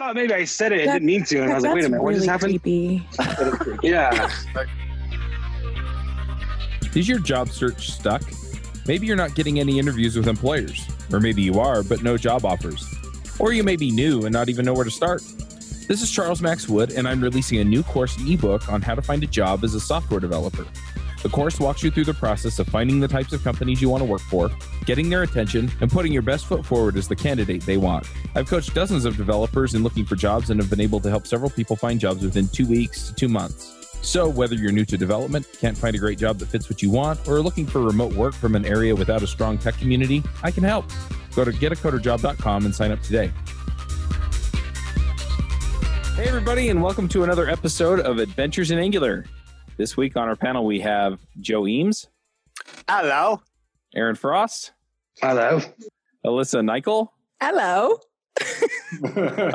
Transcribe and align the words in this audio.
thought 0.00 0.14
maybe 0.14 0.32
I 0.32 0.44
said 0.44 0.72
it. 0.72 0.88
I 0.88 0.94
didn't 0.94 1.04
mean 1.04 1.24
to, 1.24 1.42
and 1.42 1.52
I 1.52 1.56
was 1.56 1.62
like, 1.62 1.74
wait 1.74 1.84
a 1.84 1.88
minute, 1.90 2.02
what 2.02 2.14
just 2.14 2.26
happened? 2.26 2.62
Creepy. 2.62 3.06
Yeah. 3.82 4.30
Is 6.94 7.06
your 7.06 7.18
job 7.18 7.50
search 7.50 7.90
stuck? 7.90 8.22
Maybe 8.86 9.06
you're 9.06 9.14
not 9.14 9.34
getting 9.34 9.60
any 9.60 9.78
interviews 9.78 10.16
with 10.16 10.26
employers, 10.26 10.88
or 11.12 11.20
maybe 11.20 11.42
you 11.42 11.60
are, 11.60 11.82
but 11.82 12.02
no 12.02 12.16
job 12.16 12.46
offers. 12.46 12.82
Or 13.38 13.52
you 13.52 13.62
may 13.62 13.76
be 13.76 13.90
new 13.90 14.24
and 14.24 14.32
not 14.32 14.48
even 14.48 14.64
know 14.64 14.72
where 14.72 14.84
to 14.84 14.90
start. 14.90 15.22
This 15.86 16.00
is 16.00 16.10
Charles 16.10 16.40
Max 16.40 16.66
Wood, 16.66 16.92
and 16.92 17.06
I'm 17.06 17.20
releasing 17.20 17.58
a 17.58 17.64
new 17.64 17.82
course 17.82 18.16
and 18.16 18.26
ebook 18.26 18.72
on 18.72 18.80
how 18.80 18.94
to 18.94 19.02
find 19.02 19.22
a 19.22 19.26
job 19.26 19.64
as 19.64 19.74
a 19.74 19.80
software 19.80 20.18
developer. 20.18 20.66
The 21.22 21.28
course 21.28 21.60
walks 21.60 21.82
you 21.82 21.90
through 21.90 22.04
the 22.04 22.14
process 22.14 22.58
of 22.58 22.68
finding 22.68 22.98
the 22.98 23.08
types 23.08 23.34
of 23.34 23.44
companies 23.44 23.82
you 23.82 23.90
want 23.90 24.00
to 24.00 24.06
work 24.06 24.22
for, 24.22 24.50
getting 24.86 25.10
their 25.10 25.22
attention, 25.22 25.70
and 25.82 25.90
putting 25.90 26.12
your 26.12 26.22
best 26.22 26.46
foot 26.46 26.64
forward 26.64 26.96
as 26.96 27.08
the 27.08 27.16
candidate 27.16 27.62
they 27.66 27.76
want. 27.76 28.08
I've 28.34 28.48
coached 28.48 28.72
dozens 28.72 29.04
of 29.04 29.18
developers 29.18 29.74
in 29.74 29.82
looking 29.82 30.06
for 30.06 30.16
jobs 30.16 30.48
and 30.48 30.58
have 30.58 30.70
been 30.70 30.80
able 30.80 30.98
to 31.00 31.10
help 31.10 31.26
several 31.26 31.50
people 31.50 31.76
find 31.76 32.00
jobs 32.00 32.22
within 32.22 32.48
two 32.48 32.66
weeks 32.66 33.08
to 33.08 33.14
two 33.14 33.28
months. 33.28 33.76
So, 34.00 34.30
whether 34.30 34.54
you're 34.54 34.72
new 34.72 34.86
to 34.86 34.96
development, 34.96 35.46
can't 35.60 35.76
find 35.76 35.94
a 35.94 35.98
great 35.98 36.18
job 36.18 36.38
that 36.38 36.46
fits 36.46 36.70
what 36.70 36.80
you 36.80 36.88
want, 36.88 37.28
or 37.28 37.36
are 37.36 37.42
looking 37.42 37.66
for 37.66 37.82
remote 37.82 38.14
work 38.14 38.32
from 38.32 38.56
an 38.56 38.64
area 38.64 38.96
without 38.96 39.22
a 39.22 39.26
strong 39.26 39.58
tech 39.58 39.76
community, 39.76 40.22
I 40.42 40.50
can 40.50 40.64
help. 40.64 40.86
Go 41.36 41.44
to 41.44 41.50
getacoderjob.com 41.50 42.64
and 42.64 42.74
sign 42.74 42.92
up 42.92 43.02
today. 43.02 43.30
Hey, 46.16 46.28
everybody, 46.28 46.70
and 46.70 46.82
welcome 46.82 47.08
to 47.08 47.24
another 47.24 47.46
episode 47.50 48.00
of 48.00 48.18
Adventures 48.18 48.70
in 48.70 48.78
Angular. 48.78 49.26
This 49.80 49.96
week 49.96 50.14
on 50.14 50.28
our 50.28 50.36
panel, 50.36 50.66
we 50.66 50.80
have 50.80 51.18
Joe 51.40 51.66
Eames, 51.66 52.06
Hello. 52.86 53.40
Aaron 53.94 54.14
Frost, 54.14 54.72
Hello. 55.22 55.58
Alyssa 56.22 56.60
Nicoll. 56.62 57.08
Hello. 57.40 57.98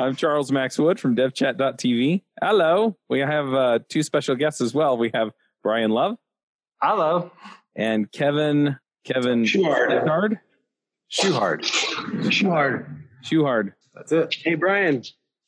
I'm 0.00 0.16
Charles 0.16 0.50
Max 0.50 0.80
Wood 0.80 0.98
from 0.98 1.14
devchat.tv. 1.14 2.22
Hello. 2.42 2.96
We 3.08 3.20
have 3.20 3.54
uh, 3.54 3.78
two 3.88 4.02
special 4.02 4.34
guests 4.34 4.60
as 4.60 4.74
well. 4.74 4.98
We 4.98 5.12
have 5.14 5.30
Brian 5.62 5.92
Love 5.92 6.16
Hello. 6.82 7.30
and 7.76 8.10
Kevin 8.10 8.76
Kevin 9.04 9.44
Schuchard. 9.44 9.92
Schuchard. 9.92 10.40
Shoehard. 11.08 12.32
Schuchard. 12.32 13.06
Schuchard. 13.22 13.74
That's 13.94 14.10
it. 14.10 14.34
Hey, 14.42 14.56
Brian. 14.56 15.04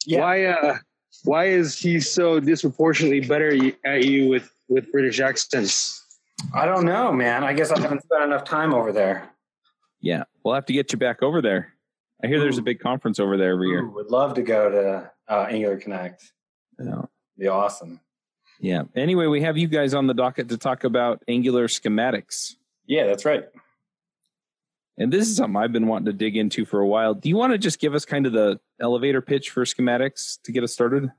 Yeah. 0.06 0.20
Why, 0.20 0.44
uh, 0.44 0.78
why 1.24 1.46
is 1.46 1.76
he 1.76 1.98
so 1.98 2.38
disproportionately 2.38 3.22
better 3.22 3.72
at 3.84 4.04
you 4.04 4.28
with, 4.28 4.48
with 4.68 4.90
British 4.92 5.20
accents? 5.20 6.04
I 6.54 6.66
don't 6.66 6.84
know, 6.84 7.12
man. 7.12 7.44
I 7.44 7.52
guess 7.52 7.70
I 7.70 7.80
haven't 7.80 8.02
spent 8.02 8.24
enough 8.24 8.44
time 8.44 8.72
over 8.72 8.92
there. 8.92 9.30
Yeah, 10.00 10.24
we'll 10.44 10.54
have 10.54 10.66
to 10.66 10.72
get 10.72 10.92
you 10.92 10.98
back 10.98 11.22
over 11.22 11.42
there. 11.42 11.74
I 12.22 12.26
hear 12.26 12.40
there's 12.40 12.58
a 12.58 12.62
big 12.62 12.80
conference 12.80 13.20
over 13.20 13.36
there 13.36 13.52
every 13.52 13.68
year. 13.68 13.82
Ooh, 13.82 13.90
would 13.90 14.10
love 14.10 14.34
to 14.34 14.42
go 14.42 14.70
to 14.70 15.10
uh, 15.32 15.46
Angular 15.48 15.76
Connect. 15.76 16.32
Yeah. 16.78 17.02
Be 17.36 17.48
awesome. 17.48 18.00
Yeah. 18.60 18.82
Anyway, 18.96 19.26
we 19.26 19.42
have 19.42 19.56
you 19.56 19.68
guys 19.68 19.94
on 19.94 20.06
the 20.06 20.14
docket 20.14 20.48
to 20.48 20.56
talk 20.56 20.84
about 20.84 21.22
Angular 21.28 21.68
schematics. 21.68 22.56
Yeah, 22.86 23.06
that's 23.06 23.24
right. 23.24 23.44
And 24.96 25.12
this 25.12 25.28
is 25.28 25.36
something 25.36 25.56
I've 25.56 25.72
been 25.72 25.86
wanting 25.86 26.06
to 26.06 26.12
dig 26.12 26.36
into 26.36 26.64
for 26.64 26.80
a 26.80 26.86
while. 26.86 27.14
Do 27.14 27.28
you 27.28 27.36
want 27.36 27.52
to 27.52 27.58
just 27.58 27.78
give 27.78 27.94
us 27.94 28.04
kind 28.04 28.26
of 28.26 28.32
the 28.32 28.58
elevator 28.80 29.22
pitch 29.22 29.50
for 29.50 29.64
schematics 29.64 30.42
to 30.42 30.50
get 30.50 30.64
us 30.64 30.72
started? 30.72 31.12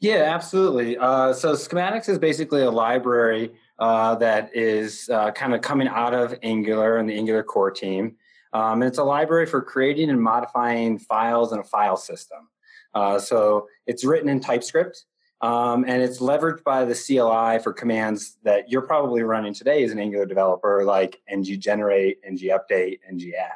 Yeah, 0.00 0.32
absolutely. 0.32 0.96
Uh, 0.96 1.32
so 1.32 1.54
schematics 1.54 2.08
is 2.08 2.18
basically 2.18 2.62
a 2.62 2.70
library 2.70 3.54
uh, 3.80 4.14
that 4.16 4.54
is 4.54 5.08
uh, 5.12 5.32
kind 5.32 5.54
of 5.54 5.60
coming 5.60 5.88
out 5.88 6.14
of 6.14 6.38
Angular 6.42 6.98
and 6.98 7.08
the 7.08 7.14
Angular 7.14 7.42
core 7.42 7.72
team. 7.72 8.16
Um, 8.52 8.82
and 8.82 8.84
it's 8.84 8.98
a 8.98 9.04
library 9.04 9.46
for 9.46 9.60
creating 9.60 10.08
and 10.08 10.22
modifying 10.22 10.98
files 10.98 11.52
in 11.52 11.58
a 11.58 11.64
file 11.64 11.96
system. 11.96 12.48
Uh, 12.94 13.18
so 13.18 13.66
it's 13.86 14.04
written 14.04 14.28
in 14.28 14.40
TypeScript. 14.40 15.04
Um, 15.40 15.84
and 15.86 16.02
it's 16.02 16.18
leveraged 16.18 16.64
by 16.64 16.84
the 16.84 16.94
CLI 16.94 17.62
for 17.62 17.72
commands 17.72 18.38
that 18.42 18.70
you're 18.70 18.82
probably 18.82 19.22
running 19.22 19.54
today 19.54 19.84
as 19.84 19.92
an 19.92 19.98
Angular 19.98 20.26
developer, 20.26 20.84
like 20.84 21.20
ng 21.28 21.44
generate, 21.60 22.18
ng 22.26 22.38
update, 22.38 22.98
ng 23.08 23.32
add, 23.38 23.52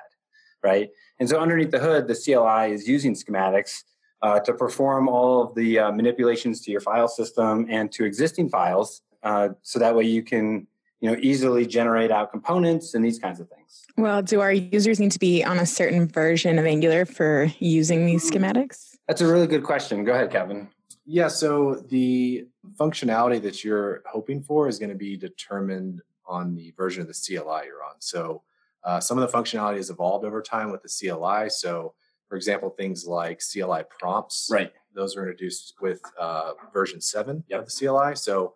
right? 0.63 0.91
And 1.19 1.29
so 1.29 1.41
underneath 1.41 1.73
the 1.73 1.81
hood, 1.81 2.07
the 2.07 2.15
CLI 2.15 2.73
is 2.73 2.87
using 2.87 3.15
schematics 3.15 3.83
uh, 4.23 4.41
to 4.41 4.55
perform 4.55 5.09
all 5.09 5.43
of 5.43 5.55
the 5.55 5.79
uh, 5.79 5.93
manipulations 5.93 6.61
to 6.63 6.71
your 6.71 6.81
file 6.81 7.09
system 7.09 7.67
and 7.69 7.91
to 7.93 8.05
existing 8.05 8.49
files, 8.49 9.03
uh, 9.23 9.51
so 9.63 9.79
that 9.79 9.95
way 9.95 10.05
you 10.05 10.23
can, 10.23 10.67
you 11.01 11.11
know, 11.11 11.17
easily 11.21 11.67
generate 11.67 12.11
out 12.11 12.31
components 12.31 12.95
and 12.95 13.05
these 13.05 13.19
kinds 13.19 13.41
of 13.41 13.49
things. 13.49 13.85
Well, 13.97 14.23
do 14.23 14.41
our 14.41 14.53
users 14.53 15.01
need 15.01 15.13
to 15.13 15.19
be 15.19 15.45
on 15.45 15.59
a 15.59 15.67
certain 15.67 16.07
version 16.07 16.59
of 16.59 16.65
Angular 16.67 17.05
for 17.05 17.51
using 17.59 18.07
these 18.07 18.29
schematics? 18.29 18.97
That's 19.09 19.21
a 19.21 19.27
really 19.27 19.47
good 19.47 19.65
question. 19.65 20.05
Go 20.05 20.13
ahead, 20.13 20.31
Kevin. 20.31 20.69
Yeah, 21.05 21.29
so 21.29 21.85
the 21.89 22.47
functionality 22.77 23.43
that 23.43 23.65
you're 23.65 24.03
hoping 24.07 24.41
for 24.41 24.69
is 24.69 24.79
going 24.79 24.91
to 24.91 24.97
be 24.97 25.17
determined 25.17 26.01
on 26.27 26.55
the 26.55 26.73
version 26.77 27.03
of 27.03 27.09
the 27.09 27.15
CLI 27.15 27.67
you're 27.67 27.83
on. 27.83 27.97
So 27.99 28.43
uh, 28.85 29.01
some 29.01 29.19
of 29.19 29.31
the 29.31 29.37
functionality 29.37 29.77
has 29.77 29.91
evolved 29.91 30.25
over 30.25 30.41
time 30.43 30.71
with 30.71 30.83
the 30.83 30.89
CLI. 30.89 31.51
So, 31.51 31.95
for 32.33 32.37
example, 32.37 32.71
things 32.71 33.07
like 33.07 33.43
CLI 33.43 33.83
prompts, 33.91 34.49
Right. 34.51 34.73
those 34.95 35.19
are 35.19 35.21
introduced 35.21 35.75
with 35.83 36.01
uh, 36.19 36.53
version 36.73 36.99
seven 37.03 37.45
Yep. 37.49 37.61
of 37.61 37.67
the 37.67 37.71
CLI. 37.73 38.15
So, 38.17 38.55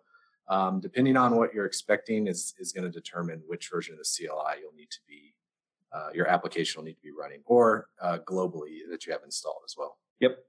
um, 0.49 0.79
depending 0.79 1.15
on 1.15 1.35
what 1.35 1.53
you're 1.53 1.67
expecting, 1.67 2.25
is 2.25 2.55
is 2.57 2.71
going 2.71 2.85
to 2.85 2.89
determine 2.89 3.43
which 3.45 3.69
version 3.69 3.93
of 3.93 3.99
the 3.99 4.09
CLI 4.15 4.61
you'll 4.61 4.73
need 4.73 4.89
to 4.89 4.97
be, 5.07 5.35
uh, 5.93 6.09
your 6.11 6.27
application 6.27 6.79
will 6.79 6.85
need 6.85 6.95
to 6.95 7.03
be 7.03 7.11
running, 7.11 7.41
or 7.45 7.89
uh, 8.01 8.17
globally 8.25 8.79
that 8.89 9.05
you 9.05 9.11
have 9.11 9.21
installed 9.23 9.61
as 9.63 9.75
well. 9.77 9.99
Yep. 10.21 10.39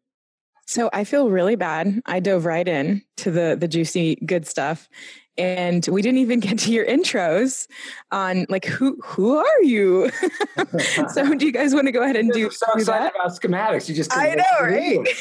So 0.67 0.89
I 0.95 1.05
feel 1.05 1.29
really 1.29 1.57
bad. 1.57 2.01
I 2.07 2.21
dove 2.21 2.47
right 2.47 2.67
in 2.67 3.03
to 3.19 3.31
the 3.31 3.59
the 3.61 3.69
juicy 3.69 4.17
good 4.25 4.47
stuff. 4.47 4.89
And 5.39 5.87
we 5.91 6.03
didn't 6.03 6.19
even 6.19 6.41
get 6.41 6.59
to 6.61 6.73
your 6.73 6.85
intros 6.85 7.69
on 8.11 8.45
like 8.49 8.65
who 8.65 8.99
who 9.03 9.37
are 9.37 9.63
you? 9.63 10.11
so 11.09 11.35
do 11.35 11.47
you 11.47 11.53
guys 11.53 11.73
want 11.75 11.87
to 11.87 11.93
go 11.93 12.03
ahead 12.03 12.17
and 12.17 12.33
do, 12.33 12.51
so 12.51 12.67
do 12.75 12.81
excited 12.81 13.07
that? 13.07 13.15
about 13.15 13.31
schematics. 13.31 13.89
You 13.89 13.95
just 13.95 14.15
I 14.17 14.35
know, 14.35 14.45
right? 14.61 15.07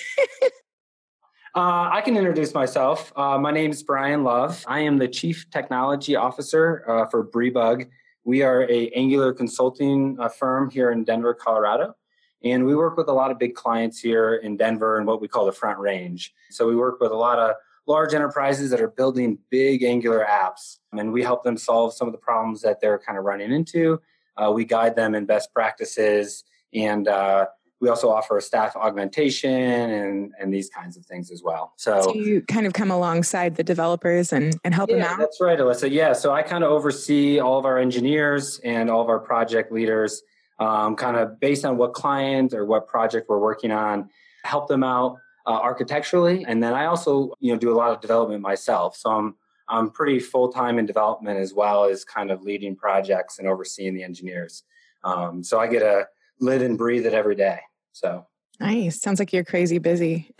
Uh, 1.55 1.89
I 1.91 2.01
can 2.01 2.15
introduce 2.15 2.53
myself. 2.53 3.11
Uh, 3.15 3.39
my 3.39 3.49
name 3.49 3.71
is 3.71 3.81
Brian 3.81 4.23
Love. 4.23 4.63
I 4.67 4.81
am 4.81 4.99
the 4.99 5.07
Chief 5.07 5.49
Technology 5.49 6.15
Officer 6.15 6.83
uh, 6.87 7.07
for 7.07 7.25
Briebug. 7.25 7.89
We 8.23 8.43
are 8.43 8.69
a 8.69 8.89
Angular 8.89 9.33
consulting 9.33 10.17
uh, 10.19 10.29
firm 10.29 10.69
here 10.69 10.91
in 10.91 11.03
Denver, 11.03 11.33
Colorado, 11.33 11.95
and 12.43 12.63
we 12.63 12.75
work 12.75 12.95
with 12.95 13.07
a 13.07 13.11
lot 13.11 13.31
of 13.31 13.39
big 13.39 13.55
clients 13.55 13.99
here 13.99 14.35
in 14.35 14.55
Denver 14.55 14.99
and 14.99 15.07
what 15.07 15.19
we 15.19 15.27
call 15.27 15.47
the 15.47 15.51
Front 15.51 15.79
Range. 15.79 16.31
So 16.51 16.67
we 16.67 16.75
work 16.75 16.99
with 16.99 17.11
a 17.11 17.15
lot 17.15 17.39
of 17.39 17.55
large 17.87 18.13
enterprises 18.13 18.69
that 18.69 18.81
are 18.81 18.89
building 18.89 19.39
big 19.49 19.83
Angular 19.83 20.25
apps, 20.29 20.77
and 20.91 21.11
we 21.11 21.23
help 21.23 21.43
them 21.43 21.57
solve 21.57 21.93
some 21.93 22.07
of 22.07 22.11
the 22.11 22.19
problems 22.19 22.61
that 22.61 22.81
they're 22.81 22.99
kind 22.99 23.17
of 23.17 23.23
running 23.23 23.51
into. 23.51 24.01
Uh, 24.35 24.51
we 24.51 24.65
guide 24.65 24.95
them 24.95 25.15
in 25.15 25.25
best 25.25 25.53
practices 25.53 26.43
and 26.73 27.07
uh, 27.07 27.45
we 27.79 27.89
also 27.89 28.09
offer 28.09 28.39
staff 28.41 28.75
augmentation 28.75 29.51
and 29.51 30.33
and 30.39 30.53
these 30.53 30.69
kinds 30.69 30.97
of 30.97 31.05
things 31.05 31.31
as 31.31 31.43
well. 31.43 31.73
So, 31.77 32.01
So 32.01 32.13
you 32.15 32.41
kind 32.41 32.65
of 32.65 32.73
come 32.73 32.91
alongside 32.91 33.55
the 33.55 33.63
developers 33.63 34.33
and, 34.33 34.59
and 34.63 34.73
help 34.73 34.89
them 34.89 35.01
out? 35.01 35.19
that's 35.19 35.39
right, 35.39 35.57
Alyssa. 35.57 35.91
Yeah, 35.91 36.13
so 36.13 36.33
I 36.33 36.41
kind 36.41 36.63
of 36.63 36.71
oversee 36.71 37.39
all 37.39 37.59
of 37.59 37.65
our 37.65 37.77
engineers 37.77 38.59
and 38.63 38.89
all 38.89 39.01
of 39.01 39.09
our 39.09 39.19
project 39.19 39.71
leaders, 39.71 40.23
um, 40.59 40.95
kind 40.95 41.17
of 41.17 41.39
based 41.39 41.65
on 41.65 41.77
what 41.77 41.93
client 41.93 42.53
or 42.53 42.65
what 42.65 42.87
project 42.87 43.29
we're 43.29 43.39
working 43.39 43.71
on, 43.71 44.09
help 44.43 44.67
them 44.67 44.83
out 44.83 45.17
uh, 45.47 45.51
architecturally, 45.51 46.45
and 46.47 46.61
then 46.61 46.73
I 46.73 46.85
also 46.85 47.33
you 47.39 47.53
know 47.53 47.57
do 47.59 47.71
a 47.71 47.77
lot 47.77 47.91
of 47.91 48.01
development 48.01 48.41
myself. 48.41 48.95
So 48.97 49.09
I'm 49.09 49.35
I'm 49.69 49.89
pretty 49.89 50.19
full 50.19 50.51
time 50.51 50.77
in 50.77 50.85
development 50.85 51.39
as 51.39 51.53
well 51.53 51.85
as 51.85 52.03
kind 52.05 52.29
of 52.31 52.43
leading 52.43 52.75
projects 52.75 53.39
and 53.39 53.47
overseeing 53.47 53.95
the 53.95 54.03
engineers. 54.03 54.63
Um, 55.03 55.43
so 55.43 55.59
I 55.59 55.67
get 55.67 55.79
to 55.79 56.07
live 56.39 56.61
and 56.61 56.77
breathe 56.77 57.05
it 57.05 57.13
every 57.13 57.35
day. 57.35 57.59
So 57.93 58.27
Nice. 58.59 58.99
Sounds 58.99 59.19
like 59.19 59.33
you're 59.33 59.43
crazy 59.43 59.77
busy. 59.77 60.31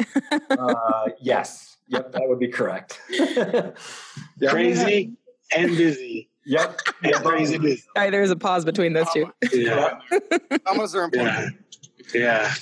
uh, 0.50 1.10
yes, 1.22 1.78
yep, 1.88 2.12
that 2.12 2.24
would 2.28 2.40
be 2.40 2.48
correct. 2.48 3.00
Yep. 4.40 4.52
Crazy 4.52 5.14
and 5.56 5.76
busy. 5.76 6.30
Yep. 6.46 6.80
And 7.04 7.16
crazy 7.16 7.58
busy. 7.58 7.84
All 7.96 8.04
right, 8.04 8.12
there's 8.12 8.30
a 8.30 8.36
pause 8.36 8.66
between 8.66 8.94
those 8.94 9.08
two. 9.12 9.32
Yeah. 9.52 10.00
Almost 10.68 10.96
are 10.96 11.04
important. 11.04 11.56
Yeah. 12.14 12.20
Yeah. 12.20 12.54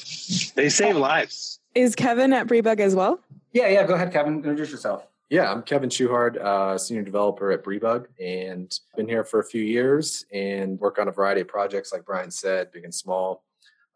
They 0.56 0.69
save 0.69 0.95
lives. 0.95 1.55
Is 1.75 1.94
Kevin 1.94 2.31
at 2.31 2.48
Briebug 2.48 2.80
as 2.80 2.95
well? 2.95 3.19
Yeah, 3.51 3.68
yeah. 3.68 3.86
Go 3.86 3.95
ahead, 3.95 4.13
Kevin. 4.13 4.36
Introduce 4.36 4.72
yourself. 4.72 5.07
Yeah, 5.30 5.51
I'm 5.51 5.62
Kevin 5.62 5.89
Schuchard, 5.89 6.38
uh, 6.38 6.77
senior 6.77 7.01
developer 7.04 7.51
at 7.51 7.63
Briebug, 7.63 8.06
and 8.24 8.80
been 8.95 9.10
here 9.10 9.25
for 9.25 9.39
a 9.39 9.44
few 9.44 9.62
years 9.62 10.24
and 10.31 10.80
work 10.80 11.00
on 11.00 11.10
a 11.10 11.12
variety 11.12 11.42
of 11.42 11.48
projects, 11.48 11.92
like 11.92 12.06
Brian 12.06 12.31
said, 12.31 12.72
big 12.72 12.86
and 12.86 12.94
small. 12.94 13.44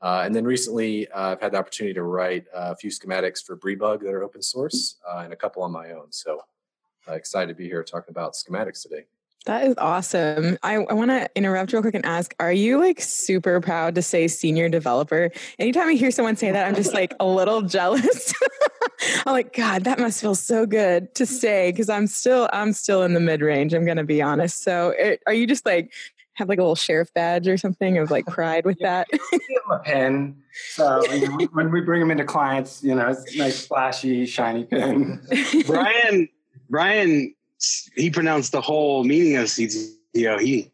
Uh, 0.02 0.24
and 0.26 0.36
then 0.36 0.44
recently, 0.44 1.08
uh, 1.12 1.32
I've 1.32 1.42
had 1.42 1.54
the 1.54 1.58
opportunity 1.58 1.94
to 1.94 2.04
write 2.04 2.48
a 2.54 2.76
few 2.76 2.90
schematics 2.90 3.44
for 3.44 3.56
Briebug 3.56 4.02
that 4.02 4.10
are 4.10 4.24
open 4.24 4.42
source, 4.42 4.98
uh, 5.08 5.20
and 5.20 5.32
a 5.32 5.36
couple 5.36 5.64
on 5.64 5.72
my 5.72 5.92
own. 5.92 6.12
So 6.12 6.42
uh, 7.08 7.14
excited 7.14 7.48
to 7.48 7.56
be 7.56 7.68
here 7.68 7.84
talking 7.84 8.12
about 8.12 8.34
schematics 8.34 8.82
today. 8.82 9.06
That 9.46 9.66
is 9.66 9.76
awesome. 9.78 10.58
I, 10.64 10.76
I 10.76 10.94
want 10.94 11.12
to 11.12 11.30
interrupt 11.36 11.72
real 11.72 11.82
quick 11.82 11.96
and 11.96 12.06
ask 12.06 12.36
Are 12.40 12.52
you 12.52 12.78
like 12.78 13.00
super 13.00 13.62
proud 13.62 13.96
to 13.96 14.02
say 14.02 14.28
senior 14.28 14.70
developer? 14.70 15.32
Anytime 15.58 15.88
I 15.88 15.94
hear 15.94 16.12
someone 16.12 16.36
say 16.36 16.52
that, 16.52 16.68
I'm 16.68 16.76
just 16.76 16.94
like 16.94 17.14
a 17.20 17.26
little 17.26 17.62
jealous. 17.64 18.34
I'm 19.26 19.34
like, 19.34 19.56
God, 19.56 19.86
that 19.86 19.98
must 19.98 20.20
feel 20.22 20.36
so 20.36 20.66
good 20.66 21.16
to 21.16 21.26
say 21.26 21.72
because 21.72 21.90
I'm 21.90 22.06
still 22.06 22.50
I'm 22.52 22.74
still 22.74 23.04
in 23.04 23.14
the 23.14 23.20
mid 23.20 23.42
range. 23.42 23.74
I'm 23.74 23.86
gonna 23.86 24.04
be 24.04 24.22
honest. 24.22 24.62
So, 24.62 24.90
it, 24.90 25.22
are 25.26 25.34
you 25.34 25.48
just 25.48 25.66
like 25.66 25.94
have 26.34 26.50
like 26.50 26.60
a 26.60 26.62
little 26.62 26.76
sheriff 26.76 27.14
badge 27.14 27.48
or 27.48 27.58
something 27.58 27.98
of 27.98 28.12
like 28.12 28.26
pride 28.26 28.66
with 28.66 28.80
that? 28.82 29.08
Give 29.10 29.20
them 29.32 29.72
a 29.72 29.80
pin. 29.80 30.36
So 30.74 31.02
you 31.14 31.30
know, 31.30 31.48
when 31.54 31.72
we 31.72 31.80
bring 31.80 32.02
them 32.02 32.12
into 32.12 32.26
clients, 32.26 32.84
you 32.84 32.94
know, 32.94 33.08
it's 33.08 33.34
a 33.34 33.38
nice, 33.38 33.66
flashy, 33.66 34.26
shiny 34.26 34.66
pin. 34.66 35.22
Brian, 35.66 36.28
Brian, 36.70 37.34
he 37.96 38.10
pronounced 38.10 38.52
the 38.52 38.62
whole 38.62 39.04
meaning 39.04 39.38
of 39.38 39.46
CTO. 39.46 40.40
He 40.40 40.72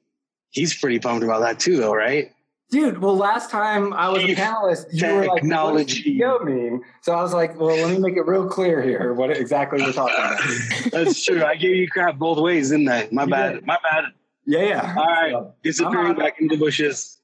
he's 0.50 0.74
pretty 0.74 1.00
pumped 1.00 1.24
about 1.24 1.40
that 1.42 1.60
too, 1.60 1.78
though, 1.78 1.94
right? 1.94 2.32
Dude, 2.72 2.98
well, 2.98 3.16
last 3.16 3.52
time 3.52 3.94
I 3.94 4.10
was 4.10 4.24
a 4.24 4.28
panelist, 4.36 4.88
you 4.92 5.06
were 5.08 5.20
like, 5.22 5.28
what 5.30 5.36
does 5.36 5.42
technology. 5.42 6.20
CEO 6.20 6.44
mean? 6.44 6.82
So 7.04 7.14
I 7.14 7.22
was 7.22 7.32
like, 7.32 7.60
well, 7.60 7.76
let 7.76 7.92
me 7.92 8.00
make 8.00 8.18
it 8.18 8.26
real 8.26 8.48
clear 8.50 8.82
here 8.82 9.14
what 9.14 9.30
exactly 9.30 9.84
we're 9.84 9.94
talking 9.94 10.16
about. 10.16 10.42
That's 10.92 11.24
true. 11.24 11.44
I 11.44 11.56
gave 11.58 11.76
you 11.76 11.88
crap 11.88 12.18
both 12.18 12.40
ways, 12.40 12.72
didn't 12.72 12.90
I? 12.90 13.08
My 13.12 13.26
You 13.26 13.30
bad. 13.30 13.54
did. 13.54 13.66
My 13.68 13.78
bad. 13.90 14.06
Yeah, 14.48 14.64
yeah. 14.64 14.96
All 14.98 15.06
right. 15.06 15.32
So, 15.32 15.54
Disappearing 15.64 16.08
I'm- 16.08 16.16
back 16.16 16.40
into 16.42 16.56
the 16.56 16.60
bushes. 16.60 17.20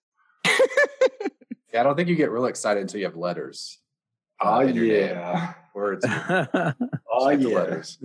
Yeah, 1.73 1.79
I 1.79 1.83
don't 1.83 1.95
think 1.95 2.09
you 2.09 2.15
get 2.17 2.31
real 2.31 2.47
excited 2.47 2.81
until 2.81 2.99
you 2.99 3.05
have 3.05 3.15
letters. 3.15 3.77
Oh, 4.41 4.55
uh, 4.55 4.59
in 4.59 4.75
your 4.75 4.85
name. 4.87 4.93
yeah. 5.15 5.53
Words. 5.73 6.05
Oh, 7.13 7.23
Like 7.23 7.39
yeah. 7.39 7.47
letters. 7.47 7.97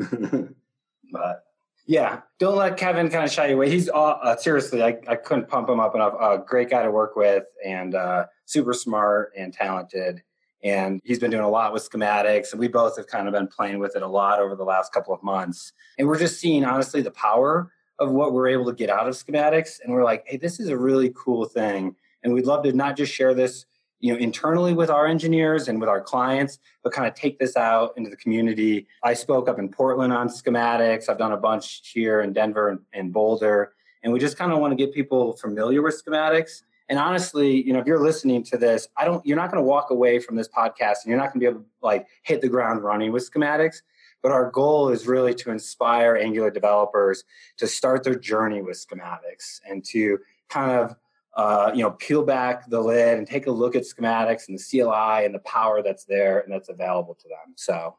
but 1.12 1.44
yeah, 1.86 2.22
don't 2.38 2.56
let 2.56 2.76
Kevin 2.76 3.08
kind 3.08 3.24
of 3.24 3.30
shy 3.30 3.46
you 3.46 3.54
away. 3.54 3.70
He's 3.70 3.88
uh, 3.88 3.92
uh, 3.94 4.36
seriously, 4.36 4.82
I, 4.82 4.98
I 5.08 5.14
couldn't 5.14 5.48
pump 5.48 5.68
him 5.68 5.78
up 5.78 5.94
enough. 5.94 6.14
A 6.20 6.38
great 6.38 6.68
guy 6.68 6.82
to 6.82 6.90
work 6.90 7.14
with 7.14 7.44
and 7.64 7.94
uh, 7.94 8.26
super 8.44 8.72
smart 8.72 9.32
and 9.36 9.52
talented. 9.52 10.22
And 10.64 11.00
he's 11.04 11.20
been 11.20 11.30
doing 11.30 11.44
a 11.44 11.48
lot 11.48 11.72
with 11.72 11.88
schematics. 11.88 12.50
And 12.50 12.58
we 12.58 12.66
both 12.66 12.96
have 12.96 13.06
kind 13.06 13.28
of 13.28 13.34
been 13.34 13.46
playing 13.46 13.78
with 13.78 13.94
it 13.94 14.02
a 14.02 14.08
lot 14.08 14.40
over 14.40 14.56
the 14.56 14.64
last 14.64 14.92
couple 14.92 15.14
of 15.14 15.22
months. 15.22 15.72
And 15.96 16.08
we're 16.08 16.18
just 16.18 16.40
seeing, 16.40 16.64
honestly, 16.64 17.02
the 17.02 17.12
power 17.12 17.70
of 18.00 18.10
what 18.10 18.32
we're 18.32 18.48
able 18.48 18.66
to 18.66 18.72
get 18.72 18.90
out 18.90 19.06
of 19.06 19.14
schematics. 19.14 19.78
And 19.82 19.92
we're 19.92 20.04
like, 20.04 20.24
hey, 20.26 20.38
this 20.38 20.58
is 20.58 20.68
a 20.68 20.76
really 20.76 21.12
cool 21.14 21.44
thing. 21.44 21.94
And 22.24 22.34
we'd 22.34 22.46
love 22.46 22.64
to 22.64 22.72
not 22.72 22.96
just 22.96 23.12
share 23.12 23.32
this 23.32 23.64
you 24.00 24.12
know 24.12 24.18
internally 24.18 24.74
with 24.74 24.90
our 24.90 25.06
engineers 25.06 25.68
and 25.68 25.80
with 25.80 25.88
our 25.88 26.00
clients 26.00 26.58
but 26.82 26.92
kind 26.92 27.06
of 27.08 27.14
take 27.14 27.38
this 27.38 27.56
out 27.56 27.92
into 27.96 28.10
the 28.10 28.16
community. 28.16 28.86
I 29.02 29.14
spoke 29.14 29.48
up 29.48 29.58
in 29.58 29.68
portland 29.68 30.12
on 30.12 30.28
schematics. 30.28 31.08
I've 31.08 31.18
done 31.18 31.32
a 31.32 31.36
bunch 31.36 31.90
here 31.92 32.20
in 32.20 32.32
denver 32.32 32.68
and, 32.68 32.80
and 32.92 33.12
boulder 33.12 33.72
and 34.02 34.12
we 34.12 34.18
just 34.18 34.36
kind 34.36 34.52
of 34.52 34.58
want 34.58 34.72
to 34.72 34.76
get 34.76 34.94
people 34.94 35.36
familiar 35.36 35.82
with 35.82 36.00
schematics. 36.04 36.62
And 36.88 36.98
honestly 36.98 37.62
you 37.62 37.72
know 37.72 37.80
if 37.80 37.86
you're 37.86 38.02
listening 38.02 38.44
to 38.44 38.56
this 38.56 38.86
i 38.96 39.04
don't 39.04 39.24
you're 39.26 39.36
not 39.36 39.50
going 39.50 39.62
to 39.62 39.66
walk 39.66 39.90
away 39.90 40.20
from 40.20 40.36
this 40.36 40.48
podcast 40.48 41.02
and 41.02 41.06
you're 41.06 41.18
not 41.18 41.32
going 41.32 41.34
to 41.34 41.38
be 41.40 41.46
able 41.46 41.60
to 41.60 41.66
like 41.82 42.06
hit 42.22 42.40
the 42.40 42.48
ground 42.48 42.84
running 42.84 43.10
with 43.12 43.28
schematics 43.28 43.82
but 44.22 44.32
our 44.32 44.50
goal 44.50 44.88
is 44.88 45.06
really 45.06 45.34
to 45.34 45.52
inspire 45.52 46.16
angular 46.16 46.50
developers 46.50 47.22
to 47.58 47.66
start 47.66 48.02
their 48.02 48.16
journey 48.16 48.60
with 48.60 48.76
schematics 48.76 49.60
and 49.68 49.84
to 49.84 50.18
kind 50.48 50.72
of 50.72 50.96
uh, 51.36 51.70
you 51.74 51.82
know, 51.82 51.90
peel 51.92 52.24
back 52.24 52.68
the 52.68 52.80
lid 52.80 53.18
and 53.18 53.26
take 53.26 53.46
a 53.46 53.50
look 53.50 53.76
at 53.76 53.82
schematics 53.82 54.48
and 54.48 54.58
the 54.58 54.62
CLI 54.62 55.26
and 55.26 55.34
the 55.34 55.40
power 55.40 55.82
that's 55.82 56.04
there 56.04 56.40
and 56.40 56.52
that's 56.52 56.70
available 56.70 57.14
to 57.14 57.28
them. 57.28 57.54
So, 57.56 57.96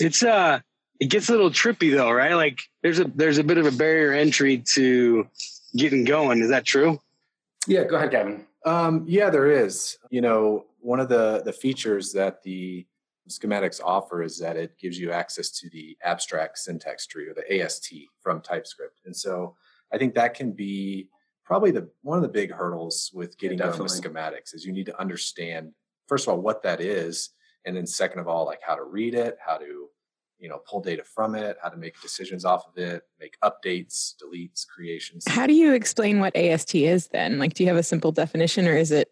It's 0.00 0.22
uh 0.22 0.60
it 0.98 1.10
gets 1.10 1.28
a 1.28 1.32
little 1.32 1.50
trippy 1.50 1.94
though, 1.94 2.10
right? 2.10 2.34
Like 2.34 2.60
there's 2.82 2.98
a 2.98 3.04
there's 3.04 3.38
a 3.38 3.44
bit 3.44 3.58
of 3.58 3.66
a 3.66 3.70
barrier 3.70 4.12
entry 4.12 4.62
to 4.74 5.26
getting 5.76 6.04
going. 6.04 6.40
Is 6.40 6.48
that 6.48 6.64
true? 6.64 6.98
yeah, 7.66 7.84
go 7.84 7.96
ahead, 7.96 8.12
Kevin. 8.12 8.46
Um, 8.64 9.04
yeah, 9.06 9.30
there 9.30 9.50
is. 9.50 9.98
You 10.10 10.20
know, 10.20 10.66
one 10.80 11.00
of 11.00 11.08
the 11.08 11.42
the 11.44 11.52
features 11.52 12.12
that 12.12 12.42
the 12.42 12.86
schematics 13.28 13.80
offer 13.84 14.22
is 14.22 14.38
that 14.38 14.56
it 14.56 14.78
gives 14.78 14.98
you 14.98 15.10
access 15.10 15.50
to 15.50 15.68
the 15.70 15.98
abstract 16.04 16.58
syntax 16.58 17.06
tree 17.06 17.26
or 17.26 17.34
the 17.34 17.62
AST 17.62 17.92
from 18.20 18.40
TypeScript, 18.40 19.00
and 19.04 19.14
so 19.14 19.56
I 19.92 19.98
think 19.98 20.14
that 20.14 20.34
can 20.34 20.52
be 20.52 21.08
probably 21.46 21.70
the 21.70 21.88
one 22.02 22.18
of 22.18 22.22
the 22.22 22.28
big 22.28 22.52
hurdles 22.52 23.10
with 23.14 23.38
getting 23.38 23.58
going 23.58 23.78
with 23.78 23.92
schematics 23.92 24.54
is 24.54 24.66
you 24.66 24.72
need 24.72 24.86
to 24.86 25.00
understand 25.00 25.72
first 26.08 26.26
of 26.26 26.34
all 26.34 26.40
what 26.40 26.62
that 26.64 26.80
is, 26.80 27.30
and 27.64 27.76
then 27.76 27.86
second 27.86 28.20
of 28.20 28.28
all 28.28 28.44
like 28.44 28.60
how 28.62 28.74
to 28.74 28.84
read 28.84 29.14
it, 29.14 29.38
how 29.44 29.56
to 29.56 29.88
you 30.38 30.48
know 30.48 30.60
pull 30.68 30.80
data 30.80 31.04
from 31.04 31.34
it, 31.34 31.56
how 31.62 31.68
to 31.68 31.76
make 31.76 32.00
decisions 32.02 32.44
off 32.44 32.66
of 32.66 32.76
it, 32.76 33.04
make 33.20 33.38
updates, 33.42 34.14
deletes, 34.22 34.66
creations. 34.66 35.26
How 35.26 35.46
do 35.46 35.54
you 35.54 35.72
explain 35.72 36.18
what 36.18 36.36
AST 36.36 36.74
is 36.74 37.08
then? 37.08 37.38
Like, 37.38 37.54
do 37.54 37.62
you 37.62 37.68
have 37.68 37.78
a 37.78 37.82
simple 37.82 38.12
definition 38.12 38.66
or 38.66 38.76
is 38.76 38.90
it 38.90 39.08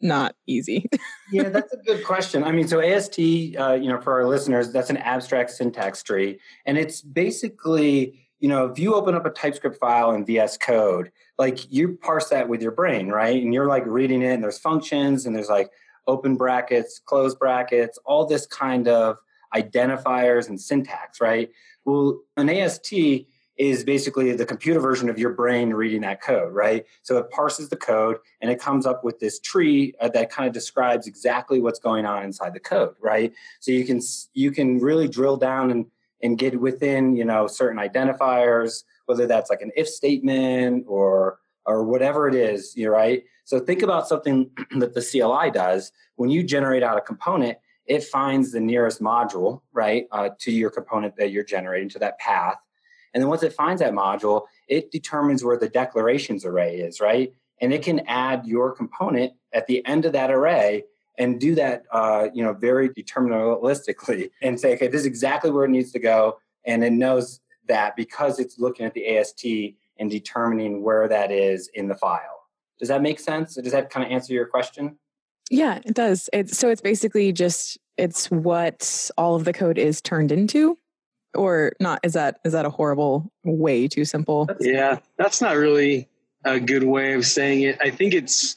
not 0.00 0.34
easy? 0.46 0.88
yeah, 1.32 1.48
that's 1.48 1.72
a 1.72 1.78
good 1.78 2.04
question. 2.04 2.44
I 2.44 2.52
mean, 2.52 2.68
so 2.68 2.80
AST, 2.80 3.18
uh, 3.18 3.78
you 3.80 3.88
know, 3.88 4.00
for 4.00 4.12
our 4.12 4.26
listeners, 4.26 4.72
that's 4.72 4.90
an 4.90 4.98
abstract 4.98 5.50
syntax 5.50 6.02
tree, 6.02 6.40
and 6.66 6.76
it's 6.76 7.00
basically, 7.00 8.21
you 8.42 8.48
know, 8.48 8.66
if 8.66 8.76
you 8.76 8.94
open 8.94 9.14
up 9.14 9.24
a 9.24 9.30
TypeScript 9.30 9.78
file 9.78 10.10
in 10.10 10.26
VS 10.26 10.58
Code, 10.58 11.12
like 11.38 11.72
you 11.72 11.96
parse 12.02 12.28
that 12.30 12.48
with 12.48 12.60
your 12.60 12.72
brain, 12.72 13.08
right? 13.08 13.40
And 13.40 13.54
you're 13.54 13.68
like 13.68 13.86
reading 13.86 14.20
it, 14.20 14.34
and 14.34 14.42
there's 14.42 14.58
functions, 14.58 15.24
and 15.24 15.34
there's 15.34 15.48
like 15.48 15.70
open 16.08 16.34
brackets, 16.34 16.98
close 16.98 17.36
brackets, 17.36 18.00
all 18.04 18.26
this 18.26 18.44
kind 18.46 18.88
of 18.88 19.16
identifiers 19.54 20.48
and 20.48 20.60
syntax, 20.60 21.20
right? 21.20 21.52
Well, 21.84 22.18
an 22.36 22.50
AST 22.50 22.92
is 23.58 23.84
basically 23.84 24.32
the 24.32 24.46
computer 24.46 24.80
version 24.80 25.08
of 25.08 25.20
your 25.20 25.30
brain 25.30 25.70
reading 25.70 26.00
that 26.00 26.20
code, 26.20 26.52
right? 26.52 26.84
So 27.02 27.18
it 27.18 27.30
parses 27.30 27.68
the 27.68 27.76
code 27.76 28.16
and 28.40 28.50
it 28.50 28.58
comes 28.58 28.86
up 28.86 29.04
with 29.04 29.20
this 29.20 29.38
tree 29.38 29.94
uh, 30.00 30.08
that 30.08 30.30
kind 30.30 30.48
of 30.48 30.54
describes 30.54 31.06
exactly 31.06 31.60
what's 31.60 31.78
going 31.78 32.06
on 32.06 32.24
inside 32.24 32.54
the 32.54 32.60
code, 32.60 32.96
right? 33.00 33.32
So 33.60 33.70
you 33.70 33.84
can 33.84 34.00
you 34.34 34.50
can 34.50 34.80
really 34.80 35.06
drill 35.06 35.36
down 35.36 35.70
and 35.70 35.86
and 36.22 36.38
get 36.38 36.60
within, 36.60 37.16
you 37.16 37.24
know, 37.24 37.46
certain 37.46 37.78
identifiers, 37.78 38.84
whether 39.06 39.26
that's 39.26 39.50
like 39.50 39.62
an 39.62 39.72
if 39.76 39.88
statement 39.88 40.84
or 40.88 41.38
or 41.64 41.84
whatever 41.84 42.28
it 42.28 42.34
is, 42.34 42.76
you're 42.76 42.92
right. 42.92 43.24
So 43.44 43.60
think 43.60 43.82
about 43.82 44.08
something 44.08 44.50
that 44.78 44.94
the 44.94 45.02
CLI 45.02 45.50
does 45.50 45.92
when 46.16 46.30
you 46.30 46.42
generate 46.42 46.82
out 46.82 46.98
a 46.98 47.00
component. 47.00 47.58
It 47.86 48.04
finds 48.04 48.52
the 48.52 48.60
nearest 48.60 49.00
module, 49.00 49.62
right, 49.72 50.06
uh, 50.12 50.30
to 50.40 50.52
your 50.52 50.70
component 50.70 51.16
that 51.16 51.32
you're 51.32 51.44
generating, 51.44 51.88
to 51.90 51.98
that 51.98 52.18
path, 52.18 52.56
and 53.14 53.22
then 53.22 53.28
once 53.28 53.42
it 53.42 53.52
finds 53.52 53.80
that 53.80 53.92
module, 53.92 54.42
it 54.68 54.90
determines 54.90 55.44
where 55.44 55.58
the 55.58 55.68
declarations 55.68 56.44
array 56.44 56.76
is, 56.76 57.00
right? 57.00 57.32
And 57.60 57.72
it 57.72 57.82
can 57.82 58.00
add 58.06 58.46
your 58.46 58.72
component 58.72 59.34
at 59.52 59.66
the 59.66 59.84
end 59.86 60.04
of 60.04 60.12
that 60.12 60.30
array 60.30 60.84
and 61.18 61.40
do 61.40 61.54
that, 61.54 61.84
uh, 61.92 62.28
you 62.32 62.42
know, 62.42 62.52
very 62.52 62.88
deterministically 62.88 64.30
and 64.42 64.58
say, 64.58 64.74
okay, 64.74 64.88
this 64.88 65.00
is 65.00 65.06
exactly 65.06 65.50
where 65.50 65.64
it 65.64 65.70
needs 65.70 65.92
to 65.92 65.98
go. 65.98 66.38
And 66.64 66.82
it 66.84 66.92
knows 66.92 67.40
that 67.68 67.96
because 67.96 68.38
it's 68.38 68.58
looking 68.58 68.86
at 68.86 68.94
the 68.94 69.16
AST 69.16 69.44
and 69.98 70.10
determining 70.10 70.82
where 70.82 71.08
that 71.08 71.30
is 71.30 71.68
in 71.74 71.88
the 71.88 71.94
file. 71.94 72.46
Does 72.78 72.88
that 72.88 73.02
make 73.02 73.20
sense? 73.20 73.54
Does 73.54 73.72
that 73.72 73.90
kind 73.90 74.04
of 74.04 74.12
answer 74.12 74.32
your 74.32 74.46
question? 74.46 74.96
yeah, 75.52 75.80
it 75.84 75.94
does. 75.94 76.30
It's 76.32 76.56
so 76.56 76.70
it's 76.70 76.80
basically 76.80 77.30
just 77.30 77.76
it's 77.98 78.30
what 78.30 79.10
all 79.18 79.34
of 79.34 79.44
the 79.44 79.52
code 79.52 79.76
is 79.76 80.00
turned 80.00 80.32
into. 80.32 80.78
Or 81.34 81.72
not 81.78 82.00
is 82.02 82.14
that 82.14 82.40
is 82.44 82.52
that 82.52 82.64
a 82.64 82.70
horrible 82.70 83.30
way 83.44 83.86
too 83.86 84.06
simple? 84.06 84.48
Yeah, 84.60 84.98
that's 85.18 85.42
not 85.42 85.56
really 85.56 86.08
a 86.44 86.58
good 86.58 86.84
way 86.84 87.12
of 87.12 87.26
saying 87.26 87.62
it. 87.62 87.78
I 87.82 87.90
think 87.90 88.14
it's 88.14 88.56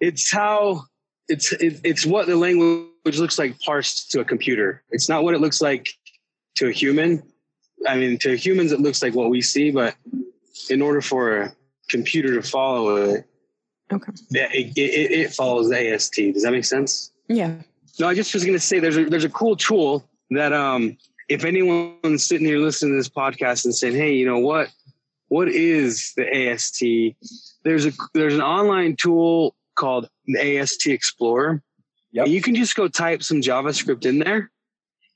it's 0.00 0.30
how 0.30 0.82
it's 1.28 1.52
it, 1.52 1.80
it's 1.84 2.06
what 2.06 2.26
the 2.26 2.36
language 2.36 3.18
looks 3.18 3.38
like 3.38 3.58
parsed 3.60 4.10
to 4.12 4.20
a 4.20 4.24
computer. 4.24 4.82
It's 4.90 5.08
not 5.08 5.24
what 5.24 5.34
it 5.34 5.40
looks 5.40 5.60
like 5.60 5.88
to 6.56 6.68
a 6.68 6.72
human. 6.72 7.22
I 7.88 7.96
mean, 7.96 8.18
to 8.18 8.36
humans 8.36 8.72
it 8.72 8.80
looks 8.80 9.02
like 9.02 9.14
what 9.14 9.30
we 9.30 9.40
see, 9.42 9.70
but 9.70 9.94
in 10.70 10.82
order 10.82 11.00
for 11.00 11.40
a 11.42 11.52
computer 11.88 12.34
to 12.34 12.42
follow 12.42 12.96
it, 12.96 13.26
Okay. 13.92 14.12
yeah, 14.30 14.48
it, 14.52 14.76
it, 14.76 15.12
it 15.12 15.32
follows 15.34 15.68
the 15.68 15.94
AST. 15.94 16.14
Does 16.16 16.42
that 16.42 16.50
make 16.50 16.64
sense? 16.64 17.12
Yeah. 17.28 17.54
No, 18.00 18.08
I 18.08 18.14
just 18.14 18.34
was 18.34 18.44
going 18.44 18.56
to 18.58 18.64
say 18.64 18.78
there's 18.80 18.96
a 18.96 19.04
there's 19.04 19.24
a 19.24 19.28
cool 19.30 19.56
tool 19.56 20.08
that 20.30 20.52
um 20.52 20.96
if 21.28 21.44
anyone's 21.44 22.24
sitting 22.24 22.46
here 22.46 22.58
listening 22.58 22.92
to 22.92 22.96
this 22.98 23.08
podcast 23.08 23.64
and 23.64 23.74
saying, 23.74 23.94
hey, 23.94 24.12
you 24.14 24.26
know 24.26 24.38
what, 24.38 24.70
what 25.28 25.48
is 25.48 26.12
the 26.16 26.50
AST? 26.50 26.82
There's 27.64 27.86
a 27.86 27.92
there's 28.14 28.34
an 28.34 28.42
online 28.42 28.96
tool 28.96 29.54
called 29.76 30.08
AST 30.38 30.86
Explorer. 30.86 31.62
Yep. 32.12 32.28
You 32.28 32.40
can 32.40 32.54
just 32.54 32.74
go 32.74 32.88
type 32.88 33.22
some 33.22 33.40
JavaScript 33.40 34.06
in 34.06 34.18
there, 34.18 34.50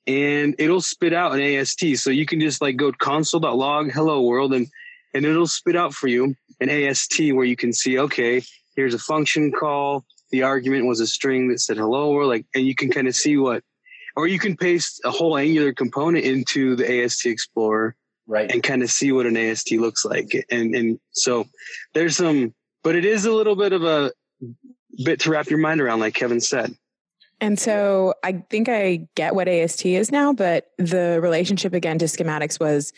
and 0.06 0.54
it'll 0.58 0.80
spit 0.80 1.12
out 1.12 1.32
an 1.32 1.40
AST. 1.40 1.96
So 1.96 2.10
you 2.10 2.26
can 2.26 2.40
just 2.40 2.60
like 2.60 2.76
go 2.76 2.92
console.log 2.92 3.90
hello 3.92 4.22
world 4.22 4.54
and 4.54 4.66
and 5.12 5.24
it'll 5.24 5.46
spit 5.46 5.76
out 5.76 5.92
for 5.92 6.06
you 6.06 6.34
an 6.60 6.68
AST 6.68 7.18
where 7.32 7.44
you 7.44 7.56
can 7.56 7.72
see 7.72 7.98
okay 7.98 8.42
here's 8.76 8.94
a 8.94 8.98
function 8.98 9.50
call 9.50 10.04
the 10.30 10.42
argument 10.42 10.86
was 10.86 11.00
a 11.00 11.06
string 11.06 11.48
that 11.48 11.58
said 11.58 11.76
hello 11.76 12.12
world 12.12 12.28
like 12.28 12.46
and 12.54 12.66
you 12.66 12.74
can 12.74 12.90
kind 12.90 13.08
of 13.08 13.16
see 13.16 13.36
what 13.36 13.64
or 14.16 14.28
you 14.28 14.38
can 14.38 14.56
paste 14.56 15.00
a 15.04 15.10
whole 15.10 15.36
angular 15.36 15.72
component 15.72 16.24
into 16.24 16.76
the 16.76 17.02
ast 17.02 17.26
explorer 17.26 17.96
right 18.30 18.50
and 18.50 18.62
kind 18.62 18.82
of 18.82 18.90
see 18.90 19.12
what 19.12 19.26
an 19.26 19.36
AST 19.36 19.72
looks 19.72 20.04
like. 20.04 20.46
And 20.50 20.74
and 20.74 20.98
so 21.10 21.46
there's 21.92 22.16
some, 22.16 22.54
but 22.82 22.94
it 22.94 23.04
is 23.04 23.26
a 23.26 23.32
little 23.32 23.56
bit 23.56 23.72
of 23.72 23.82
a 23.82 24.12
bit 25.04 25.20
to 25.20 25.30
wrap 25.30 25.48
your 25.48 25.58
mind 25.58 25.80
around, 25.80 26.00
like 26.00 26.14
Kevin 26.14 26.40
said. 26.40 26.74
And 27.40 27.58
so 27.58 28.14
I 28.22 28.44
think 28.50 28.68
I 28.68 29.08
get 29.14 29.34
what 29.34 29.48
AST 29.48 29.86
is 29.86 30.12
now, 30.12 30.32
but 30.32 30.66
the 30.76 31.20
relationship 31.22 31.72
again 31.72 31.98
to 31.98 32.04
schematics 32.04 32.60
was 32.60 32.92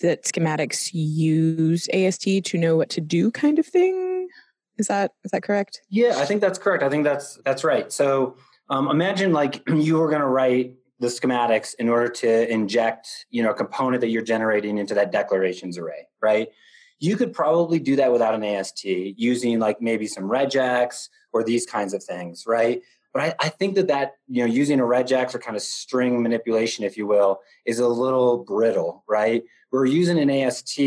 that 0.00 0.24
schematics 0.24 0.90
use 0.92 1.88
AST 1.88 2.44
to 2.44 2.58
know 2.58 2.76
what 2.76 2.90
to 2.90 3.00
do 3.00 3.30
kind 3.30 3.58
of 3.58 3.66
thing. 3.66 4.28
Is 4.76 4.88
that 4.88 5.12
is 5.24 5.30
that 5.30 5.42
correct? 5.42 5.80
Yeah, 5.88 6.16
I 6.18 6.26
think 6.26 6.42
that's 6.42 6.58
correct. 6.58 6.82
I 6.82 6.90
think 6.90 7.04
that's 7.04 7.38
that's 7.44 7.64
right. 7.64 7.90
So 7.90 8.36
um, 8.68 8.90
imagine 8.90 9.32
like 9.32 9.66
you 9.74 9.96
were 9.96 10.08
going 10.08 10.20
to 10.20 10.26
write 10.26 10.74
the 10.98 11.06
schematics 11.06 11.74
in 11.78 11.88
order 11.88 12.08
to 12.08 12.50
inject, 12.50 13.26
you 13.30 13.42
know, 13.42 13.50
a 13.50 13.54
component 13.54 14.02
that 14.02 14.08
you're 14.08 14.22
generating 14.22 14.76
into 14.78 14.94
that 14.94 15.12
declarations 15.12 15.78
array, 15.78 16.06
right? 16.22 16.48
You 16.98 17.16
could 17.16 17.32
probably 17.32 17.78
do 17.78 17.96
that 17.96 18.12
without 18.12 18.34
an 18.34 18.44
AST 18.44 18.84
using 18.84 19.58
like 19.58 19.80
maybe 19.80 20.06
some 20.06 20.24
regex 20.24 21.08
or 21.32 21.44
these 21.44 21.66
kinds 21.66 21.92
of 21.92 22.02
things, 22.02 22.44
right? 22.46 22.82
But 23.12 23.22
I, 23.22 23.34
I 23.40 23.48
think 23.48 23.74
that 23.76 23.88
that, 23.88 24.14
you 24.28 24.46
know, 24.46 24.52
using 24.52 24.80
a 24.80 24.84
regex 24.84 25.34
or 25.34 25.38
kind 25.38 25.56
of 25.56 25.62
string 25.62 26.22
manipulation, 26.22 26.84
if 26.84 26.96
you 26.96 27.06
will, 27.06 27.40
is 27.64 27.78
a 27.78 27.88
little 27.88 28.44
brittle, 28.44 29.04
right? 29.08 29.42
We're 29.72 29.86
using 29.86 30.18
an 30.18 30.30
AST 30.30 30.78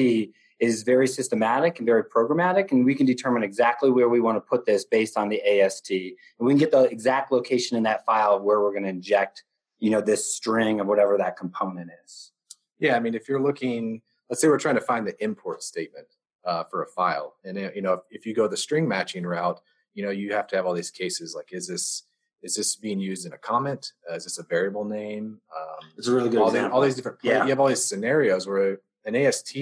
is 0.59 0.83
very 0.83 1.07
systematic 1.07 1.79
and 1.79 1.85
very 1.85 2.03
programmatic, 2.03 2.71
and 2.71 2.83
we 2.85 2.93
can 2.93 3.05
determine 3.05 3.43
exactly 3.43 3.89
where 3.89 4.09
we 4.09 4.19
want 4.19 4.35
to 4.35 4.41
put 4.41 4.65
this 4.65 4.83
based 4.83 5.17
on 5.17 5.29
the 5.29 5.41
AST. 5.41 5.89
And 5.91 6.11
we 6.39 6.51
can 6.51 6.59
get 6.59 6.71
the 6.71 6.83
exact 6.83 7.31
location 7.31 7.77
in 7.77 7.83
that 7.83 8.05
file 8.05 8.33
of 8.33 8.43
where 8.43 8.59
we're 8.59 8.71
going 8.71 8.83
to 8.83 8.89
inject 8.89 9.43
you 9.79 9.89
know 9.89 10.01
this 10.01 10.33
string 10.33 10.79
of 10.79 10.87
whatever 10.87 11.17
that 11.17 11.37
component 11.37 11.89
is 12.05 12.31
yeah 12.79 12.95
i 12.95 12.99
mean 12.99 13.15
if 13.15 13.27
you're 13.27 13.41
looking 13.41 14.01
let's 14.29 14.41
say 14.41 14.47
we're 14.47 14.59
trying 14.59 14.75
to 14.75 14.81
find 14.81 15.07
the 15.07 15.21
import 15.23 15.63
statement 15.63 16.07
uh, 16.45 16.63
for 16.63 16.83
a 16.83 16.87
file. 16.87 17.35
And 17.43 17.57
uh, 17.57 17.69
you 17.75 17.81
know 17.81 17.93
if, 17.93 18.01
if 18.09 18.25
you 18.25 18.33
go 18.33 18.47
the 18.47 18.57
string 18.57 18.87
matching 18.87 19.25
route 19.25 19.59
you 19.93 20.03
know 20.03 20.11
you 20.11 20.33
have 20.33 20.47
to 20.47 20.55
have 20.55 20.65
all 20.65 20.73
these 20.73 20.91
cases 20.91 21.33
like 21.35 21.49
is 21.51 21.67
this 21.67 22.03
is 22.41 22.55
this 22.55 22.77
being 22.77 22.99
used 22.99 23.25
in 23.25 23.33
a 23.33 23.37
comment? 23.37 23.91
Uh, 24.09 24.15
is 24.15 24.23
this 24.23 24.37
a 24.37 24.43
variable 24.43 24.85
name? 24.85 25.41
Um, 25.55 25.89
it's 25.97 26.07
a 26.07 26.15
really 26.15 26.29
good 26.29 26.39
all, 26.39 26.51
the, 26.51 26.71
all 26.71 26.81
these 26.81 26.95
different 26.95 27.17
yeah. 27.21 27.43
you 27.43 27.49
have 27.49 27.59
all 27.59 27.67
these 27.67 27.83
scenarios 27.83 28.47
where 28.47 28.79
an 29.05 29.15
ast 29.15 29.53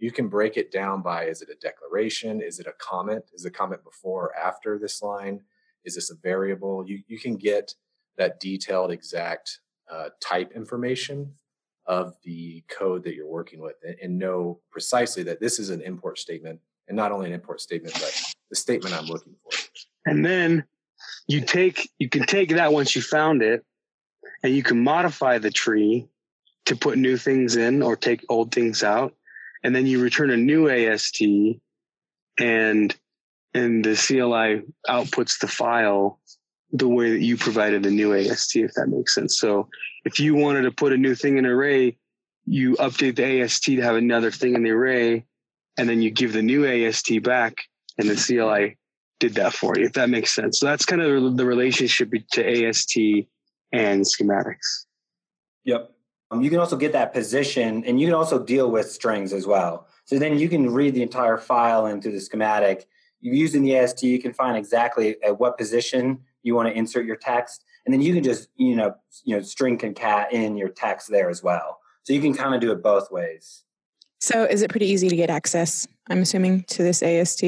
you 0.00 0.12
can 0.12 0.28
break 0.28 0.56
it 0.56 0.70
down 0.70 1.02
by 1.02 1.24
is 1.24 1.42
it 1.42 1.48
a 1.50 1.56
declaration? 1.56 2.40
Is 2.40 2.60
it 2.60 2.66
a 2.66 2.72
comment? 2.78 3.24
Is 3.34 3.42
the 3.42 3.50
comment 3.50 3.82
before 3.84 4.26
or 4.26 4.36
after 4.36 4.78
this 4.78 5.02
line? 5.02 5.42
Is 5.84 5.96
this 5.96 6.10
a 6.10 6.14
variable? 6.14 6.88
You, 6.88 7.02
you 7.08 7.18
can 7.18 7.36
get 7.36 7.74
that 8.16 8.40
detailed 8.40 8.90
exact 8.90 9.60
uh, 9.90 10.10
type 10.20 10.52
information 10.52 11.32
of 11.88 12.14
the 12.22 12.62
code 12.68 13.02
that 13.02 13.14
you're 13.14 13.26
working 13.26 13.60
with 13.60 13.74
and, 14.02 14.18
know 14.18 14.60
precisely 14.70 15.22
that 15.22 15.40
this 15.40 15.58
is 15.58 15.70
an 15.70 15.80
import 15.80 16.18
statement 16.18 16.60
and 16.86 16.96
not 16.96 17.10
only 17.10 17.26
an 17.26 17.32
import 17.32 17.60
statement 17.60 17.94
but 17.94 18.14
the 18.50 18.56
statement 18.56 18.94
i'm 18.94 19.06
looking 19.06 19.34
for. 19.42 19.50
And 20.06 20.24
then 20.24 20.64
you 21.26 21.40
take 21.40 21.90
you 21.98 22.08
can 22.08 22.24
take 22.24 22.50
that 22.50 22.72
once 22.72 22.94
you 22.94 23.02
found 23.02 23.42
it 23.42 23.64
and 24.42 24.54
you 24.54 24.62
can 24.62 24.82
modify 24.82 25.38
the 25.38 25.50
tree 25.50 26.08
to 26.66 26.76
put 26.76 26.98
new 26.98 27.16
things 27.16 27.56
in 27.56 27.82
or 27.82 27.96
take 27.96 28.24
old 28.28 28.52
things 28.52 28.82
out 28.82 29.14
and 29.64 29.74
then 29.74 29.86
you 29.86 30.02
return 30.02 30.30
a 30.30 30.36
new 30.36 30.68
ast 30.68 31.20
and 31.20 32.94
and 33.54 33.84
the 33.84 33.94
cli 33.94 34.62
outputs 34.88 35.38
the 35.40 35.48
file 35.48 36.20
the 36.72 36.88
way 36.88 37.10
that 37.10 37.20
you 37.20 37.36
provided 37.36 37.82
the 37.82 37.90
new 37.90 38.14
AST, 38.14 38.56
if 38.56 38.74
that 38.74 38.88
makes 38.88 39.14
sense. 39.14 39.38
So 39.38 39.68
if 40.04 40.18
you 40.18 40.34
wanted 40.34 40.62
to 40.62 40.70
put 40.70 40.92
a 40.92 40.96
new 40.96 41.14
thing 41.14 41.38
in 41.38 41.44
an 41.46 41.50
array, 41.50 41.96
you 42.44 42.74
update 42.76 43.16
the 43.16 43.42
AST 43.42 43.64
to 43.64 43.80
have 43.82 43.96
another 43.96 44.30
thing 44.30 44.54
in 44.54 44.62
the 44.62 44.70
array, 44.70 45.24
and 45.76 45.88
then 45.88 46.02
you 46.02 46.10
give 46.10 46.32
the 46.32 46.42
new 46.42 46.66
AST 46.66 47.22
back, 47.22 47.56
and 47.98 48.08
the 48.08 48.16
CLI 48.16 48.76
did 49.20 49.34
that 49.34 49.52
for 49.52 49.78
you, 49.78 49.86
if 49.86 49.92
that 49.94 50.10
makes 50.10 50.34
sense. 50.34 50.60
So 50.60 50.66
that's 50.66 50.84
kind 50.84 51.02
of 51.02 51.36
the 51.36 51.44
relationship 51.44 52.12
to 52.32 52.68
AST 52.68 52.96
and 53.72 54.02
schematics. 54.02 54.86
Yep. 55.64 55.90
Um, 56.30 56.42
you 56.42 56.50
can 56.50 56.58
also 56.58 56.76
get 56.76 56.92
that 56.92 57.12
position, 57.12 57.84
and 57.84 58.00
you 58.00 58.06
can 58.06 58.14
also 58.14 58.42
deal 58.42 58.70
with 58.70 58.90
strings 58.90 59.32
as 59.32 59.46
well. 59.46 59.86
So 60.04 60.18
then 60.18 60.38
you 60.38 60.48
can 60.48 60.70
read 60.70 60.94
the 60.94 61.02
entire 61.02 61.38
file 61.38 61.86
into 61.86 62.10
the 62.10 62.20
schematic. 62.20 62.86
Using 63.20 63.62
the 63.62 63.76
AST, 63.76 64.02
you 64.02 64.20
can 64.20 64.32
find 64.32 64.56
exactly 64.56 65.16
at 65.22 65.40
what 65.40 65.58
position 65.58 66.20
you 66.42 66.54
want 66.54 66.68
to 66.68 66.74
insert 66.74 67.06
your 67.06 67.16
text, 67.16 67.64
and 67.84 67.92
then 67.92 68.00
you 68.00 68.14
can 68.14 68.22
just 68.22 68.48
you 68.56 68.76
know 68.76 68.94
you 69.24 69.36
know 69.36 69.42
string 69.42 69.78
concat 69.78 70.32
in 70.32 70.56
your 70.56 70.68
text 70.68 71.08
there 71.10 71.30
as 71.30 71.42
well. 71.42 71.78
So 72.02 72.12
you 72.12 72.20
can 72.20 72.34
kind 72.34 72.54
of 72.54 72.60
do 72.60 72.72
it 72.72 72.82
both 72.82 73.10
ways. 73.10 73.64
So 74.20 74.44
is 74.44 74.62
it 74.62 74.70
pretty 74.70 74.86
easy 74.86 75.08
to 75.08 75.16
get 75.16 75.30
access? 75.30 75.86
I'm 76.08 76.22
assuming 76.22 76.64
to 76.64 76.82
this 76.82 77.02
AST, 77.02 77.44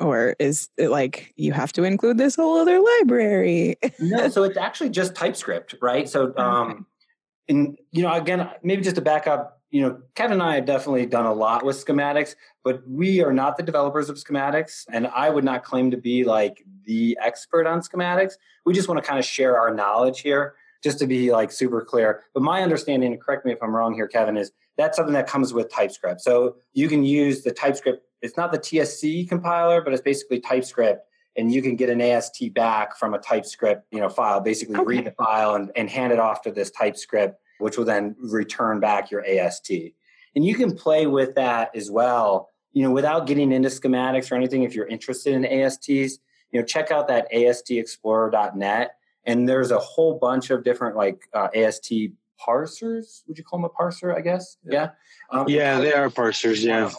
or 0.00 0.36
is 0.38 0.68
it 0.76 0.88
like 0.88 1.32
you 1.36 1.52
have 1.52 1.72
to 1.72 1.84
include 1.84 2.18
this 2.18 2.36
whole 2.36 2.58
other 2.58 2.80
library? 2.80 3.76
no, 3.98 4.28
so 4.30 4.44
it's 4.44 4.56
actually 4.56 4.90
just 4.90 5.14
TypeScript, 5.14 5.76
right? 5.80 6.08
So 6.08 6.34
um, 6.36 6.70
okay. 6.70 6.80
and 7.48 7.78
you 7.92 8.02
know 8.02 8.12
again 8.12 8.50
maybe 8.62 8.82
just 8.82 8.96
to 8.96 9.02
back 9.02 9.26
up 9.26 9.57
you 9.70 9.82
know, 9.82 10.00
Kevin 10.14 10.34
and 10.34 10.42
I 10.42 10.54
have 10.56 10.64
definitely 10.64 11.06
done 11.06 11.26
a 11.26 11.32
lot 11.32 11.64
with 11.64 11.84
schematics, 11.84 12.34
but 12.64 12.82
we 12.88 13.22
are 13.22 13.32
not 13.32 13.56
the 13.56 13.62
developers 13.62 14.08
of 14.08 14.16
schematics. 14.16 14.84
And 14.90 15.06
I 15.08 15.28
would 15.28 15.44
not 15.44 15.62
claim 15.62 15.90
to 15.90 15.96
be 15.96 16.24
like 16.24 16.64
the 16.84 17.18
expert 17.22 17.66
on 17.66 17.80
schematics. 17.80 18.34
We 18.64 18.72
just 18.72 18.88
want 18.88 19.02
to 19.02 19.06
kind 19.06 19.18
of 19.18 19.24
share 19.24 19.58
our 19.58 19.74
knowledge 19.74 20.20
here, 20.20 20.54
just 20.82 20.98
to 21.00 21.06
be 21.06 21.32
like 21.32 21.52
super 21.52 21.82
clear. 21.82 22.24
But 22.32 22.42
my 22.42 22.62
understanding, 22.62 23.12
and 23.12 23.20
correct 23.20 23.44
me 23.44 23.52
if 23.52 23.62
I'm 23.62 23.74
wrong 23.74 23.94
here, 23.94 24.08
Kevin, 24.08 24.36
is 24.36 24.52
that's 24.78 24.96
something 24.96 25.14
that 25.14 25.26
comes 25.26 25.52
with 25.52 25.70
TypeScript. 25.70 26.20
So 26.22 26.56
you 26.72 26.88
can 26.88 27.04
use 27.04 27.42
the 27.42 27.52
TypeScript, 27.52 28.02
it's 28.22 28.36
not 28.36 28.52
the 28.52 28.58
TSC 28.58 29.28
compiler, 29.28 29.82
but 29.82 29.92
it's 29.92 30.02
basically 30.02 30.40
TypeScript. 30.40 31.04
And 31.36 31.52
you 31.52 31.62
can 31.62 31.76
get 31.76 31.88
an 31.88 32.00
AST 32.00 32.52
back 32.54 32.96
from 32.96 33.14
a 33.14 33.18
TypeScript, 33.18 33.86
you 33.92 34.00
know, 34.00 34.08
file, 34.08 34.40
basically 34.40 34.76
okay. 34.76 34.84
read 34.84 35.04
the 35.04 35.12
file 35.12 35.54
and, 35.54 35.70
and 35.76 35.88
hand 35.88 36.12
it 36.12 36.18
off 36.18 36.42
to 36.42 36.50
this 36.50 36.70
TypeScript 36.70 37.38
which 37.58 37.76
will 37.76 37.84
then 37.84 38.16
return 38.18 38.80
back 38.80 39.10
your 39.10 39.24
AST. 39.26 39.70
And 40.34 40.44
you 40.44 40.54
can 40.54 40.74
play 40.74 41.06
with 41.06 41.34
that 41.34 41.74
as 41.74 41.90
well, 41.90 42.50
you 42.72 42.82
know, 42.82 42.90
without 42.90 43.26
getting 43.26 43.52
into 43.52 43.68
schematics 43.68 44.30
or 44.30 44.36
anything. 44.36 44.62
If 44.62 44.74
you're 44.74 44.86
interested 44.86 45.34
in 45.34 45.44
ASTs, 45.44 45.88
you 45.88 46.60
know, 46.60 46.62
check 46.62 46.90
out 46.90 47.08
that 47.08 47.30
astexplorer.net. 47.32 48.90
And 49.24 49.48
there's 49.48 49.70
a 49.70 49.78
whole 49.78 50.18
bunch 50.18 50.50
of 50.50 50.64
different 50.64 50.96
like 50.96 51.28
uh, 51.34 51.48
AST 51.54 51.92
parsers. 52.40 53.22
Would 53.26 53.36
you 53.36 53.44
call 53.44 53.60
them 53.60 53.64
a 53.64 53.82
parser? 53.82 54.16
I 54.16 54.20
guess. 54.20 54.56
Yeah. 54.64 54.90
Yeah, 55.32 55.38
um, 55.38 55.48
yeah 55.48 55.80
they 55.80 55.92
are 55.92 56.08
parsers. 56.08 56.62
Yeah. 56.62 56.90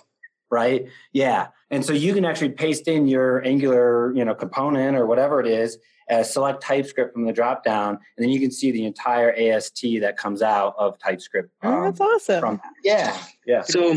Right. 0.51 0.87
Yeah. 1.13 1.47
And 1.71 1.85
so 1.85 1.93
you 1.93 2.13
can 2.13 2.25
actually 2.25 2.49
paste 2.49 2.87
in 2.87 3.07
your 3.07 3.45
Angular, 3.45 4.13
you 4.15 4.25
know, 4.25 4.33
component 4.33 4.97
or 4.97 5.05
whatever 5.05 5.39
it 5.39 5.47
is, 5.47 5.77
uh, 6.09 6.23
select 6.23 6.63
TypeScript 6.63 7.13
from 7.13 7.25
the 7.25 7.33
drop 7.33 7.63
down, 7.63 7.89
and 7.89 8.23
then 8.23 8.29
you 8.29 8.39
can 8.39 8.51
see 8.51 8.71
the 8.71 8.85
entire 8.85 9.31
AST 9.31 9.85
that 10.01 10.17
comes 10.17 10.41
out 10.41 10.73
of 10.77 10.97
TypeScript. 10.99 11.51
Um, 11.61 11.73
oh, 11.73 11.83
that's 11.83 12.01
awesome. 12.01 12.39
From, 12.39 12.61
yeah, 12.83 13.15
yeah. 13.45 13.61
So, 13.61 13.95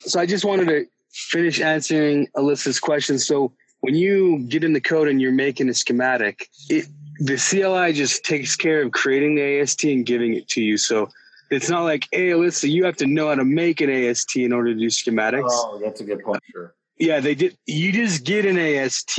so 0.00 0.20
I 0.20 0.26
just 0.26 0.44
wanted 0.44 0.68
to 0.68 0.86
finish 1.12 1.60
answering 1.60 2.26
Alyssa's 2.36 2.80
question. 2.80 3.18
So 3.18 3.52
when 3.80 3.94
you 3.94 4.40
get 4.48 4.64
in 4.64 4.72
the 4.72 4.80
code 4.80 5.08
and 5.08 5.20
you're 5.20 5.32
making 5.32 5.68
a 5.68 5.74
schematic, 5.74 6.48
it, 6.68 6.86
the 7.20 7.36
CLI 7.36 7.92
just 7.92 8.24
takes 8.24 8.56
care 8.56 8.82
of 8.82 8.90
creating 8.90 9.36
the 9.36 9.60
AST 9.60 9.84
and 9.84 10.04
giving 10.04 10.34
it 10.34 10.48
to 10.48 10.60
you. 10.60 10.76
So 10.76 11.08
it's 11.50 11.68
not 11.68 11.82
like, 11.82 12.08
hey, 12.10 12.30
Alyssa, 12.30 12.68
you 12.68 12.84
have 12.84 12.96
to 12.96 13.06
know 13.06 13.28
how 13.28 13.36
to 13.36 13.44
make 13.44 13.80
an 13.80 13.90
AST 13.90 14.36
in 14.36 14.52
order 14.52 14.74
to 14.74 14.80
do 14.80 14.86
schematics. 14.86 15.50
Oh, 15.50 15.80
that's 15.82 16.00
a 16.00 16.04
good 16.04 16.24
point. 16.24 16.42
Sure. 16.50 16.74
Yeah, 16.98 17.20
they 17.20 17.34
did. 17.34 17.56
You 17.66 17.92
just 17.92 18.24
get 18.24 18.46
an 18.46 18.58
AST 18.58 19.18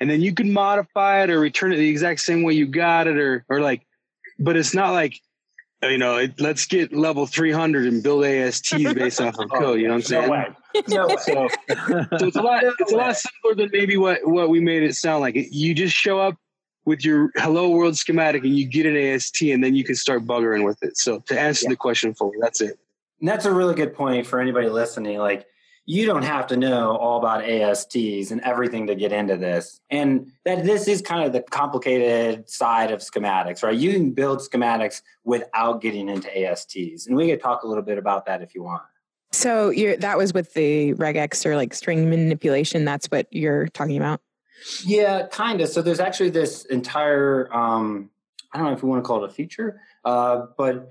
and 0.00 0.08
then 0.08 0.20
you 0.20 0.34
can 0.34 0.52
modify 0.52 1.22
it 1.22 1.30
or 1.30 1.38
return 1.38 1.72
it 1.72 1.76
the 1.76 1.88
exact 1.88 2.20
same 2.20 2.42
way 2.42 2.54
you 2.54 2.66
got 2.66 3.06
it 3.06 3.18
or 3.18 3.44
or 3.48 3.60
like 3.60 3.86
but 4.38 4.56
it's 4.56 4.74
not 4.74 4.90
like 4.90 5.20
you 5.82 5.98
know 5.98 6.16
it, 6.16 6.40
let's 6.40 6.66
get 6.66 6.92
level 6.92 7.26
300 7.26 7.86
and 7.86 8.02
build 8.02 8.24
asts 8.24 8.72
based 8.72 9.20
off 9.20 9.38
of 9.38 9.50
oh, 9.52 9.58
code 9.58 9.80
you 9.80 9.86
know 9.86 9.94
what 9.94 9.96
i'm 9.96 10.02
saying 10.02 10.26
no 10.26 10.32
way. 10.32 10.48
No 10.88 11.06
way. 11.08 11.16
So, 11.18 11.48
so 12.18 12.26
it's 12.26 12.36
a 12.36 12.42
lot 12.42 12.62
it's 12.64 12.92
a 12.92 12.96
lot 12.96 13.16
simpler 13.16 13.54
than 13.54 13.70
maybe 13.72 13.96
what 13.96 14.26
what 14.26 14.48
we 14.48 14.60
made 14.60 14.82
it 14.82 14.96
sound 14.96 15.20
like 15.20 15.36
you 15.36 15.74
just 15.74 15.94
show 15.94 16.18
up 16.18 16.36
with 16.86 17.04
your 17.04 17.30
hello 17.36 17.68
world 17.68 17.96
schematic 17.96 18.42
and 18.44 18.56
you 18.56 18.66
get 18.66 18.86
an 18.86 18.96
ast 18.96 19.40
and 19.42 19.62
then 19.62 19.74
you 19.74 19.84
can 19.84 19.94
start 19.94 20.24
buggering 20.24 20.64
with 20.64 20.82
it 20.82 20.96
so 20.96 21.20
to 21.26 21.38
answer 21.38 21.64
yeah. 21.64 21.70
the 21.70 21.76
question 21.76 22.14
fully 22.14 22.36
that's 22.40 22.60
it 22.60 22.78
and 23.20 23.28
that's 23.28 23.44
a 23.44 23.52
really 23.52 23.74
good 23.74 23.94
point 23.94 24.26
for 24.26 24.40
anybody 24.40 24.68
listening 24.68 25.18
like 25.18 25.46
you 25.90 26.06
don't 26.06 26.22
have 26.22 26.46
to 26.46 26.56
know 26.56 26.96
all 26.98 27.18
about 27.18 27.42
ASTs 27.42 28.30
and 28.30 28.40
everything 28.42 28.86
to 28.86 28.94
get 28.94 29.10
into 29.10 29.36
this. 29.36 29.80
And 29.90 30.30
that 30.44 30.62
this 30.62 30.86
is 30.86 31.02
kind 31.02 31.24
of 31.24 31.32
the 31.32 31.42
complicated 31.42 32.48
side 32.48 32.92
of 32.92 33.00
schematics, 33.00 33.64
right? 33.64 33.76
You 33.76 33.94
can 33.94 34.12
build 34.12 34.38
schematics 34.38 35.02
without 35.24 35.80
getting 35.80 36.08
into 36.08 36.28
ASTs. 36.30 37.08
And 37.08 37.16
we 37.16 37.28
could 37.28 37.42
talk 37.42 37.64
a 37.64 37.66
little 37.66 37.82
bit 37.82 37.98
about 37.98 38.24
that 38.26 38.40
if 38.40 38.54
you 38.54 38.62
want. 38.62 38.84
So 39.32 39.72
that 39.98 40.16
was 40.16 40.32
with 40.32 40.54
the 40.54 40.94
regex 40.94 41.44
or 41.44 41.56
like 41.56 41.74
string 41.74 42.08
manipulation. 42.08 42.84
That's 42.84 43.06
what 43.06 43.26
you're 43.32 43.66
talking 43.66 43.96
about. 43.96 44.20
Yeah, 44.84 45.26
kind 45.26 45.60
of. 45.60 45.70
So 45.70 45.82
there's 45.82 45.98
actually 45.98 46.30
this 46.30 46.66
entire 46.66 47.52
um, 47.52 48.10
I 48.52 48.58
don't 48.58 48.68
know 48.68 48.74
if 48.74 48.84
we 48.84 48.88
want 48.88 49.02
to 49.02 49.08
call 49.08 49.24
it 49.24 49.30
a 49.30 49.34
feature, 49.34 49.80
uh, 50.04 50.46
but 50.56 50.88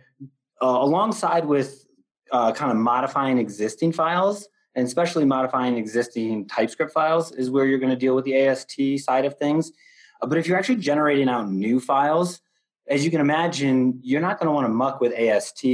uh, 0.62 0.66
alongside 0.66 1.46
with 1.46 1.86
uh, 2.34 2.52
kind 2.52 2.70
of 2.70 2.78
modifying 2.78 3.38
existing 3.38 3.94
files 3.94 4.50
and 4.80 4.88
especially 4.88 5.26
modifying 5.26 5.78
existing 5.78 6.48
TypeScript 6.48 6.94
files 6.94 7.34
is 7.34 7.52
where 7.52 7.66
you're 7.66 7.80
going 7.80 7.92
to 7.92 7.98
deal 7.98 8.16
with 8.16 8.24
the 8.24 8.48
AST 8.48 8.80
side 9.00 9.26
of 9.26 9.38
things. 9.38 9.74
Uh, 10.22 10.28
but 10.28 10.38
if 10.38 10.48
you're 10.48 10.58
actually 10.58 10.78
generating 10.78 11.28
out 11.28 11.52
new 11.52 11.82
files, 11.82 12.40
as 12.88 13.04
you 13.04 13.12
can 13.12 13.20
imagine, 13.20 14.00
you're 14.02 14.22
not 14.22 14.40
going 14.40 14.48
to 14.48 14.54
want 14.54 14.66
to 14.66 14.74
muck 14.74 15.02
with 15.02 15.14
AST 15.14 15.66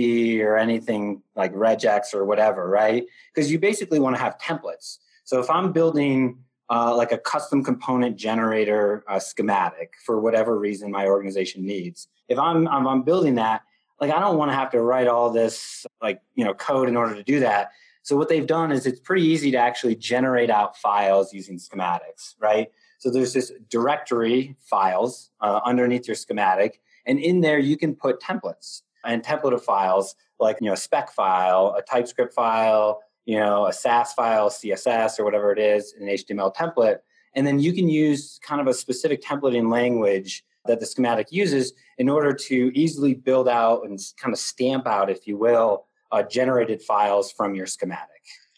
or 0.42 0.58
anything 0.58 1.22
like 1.36 1.54
regex 1.54 2.16
or 2.16 2.26
whatever, 2.26 2.68
right? 2.68 3.06
Because 3.34 3.52
you 3.52 3.60
basically 3.60 4.00
want 4.00 4.16
to 4.16 4.22
have 4.22 4.40
templates. 4.40 4.98
So 5.24 5.40
if 5.40 5.52
I'm 5.52 5.72
building 5.72 6.40
uh, 6.72 6.96
like 6.96 7.12
a 7.12 7.20
custom 7.20 7.64
component 7.64 8.18
generator 8.18 9.04
uh, 9.08 9.20
schematic 9.20 9.94
for 10.04 10.20
whatever 10.20 10.58
reason 10.58 10.90
my 10.90 11.06
organization 11.06 11.64
needs, 11.64 12.08
if 12.28 12.40
I'm, 12.40 12.64
if 12.64 12.72
I'm 12.74 13.04
building 13.04 13.36
that, 13.36 13.62
like 14.02 14.12
I 14.12 14.20
don't 14.20 14.38
want 14.38 14.52
to 14.52 14.56
have 14.56 14.72
to 14.72 14.82
write 14.82 15.08
all 15.08 15.30
this 15.30 15.86
like 16.02 16.22
you 16.36 16.44
know 16.44 16.54
code 16.54 16.90
in 16.90 16.98
order 16.98 17.16
to 17.16 17.24
do 17.24 17.40
that. 17.42 17.72
So 18.06 18.16
what 18.16 18.30
they've 18.30 18.46
done 18.46 18.72
is 18.72 18.86
it's 18.86 19.00
pretty 19.00 19.24
easy 19.24 19.50
to 19.50 19.58
actually 19.58 19.96
generate 19.96 20.52
out 20.52 20.78
files 20.78 21.34
using 21.34 21.58
schematics, 21.58 22.36
right? 22.40 22.68
So 23.00 23.10
there's 23.10 23.34
this 23.34 23.52
directory 23.68 24.56
files 24.62 25.32
uh, 25.42 25.62
underneath 25.66 26.08
your 26.08 26.14
schematic, 26.14 26.82
and 27.08 27.18
in 27.18 27.42
there 27.42 27.58
you 27.58 27.78
can 27.78 27.96
put 27.96 28.22
templates 28.22 28.84
and 29.04 29.24
template 29.24 29.56
of 29.56 29.64
files 29.64 30.16
like 30.40 30.58
you 30.62 30.68
know 30.68 30.74
a 30.74 30.78
spec 30.78 31.14
file, 31.14 31.74
a 31.76 31.82
TypeScript 31.82 32.32
file, 32.32 33.02
you 33.26 33.40
know 33.40 33.66
a 33.66 33.74
Sass 33.74 34.14
file, 34.14 34.52
CSS 34.52 35.20
or 35.20 35.26
whatever 35.26 35.52
it 35.52 35.58
is, 35.58 35.96
an 36.00 36.06
HTML 36.06 36.56
template, 36.56 37.00
and 37.34 37.48
then 37.48 37.58
you 37.58 37.74
can 37.74 37.90
use 37.90 38.40
kind 38.44 38.62
of 38.62 38.68
a 38.68 38.74
specific 38.76 39.24
templating 39.24 39.72
language 39.72 40.46
that 40.68 40.80
the 40.80 40.86
schematic 40.86 41.32
uses 41.32 41.74
in 41.98 42.08
order 42.08 42.34
to 42.34 42.72
easily 42.76 43.16
build 43.16 43.48
out 43.48 43.84
and 43.84 44.00
kind 44.22 44.32
of 44.32 44.40
stamp 44.40 44.86
out, 44.86 45.10
if 45.10 45.26
you 45.26 45.38
will, 45.38 45.85
uh, 46.12 46.24
generated 46.24 46.82
files 46.82 47.32
from 47.32 47.56
your 47.56 47.66
schematic. 47.66 48.10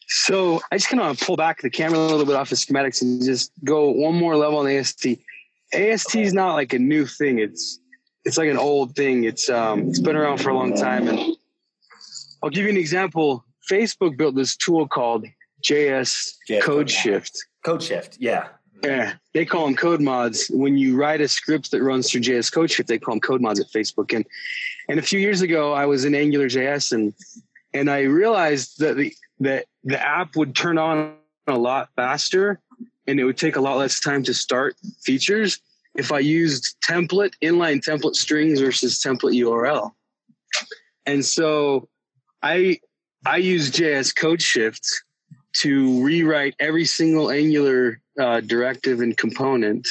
So 0.08 0.62
I 0.72 0.78
just 0.78 0.90
kind 0.90 1.02
of 1.02 1.20
pull 1.20 1.36
back 1.36 1.62
the 1.62 1.70
camera 1.70 2.00
a 2.00 2.02
little 2.02 2.26
bit 2.26 2.36
off 2.36 2.50
the 2.50 2.56
schematics 2.56 3.02
and 3.02 3.22
just 3.24 3.52
go 3.64 3.90
one 3.90 4.16
more 4.16 4.38
level 4.38 4.60
on 4.60 4.68
AST. 4.68 5.06
AST 5.74 6.16
is 6.16 6.34
not 6.34 6.54
like 6.54 6.74
a 6.74 6.80
new 6.80 7.06
thing. 7.06 7.40
It's 7.40 7.80
it's 8.24 8.38
like 8.38 8.50
an 8.50 8.58
old 8.58 8.96
thing. 8.96 9.26
It's 9.26 9.50
um 9.50 9.90
it's 9.90 10.00
been 10.00 10.16
around 10.16 10.38
for 10.40 10.50
a 10.50 10.54
long 10.54 10.76
time. 10.76 11.08
And 11.10 11.36
I'll 12.42 12.50
give 12.50 12.64
you 12.64 12.70
an 12.70 12.78
example. 12.78 13.44
Facebook 13.70 14.18
built 14.18 14.36
this 14.36 14.56
tool 14.56 14.88
called 14.88 15.26
JS, 15.62 16.36
JS 16.50 16.62
Code 16.62 16.90
Shift. 16.90 17.38
Code 17.66 17.84
Shift, 17.84 18.18
yeah. 18.20 18.48
Yeah, 18.84 19.14
they 19.34 19.46
call 19.46 19.66
them 19.66 19.76
code 19.76 20.02
mods. 20.02 20.48
When 20.50 20.78
you 20.78 20.96
write 20.96 21.22
a 21.22 21.28
script 21.28 21.72
that 21.72 21.82
runs 21.82 22.12
through 22.12 22.22
JS 22.22 22.52
Code 22.52 22.70
Shift, 22.70 22.88
they 22.88 23.00
call 23.00 23.16
them 23.16 23.22
code 23.22 23.42
mods 23.42 23.60
at 23.60 23.68
Facebook. 23.68 24.16
And 24.16 24.26
and 24.88 25.00
a 25.00 25.02
few 25.02 25.20
years 25.20 25.42
ago, 25.42 25.74
I 25.74 25.86
was 25.86 26.06
in 26.06 26.14
Angular 26.14 26.48
JS, 26.48 26.92
and 26.92 27.14
and 27.74 27.90
I 27.90 28.02
realized 28.02 28.80
that 28.80 28.98
the 28.98 29.14
that 29.40 29.66
the 29.84 30.00
app 30.00 30.36
would 30.36 30.56
turn 30.56 30.78
on 30.78 31.16
a 31.48 31.58
lot 31.58 31.90
faster, 31.96 32.60
and 33.08 33.20
it 33.20 33.24
would 33.24 33.38
take 33.38 33.56
a 33.56 33.62
lot 33.62 33.78
less 33.78 34.00
time 34.00 34.24
to 34.24 34.34
start 34.34 34.76
features 35.04 35.60
if 35.96 36.12
I 36.12 36.20
used 36.20 36.76
template 36.82 37.34
inline 37.44 37.84
template 37.84 38.16
strings 38.16 38.60
versus 38.62 39.00
template 39.00 39.36
URL. 39.42 39.92
And 41.06 41.26
so 41.26 41.90
I 42.44 42.80
I 43.26 43.38
use 43.38 43.72
JS 43.72 44.16
Code 44.16 44.42
Shift 44.42 44.88
to 45.62 46.04
rewrite 46.04 46.56
every 46.60 46.86
single 46.86 47.32
Angular 47.32 48.00
uh, 48.20 48.42
directive 48.42 49.02
and 49.02 49.18
component 49.18 49.88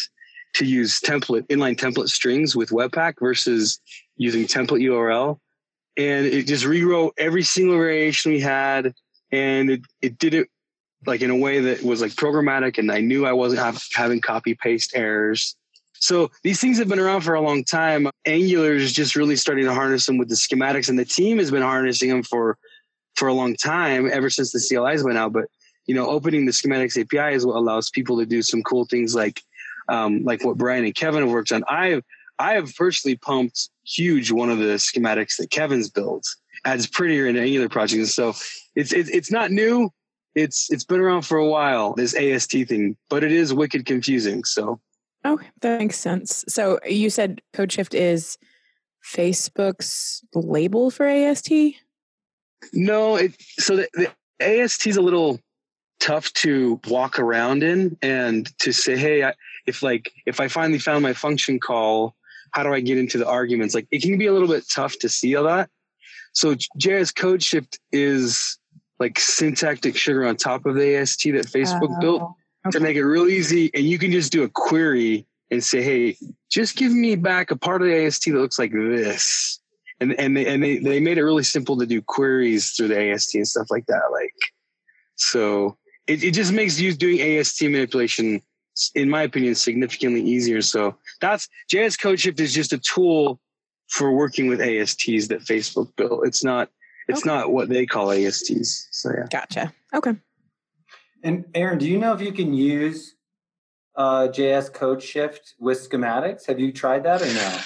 to 0.54 0.64
use 0.64 1.00
template 1.00 1.46
inline 1.48 1.76
template 1.76 2.08
strings 2.08 2.56
with 2.56 2.70
Webpack 2.70 3.14
versus 3.20 3.80
using 4.16 4.46
template 4.46 4.82
URL. 4.82 5.38
And 5.96 6.26
it 6.26 6.46
just 6.46 6.64
rewrote 6.64 7.14
every 7.18 7.42
single 7.42 7.76
variation 7.76 8.32
we 8.32 8.40
had, 8.40 8.94
and 9.32 9.70
it, 9.70 9.80
it 10.02 10.18
did 10.18 10.34
it 10.34 10.48
like 11.06 11.22
in 11.22 11.30
a 11.30 11.36
way 11.36 11.60
that 11.60 11.82
was 11.82 12.00
like 12.00 12.12
programmatic, 12.12 12.78
and 12.78 12.90
I 12.90 13.00
knew 13.00 13.26
I 13.26 13.32
wasn't 13.32 13.62
have, 13.62 13.82
having 13.94 14.20
copy 14.20 14.54
paste 14.54 14.92
errors. 14.94 15.56
So 15.98 16.30
these 16.42 16.60
things 16.60 16.78
have 16.78 16.88
been 16.88 16.98
around 16.98 17.22
for 17.22 17.34
a 17.34 17.40
long 17.40 17.64
time. 17.64 18.08
Angular 18.26 18.74
is 18.74 18.92
just 18.92 19.16
really 19.16 19.36
starting 19.36 19.64
to 19.64 19.72
harness 19.74 20.04
them 20.06 20.18
with 20.18 20.28
the 20.28 20.34
schematics, 20.34 20.88
and 20.88 20.98
the 20.98 21.04
team 21.04 21.38
has 21.38 21.50
been 21.50 21.62
harnessing 21.62 22.10
them 22.10 22.22
for 22.22 22.58
for 23.16 23.28
a 23.28 23.34
long 23.34 23.56
time, 23.56 24.08
ever 24.12 24.30
since 24.30 24.52
the 24.52 24.58
CLIs 24.58 25.04
went 25.04 25.18
out. 25.18 25.32
But 25.32 25.46
you 25.86 25.94
know, 25.94 26.06
opening 26.06 26.46
the 26.46 26.52
schematics 26.52 27.00
API 27.00 27.34
is 27.34 27.46
what 27.46 27.56
allows 27.56 27.90
people 27.90 28.18
to 28.18 28.26
do 28.26 28.42
some 28.42 28.62
cool 28.62 28.84
things 28.84 29.14
like 29.14 29.42
um, 29.88 30.24
like 30.24 30.44
what 30.44 30.56
Brian 30.56 30.84
and 30.84 30.94
Kevin 30.94 31.22
have 31.22 31.30
worked 31.30 31.52
on. 31.52 31.64
I've 31.68 32.02
I 32.38 32.54
have 32.54 32.74
personally 32.74 33.16
pumped 33.16 33.70
huge 33.84 34.30
one 34.30 34.50
of 34.50 34.58
the 34.58 34.74
schematics 34.74 35.36
that 35.36 35.50
Kevin's 35.50 35.88
built 35.88 36.26
as 36.64 36.86
prettier 36.86 37.26
in 37.26 37.36
Angular 37.36 37.68
projects. 37.68 38.14
So 38.14 38.34
it's 38.74 38.92
it's 38.92 39.08
it's 39.10 39.30
not 39.30 39.50
new. 39.50 39.90
It's 40.34 40.70
it's 40.70 40.84
been 40.84 41.00
around 41.00 41.22
for 41.22 41.38
a 41.38 41.46
while. 41.46 41.94
This 41.94 42.14
AST 42.14 42.52
thing, 42.68 42.96
but 43.08 43.24
it 43.24 43.32
is 43.32 43.54
wicked 43.54 43.86
confusing. 43.86 44.44
So 44.44 44.80
okay, 45.24 45.48
that 45.62 45.78
makes 45.78 45.98
sense. 45.98 46.44
So 46.48 46.78
you 46.86 47.08
said 47.10 47.40
CodeShift 47.54 47.94
is 47.94 48.36
Facebook's 49.04 50.22
label 50.34 50.90
for 50.90 51.06
AST. 51.06 51.50
No, 52.72 53.16
it 53.16 53.34
so 53.58 53.76
the, 53.76 53.88
the 53.94 54.10
AST 54.40 54.86
is 54.86 54.96
a 54.96 55.02
little 55.02 55.40
tough 56.00 56.32
to 56.34 56.80
walk 56.88 57.18
around 57.18 57.62
in 57.62 57.96
and 58.02 58.46
to 58.58 58.72
say, 58.72 58.96
hey, 58.96 59.24
I, 59.24 59.34
if 59.66 59.82
like 59.82 60.12
if 60.26 60.40
I 60.40 60.48
finally 60.48 60.78
found 60.78 61.02
my 61.02 61.12
function 61.12 61.58
call, 61.58 62.14
how 62.52 62.62
do 62.62 62.72
I 62.72 62.80
get 62.80 62.98
into 62.98 63.18
the 63.18 63.26
arguments? 63.26 63.74
Like 63.74 63.86
it 63.90 64.02
can 64.02 64.18
be 64.18 64.26
a 64.26 64.32
little 64.32 64.48
bit 64.48 64.64
tough 64.68 64.98
to 65.00 65.08
see 65.08 65.34
all 65.36 65.44
that. 65.44 65.68
So 66.32 66.54
JS 66.78 67.14
Code 67.14 67.42
Shift 67.42 67.78
is 67.92 68.58
like 68.98 69.18
syntactic 69.18 69.96
sugar 69.96 70.26
on 70.26 70.36
top 70.36 70.66
of 70.66 70.74
the 70.74 70.96
AST 70.96 71.24
that 71.24 71.46
Facebook 71.46 71.96
oh, 71.96 72.00
built 72.00 72.22
okay. 72.66 72.78
to 72.78 72.80
make 72.80 72.96
it 72.96 73.04
real 73.04 73.26
easy. 73.26 73.70
And 73.74 73.84
you 73.84 73.98
can 73.98 74.10
just 74.10 74.32
do 74.32 74.42
a 74.42 74.48
query 74.48 75.26
and 75.50 75.62
say, 75.62 75.82
hey, 75.82 76.16
just 76.50 76.76
give 76.76 76.92
me 76.92 77.14
back 77.14 77.50
a 77.50 77.56
part 77.56 77.82
of 77.82 77.88
the 77.88 78.06
AST 78.06 78.24
that 78.26 78.34
looks 78.34 78.58
like 78.58 78.72
this. 78.72 79.60
And 80.00 80.12
and 80.18 80.36
they 80.36 80.46
and 80.46 80.62
they, 80.62 80.78
they 80.78 81.00
made 81.00 81.18
it 81.18 81.24
really 81.24 81.42
simple 81.42 81.78
to 81.78 81.86
do 81.86 82.02
queries 82.02 82.72
through 82.72 82.88
the 82.88 83.12
AST 83.12 83.34
and 83.34 83.48
stuff 83.48 83.68
like 83.70 83.86
that. 83.86 84.02
Like 84.12 84.34
so 85.16 85.76
it, 86.06 86.22
it 86.22 86.32
just 86.32 86.52
makes 86.52 86.78
you 86.78 86.92
doing 86.92 87.20
AST 87.20 87.62
manipulation, 87.62 88.40
in 88.94 89.08
my 89.08 89.22
opinion, 89.22 89.54
significantly 89.54 90.22
easier. 90.22 90.62
So 90.62 90.96
that's 91.20 91.48
JS 91.72 91.98
CodeShift 91.98 92.40
is 92.40 92.52
just 92.52 92.72
a 92.72 92.78
tool 92.78 93.40
for 93.88 94.12
working 94.12 94.48
with 94.48 94.60
ASTs 94.60 95.28
that 95.28 95.40
Facebook 95.40 95.94
built. 95.96 96.26
It's 96.26 96.44
not 96.44 96.70
it's 97.08 97.20
okay. 97.20 97.28
not 97.28 97.52
what 97.52 97.68
they 97.68 97.86
call 97.86 98.10
ASTs. 98.10 98.88
So 98.90 99.10
yeah. 99.16 99.26
Gotcha. 99.30 99.72
Okay. 99.94 100.16
And 101.22 101.44
Aaron, 101.54 101.78
do 101.78 101.88
you 101.88 101.98
know 101.98 102.12
if 102.12 102.20
you 102.20 102.32
can 102.32 102.52
use 102.52 103.14
uh, 103.96 104.28
JS 104.28 104.72
CodeShift 104.72 105.54
with 105.58 105.88
schematics? 105.88 106.46
Have 106.46 106.60
you 106.60 106.72
tried 106.72 107.04
that 107.04 107.22
or 107.22 107.32
no? 107.32 107.58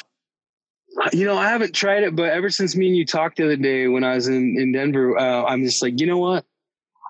You 1.12 1.24
know, 1.24 1.36
I 1.36 1.48
haven't 1.48 1.74
tried 1.74 2.02
it, 2.02 2.14
but 2.16 2.30
ever 2.30 2.50
since 2.50 2.76
me 2.76 2.88
and 2.88 2.96
you 2.96 3.04
talked 3.04 3.36
the 3.36 3.44
other 3.44 3.56
day 3.56 3.88
when 3.88 4.04
I 4.04 4.14
was 4.14 4.28
in, 4.28 4.56
in 4.58 4.72
Denver, 4.72 5.18
uh, 5.18 5.44
I'm 5.44 5.64
just 5.64 5.82
like, 5.82 6.00
you 6.00 6.06
know 6.06 6.18
what? 6.18 6.44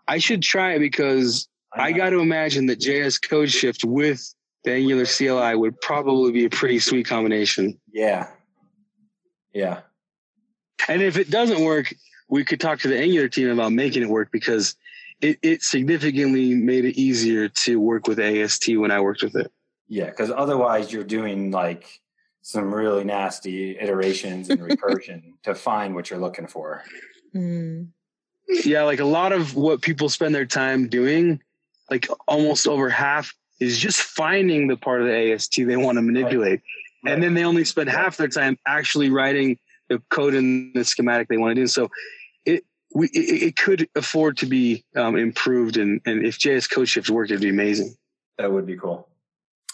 I 0.09 0.19
should 0.19 0.43
try 0.43 0.75
it 0.75 0.79
because 0.81 1.49
I 1.73 1.93
got 1.93 2.11
to 2.11 2.21
imagine 2.21 2.67
that 2.67 2.81
JS 2.81 3.29
Code 3.29 3.51
Shift 3.51 3.85
with 3.85 4.35
the 4.65 4.73
Angular 4.73 5.07
CLI 5.07 5.55
would 5.55 5.81
probably 5.81 6.33
be 6.33 6.45
a 6.45 6.51
pretty 6.51 6.79
sweet 6.79 7.07
combination. 7.07 7.79
Yeah. 7.93 8.29
Yeah. 9.53 9.81
And 10.89 11.03
if 11.03 11.17
it 11.17 11.31
doesn't 11.31 11.63
work, 11.65 11.95
we 12.29 12.45
could 12.45 12.61
talk 12.61 12.81
to 12.81 12.89
the 12.89 12.99
Angular 12.99 13.29
team 13.29 13.51
about 13.51 13.73
making 13.73 14.03
it 14.03 14.09
work 14.09 14.31
because 14.33 14.75
it, 15.21 15.39
it 15.43 15.63
significantly 15.63 16.55
made 16.55 16.85
it 16.85 16.99
easier 16.99 17.49
to 17.49 17.79
work 17.79 18.07
with 18.07 18.19
AST 18.19 18.77
when 18.77 18.91
I 18.91 19.01
worked 19.01 19.23
with 19.23 19.37
it. 19.37 19.51
Yeah, 19.89 20.07
because 20.07 20.31
otherwise 20.31 20.93
you're 20.93 21.05
doing 21.05 21.51
like 21.51 22.01
some 22.43 22.75
really 22.75 23.05
nasty 23.05 23.79
iterations 23.79 24.49
and 24.51 24.61
recursion 24.61 25.23
to 25.43 25.55
find 25.55 25.95
what 25.95 26.11
you're 26.11 26.19
looking 26.19 26.47
for. 26.47 26.83
Mm 27.35 27.89
yeah, 28.65 28.83
like 28.83 29.01
a 29.01 29.05
lot 29.05 29.33
of 29.33 29.55
what 29.55 29.81
people 29.81 30.09
spend 30.09 30.35
their 30.35 30.47
time 30.47 30.89
doing, 30.89 31.41
like 31.91 32.09
almost 32.27 32.67
over 32.67 32.89
half 32.89 33.35
is 33.61 33.79
just 33.79 34.01
finding 34.01 34.69
the 34.69 34.77
part 34.77 35.03
of 35.03 35.07
the 35.07 35.33
AST 35.33 35.57
they 35.57 35.77
want 35.77 35.97
to 35.97 36.03
manipulate. 36.03 36.61
Right. 37.05 37.13
And 37.13 37.23
then 37.23 37.35
they 37.35 37.45
only 37.45 37.65
spend 37.65 37.89
half 37.89 38.17
their 38.17 38.29
time 38.29 38.59
actually 38.67 39.11
writing 39.11 39.59
the 39.89 40.03
code 40.11 40.35
and 40.35 40.75
the 40.75 40.85
schematic 40.85 41.29
they 41.29 41.37
want 41.37 41.55
to 41.57 41.63
do. 41.63 41.67
So 41.67 41.91
it 42.45 42.65
we 42.95 43.09
it, 43.09 43.43
it 43.43 43.57
could 43.57 43.89
afford 43.95 44.39
to 44.39 44.47
be 44.47 44.85
um, 44.97 45.17
improved, 45.17 45.77
and 45.77 46.01
and 46.05 46.25
if 46.25 46.39
JS 46.39 46.71
Code 46.71 46.89
Shift 46.89 47.09
worked, 47.11 47.31
it'd 47.31 47.43
be 47.43 47.49
amazing. 47.49 47.95
That 48.39 48.53
would 48.53 48.67
be 48.67 48.77
cool. 48.77 49.09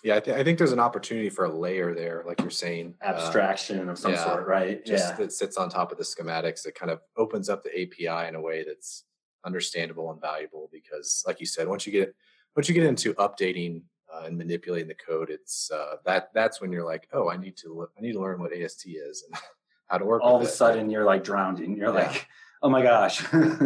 Yeah, 0.07 0.15
I, 0.15 0.21
th- 0.21 0.37
I, 0.37 0.45
think 0.45 0.57
there's 0.57 0.71
an 0.71 0.79
opportunity 0.79 1.29
for 1.29 1.47
a 1.47 1.53
layer 1.53 1.93
there, 1.93 2.23
like 2.25 2.41
you're 2.41 2.49
saying, 2.49 2.95
uh, 3.05 3.09
abstraction 3.09 3.89
uh, 3.89 3.91
of 3.91 3.99
some 3.99 4.13
yeah, 4.13 4.25
sort, 4.25 4.47
right? 4.47 4.87
Just 4.87 5.09
yeah. 5.09 5.17
that 5.17 5.33
sits 5.33 5.57
on 5.57 5.69
top 5.69 5.91
of 5.91 5.99
the 5.99 6.05
schematics 6.05 6.63
that 6.63 6.77
kind 6.77 6.93
of 6.93 7.01
opens 7.17 7.49
up 7.49 7.65
the 7.65 7.73
API 7.73 8.29
in 8.29 8.37
a 8.37 8.41
way 8.41 8.63
that's 8.65 9.03
understandable 9.45 10.13
and 10.13 10.21
valuable. 10.21 10.71
Because, 10.71 11.25
like 11.27 11.41
you 11.41 11.47
said, 11.47 11.67
once 11.67 11.89
you 11.89 11.93
get 11.93 12.15
once 12.55 12.69
you 12.69 12.75
get 12.77 12.85
into 12.85 13.15
updating 13.15 13.83
uh, 14.15 14.27
and 14.27 14.39
manipulating 14.39 14.87
the 14.87 14.95
code, 14.95 15.29
it's 15.29 15.73
uh, 15.73 15.97
that 16.05 16.31
that's 16.33 16.61
when 16.61 16.71
you're 16.71 16.87
like, 16.87 17.09
oh, 17.13 17.29
I 17.29 17.37
need 17.37 17.57
to 17.57 17.89
I 17.99 18.01
need 18.01 18.13
to 18.13 18.21
learn 18.21 18.39
what 18.39 18.53
AST 18.53 18.87
is 18.87 19.25
and 19.27 19.41
how 19.89 19.99
to 19.99 20.05
work. 20.05 20.23
All 20.23 20.37
of 20.37 20.43
a 20.43 20.47
sudden, 20.47 20.89
you're 20.89 21.05
like 21.05 21.25
drowning. 21.25 21.77
You're 21.77 21.89
yeah. 21.89 22.07
like, 22.07 22.29
oh 22.63 22.71
my 22.71 22.83
gosh. 22.85 23.25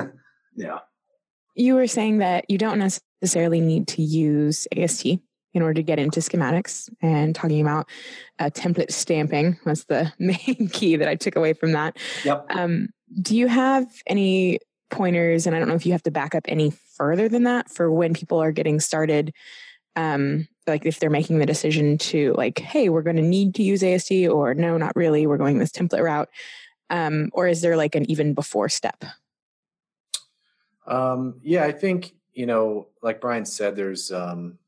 yeah. 0.56 0.78
You 1.54 1.74
were 1.74 1.86
saying 1.86 2.16
that 2.18 2.48
you 2.48 2.56
don't 2.56 2.78
necessarily 2.78 3.60
need 3.60 3.88
to 3.88 4.00
use 4.00 4.66
AST 4.74 5.20
in 5.52 5.62
order 5.62 5.74
to 5.74 5.82
get 5.82 5.98
into 5.98 6.20
schematics 6.20 6.88
and 7.02 7.34
talking 7.34 7.60
about 7.60 7.88
uh, 8.38 8.50
template 8.50 8.92
stamping 8.92 9.58
was 9.64 9.84
the 9.84 10.12
main 10.18 10.68
key 10.72 10.96
that 10.96 11.08
I 11.08 11.16
took 11.16 11.36
away 11.36 11.52
from 11.52 11.72
that. 11.72 11.96
Yep. 12.24 12.46
Um, 12.50 12.88
do 13.20 13.36
you 13.36 13.48
have 13.48 13.86
any 14.06 14.60
pointers? 14.90 15.46
And 15.46 15.54
I 15.54 15.58
don't 15.58 15.68
know 15.68 15.74
if 15.74 15.86
you 15.86 15.92
have 15.92 16.02
to 16.04 16.10
back 16.10 16.34
up 16.34 16.44
any 16.46 16.70
further 16.96 17.28
than 17.28 17.44
that 17.44 17.70
for 17.70 17.90
when 17.90 18.14
people 18.14 18.38
are 18.38 18.52
getting 18.52 18.80
started. 18.80 19.32
Um, 19.96 20.46
like 20.66 20.86
if 20.86 21.00
they're 21.00 21.10
making 21.10 21.38
the 21.38 21.46
decision 21.46 21.98
to 21.98 22.32
like, 22.34 22.58
hey, 22.58 22.88
we're 22.88 23.02
going 23.02 23.16
to 23.16 23.22
need 23.22 23.54
to 23.56 23.62
use 23.62 23.82
AST, 23.82 24.12
or 24.28 24.54
no, 24.54 24.76
not 24.76 24.94
really, 24.94 25.26
we're 25.26 25.36
going 25.36 25.58
this 25.58 25.72
template 25.72 26.02
route. 26.02 26.28
Um, 26.90 27.30
or 27.32 27.48
is 27.48 27.60
there 27.60 27.76
like 27.76 27.94
an 27.94 28.08
even 28.10 28.34
before 28.34 28.68
step? 28.68 29.04
Um, 30.86 31.40
yeah, 31.42 31.64
I 31.64 31.72
think 31.72 32.14
you 32.34 32.46
know, 32.46 32.88
like 33.02 33.20
Brian 33.20 33.44
said, 33.44 33.76
there's 33.76 34.12
um, 34.12 34.58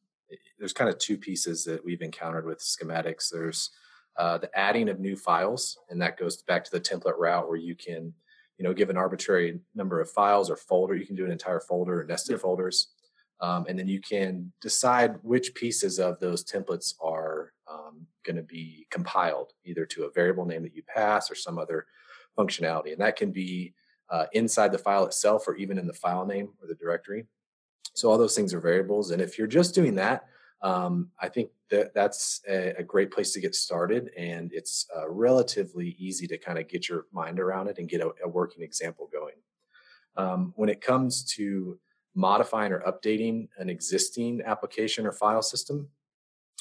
there's 0.62 0.72
kind 0.72 0.88
of 0.88 0.96
two 0.96 1.18
pieces 1.18 1.64
that 1.64 1.84
we've 1.84 2.02
encountered 2.02 2.46
with 2.46 2.60
schematics. 2.60 3.28
There's 3.28 3.70
uh, 4.16 4.38
the 4.38 4.56
adding 4.56 4.88
of 4.88 5.00
new 5.00 5.16
files, 5.16 5.76
and 5.90 6.00
that 6.00 6.16
goes 6.16 6.40
back 6.40 6.62
to 6.62 6.70
the 6.70 6.80
template 6.80 7.18
route 7.18 7.48
where 7.48 7.56
you 7.56 7.74
can, 7.74 8.14
you 8.58 8.62
know, 8.62 8.72
give 8.72 8.88
an 8.88 8.96
arbitrary 8.96 9.58
number 9.74 10.00
of 10.00 10.08
files 10.08 10.50
or 10.50 10.56
folder. 10.56 10.94
You 10.94 11.04
can 11.04 11.16
do 11.16 11.24
an 11.24 11.32
entire 11.32 11.58
folder 11.58 12.02
or 12.02 12.04
nested 12.04 12.34
yep. 12.34 12.42
folders, 12.42 12.92
um, 13.40 13.66
and 13.68 13.76
then 13.76 13.88
you 13.88 14.00
can 14.00 14.52
decide 14.60 15.16
which 15.22 15.52
pieces 15.56 15.98
of 15.98 16.20
those 16.20 16.44
templates 16.44 16.94
are 17.02 17.52
um, 17.68 18.06
going 18.24 18.36
to 18.36 18.44
be 18.44 18.86
compiled, 18.88 19.54
either 19.64 19.84
to 19.86 20.04
a 20.04 20.12
variable 20.12 20.46
name 20.46 20.62
that 20.62 20.76
you 20.76 20.84
pass 20.84 21.28
or 21.28 21.34
some 21.34 21.58
other 21.58 21.86
functionality, 22.38 22.92
and 22.92 23.00
that 23.00 23.16
can 23.16 23.32
be 23.32 23.74
uh, 24.10 24.26
inside 24.32 24.70
the 24.70 24.78
file 24.78 25.06
itself 25.06 25.48
or 25.48 25.56
even 25.56 25.76
in 25.76 25.88
the 25.88 25.92
file 25.92 26.24
name 26.24 26.50
or 26.60 26.68
the 26.68 26.76
directory. 26.76 27.26
So 27.94 28.08
all 28.08 28.16
those 28.16 28.36
things 28.36 28.54
are 28.54 28.60
variables, 28.60 29.10
and 29.10 29.20
if 29.20 29.38
you're 29.38 29.48
just 29.48 29.74
doing 29.74 29.96
that 29.96 30.26
um, 30.62 31.10
I 31.20 31.28
think 31.28 31.50
that 31.70 31.92
that's 31.92 32.40
a, 32.48 32.74
a, 32.78 32.82
great 32.84 33.10
place 33.10 33.32
to 33.32 33.40
get 33.40 33.54
started, 33.54 34.10
and 34.16 34.52
it's 34.52 34.86
uh, 34.96 35.10
relatively 35.10 35.96
easy 35.98 36.28
to 36.28 36.38
kind 36.38 36.58
of 36.58 36.68
get 36.68 36.88
your 36.88 37.06
mind 37.12 37.40
around 37.40 37.66
it 37.66 37.78
and 37.78 37.88
get 37.88 38.00
a, 38.00 38.12
a 38.24 38.28
working 38.28 38.62
example 38.62 39.08
going. 39.12 39.34
Um, 40.16 40.52
when 40.54 40.68
it 40.68 40.80
comes 40.80 41.24
to 41.34 41.78
modifying 42.14 42.72
or 42.72 42.80
updating 42.80 43.48
an 43.58 43.68
existing 43.68 44.42
application 44.44 45.04
or 45.04 45.12
file 45.12 45.42
system, 45.42 45.88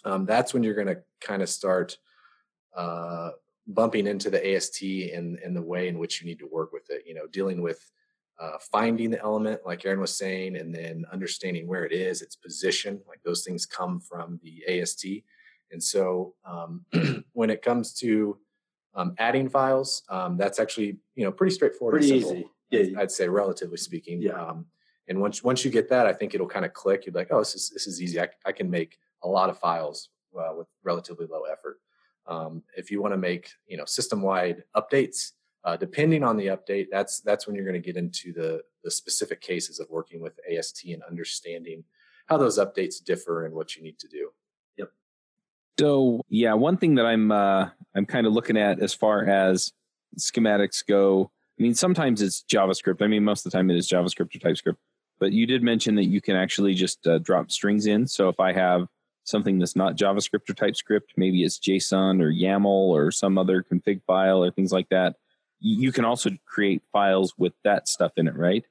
um, 0.03 0.25
that's 0.25 0.53
when 0.53 0.63
you're 0.63 0.73
going 0.73 0.87
to 0.87 1.01
kind 1.19 1.43
of 1.43 1.49
start 1.49 1.97
uh, 2.75 3.31
bumping 3.67 4.07
into 4.07 4.31
the 4.31 4.55
AST 4.55 4.81
and, 4.81 5.37
and 5.39 5.55
the 5.55 5.61
way 5.61 5.87
in 5.87 5.99
which 5.99 6.21
you 6.21 6.27
need 6.27 6.39
to 6.39 6.47
work 6.47 6.73
with 6.73 6.89
it. 6.89 7.03
You 7.05 7.13
know, 7.13 7.27
dealing 7.27 7.61
with 7.61 7.91
uh, 8.39 8.57
finding 8.71 9.11
the 9.11 9.21
element, 9.21 9.61
like 9.65 9.85
Aaron 9.85 9.99
was 9.99 10.15
saying, 10.15 10.55
and 10.55 10.73
then 10.73 11.05
understanding 11.11 11.67
where 11.67 11.85
it 11.85 11.91
is, 11.91 12.21
its 12.21 12.35
position. 12.35 13.01
Like 13.07 13.21
those 13.23 13.43
things 13.43 13.65
come 13.65 13.99
from 13.99 14.39
the 14.43 14.81
AST. 14.81 15.05
And 15.71 15.81
so 15.81 16.33
um, 16.45 16.85
when 17.33 17.49
it 17.49 17.61
comes 17.61 17.93
to 17.95 18.37
um, 18.95 19.13
adding 19.17 19.49
files, 19.49 20.03
um, 20.09 20.37
that's 20.37 20.59
actually 20.59 20.97
you 21.15 21.23
know 21.23 21.31
pretty 21.31 21.53
straightforward. 21.53 22.01
Pretty 22.01 22.15
easy. 22.15 22.45
Yeah, 22.69 22.99
I'd 22.99 23.11
say 23.11 23.27
relatively 23.27 23.77
speaking. 23.77 24.21
Yeah. 24.21 24.33
Um, 24.33 24.65
and 25.07 25.19
once 25.19 25.43
once 25.43 25.65
you 25.65 25.71
get 25.71 25.89
that, 25.89 26.07
I 26.07 26.13
think 26.13 26.33
it'll 26.33 26.47
kind 26.47 26.65
of 26.65 26.73
click. 26.73 27.05
You're 27.05 27.13
like, 27.13 27.29
oh, 27.31 27.39
this 27.39 27.55
is 27.55 27.69
this 27.69 27.87
is 27.87 28.01
easy. 28.01 28.19
I, 28.19 28.29
I 28.45 28.51
can 28.51 28.69
make 28.69 28.97
a 29.23 29.27
lot 29.27 29.49
of 29.49 29.59
files 29.59 30.09
uh, 30.37 30.53
with 30.55 30.67
relatively 30.83 31.27
low 31.29 31.43
effort. 31.43 31.79
Um, 32.27 32.63
if 32.77 32.91
you 32.91 33.01
want 33.01 33.13
to 33.13 33.17
make 33.17 33.51
you 33.67 33.77
know 33.77 33.85
system 33.85 34.21
wide 34.21 34.63
updates, 34.75 35.31
uh, 35.63 35.77
depending 35.77 36.23
on 36.23 36.37
the 36.37 36.47
update, 36.47 36.87
that's 36.91 37.19
that's 37.21 37.45
when 37.45 37.55
you're 37.55 37.65
going 37.65 37.81
to 37.81 37.85
get 37.85 37.97
into 37.97 38.33
the 38.33 38.61
the 38.83 38.91
specific 38.91 39.41
cases 39.41 39.79
of 39.79 39.87
working 39.89 40.21
with 40.21 40.33
AST 40.49 40.85
and 40.85 41.03
understanding 41.03 41.83
how 42.27 42.37
those 42.37 42.57
updates 42.57 43.03
differ 43.03 43.45
and 43.45 43.53
what 43.53 43.75
you 43.75 43.83
need 43.83 43.99
to 43.99 44.07
do. 44.07 44.29
Yep. 44.77 44.91
So 45.79 46.21
yeah, 46.29 46.53
one 46.53 46.77
thing 46.77 46.95
that 46.95 47.05
I'm 47.05 47.31
uh, 47.31 47.69
I'm 47.95 48.05
kind 48.05 48.25
of 48.25 48.33
looking 48.33 48.57
at 48.57 48.79
as 48.79 48.93
far 48.93 49.25
as 49.25 49.71
schematics 50.17 50.85
go. 50.85 51.31
I 51.59 51.63
mean, 51.63 51.75
sometimes 51.75 52.23
it's 52.23 52.43
JavaScript. 52.51 53.03
I 53.03 53.07
mean, 53.07 53.23
most 53.23 53.45
of 53.45 53.51
the 53.51 53.57
time 53.57 53.69
it 53.69 53.77
is 53.77 53.87
JavaScript 53.87 54.35
or 54.35 54.39
TypeScript. 54.39 54.79
But 55.19 55.31
you 55.31 55.45
did 55.45 55.61
mention 55.61 55.93
that 55.95 56.05
you 56.05 56.19
can 56.19 56.35
actually 56.35 56.73
just 56.73 57.05
uh, 57.05 57.19
drop 57.19 57.51
strings 57.51 57.85
in. 57.85 58.07
So 58.07 58.29
if 58.29 58.39
I 58.39 58.53
have 58.53 58.87
something 59.25 59.59
that's 59.59 59.75
not 59.75 59.95
JavaScript 59.95 60.49
or 60.49 60.55
TypeScript, 60.55 61.13
maybe 61.17 61.43
it's 61.43 61.59
JSON 61.59 62.19
or 62.23 62.31
YAML 62.31 62.65
or 62.65 63.11
some 63.11 63.37
other 63.37 63.63
config 63.63 64.01
file 64.07 64.43
or 64.43 64.49
things 64.49 64.71
like 64.71 64.89
that 64.89 65.17
you 65.61 65.91
can 65.91 66.03
also 66.03 66.31
create 66.45 66.81
files 66.91 67.33
with 67.37 67.53
that 67.63 67.87
stuff 67.87 68.11
in 68.17 68.27
it, 68.27 68.35
right? 68.35 68.65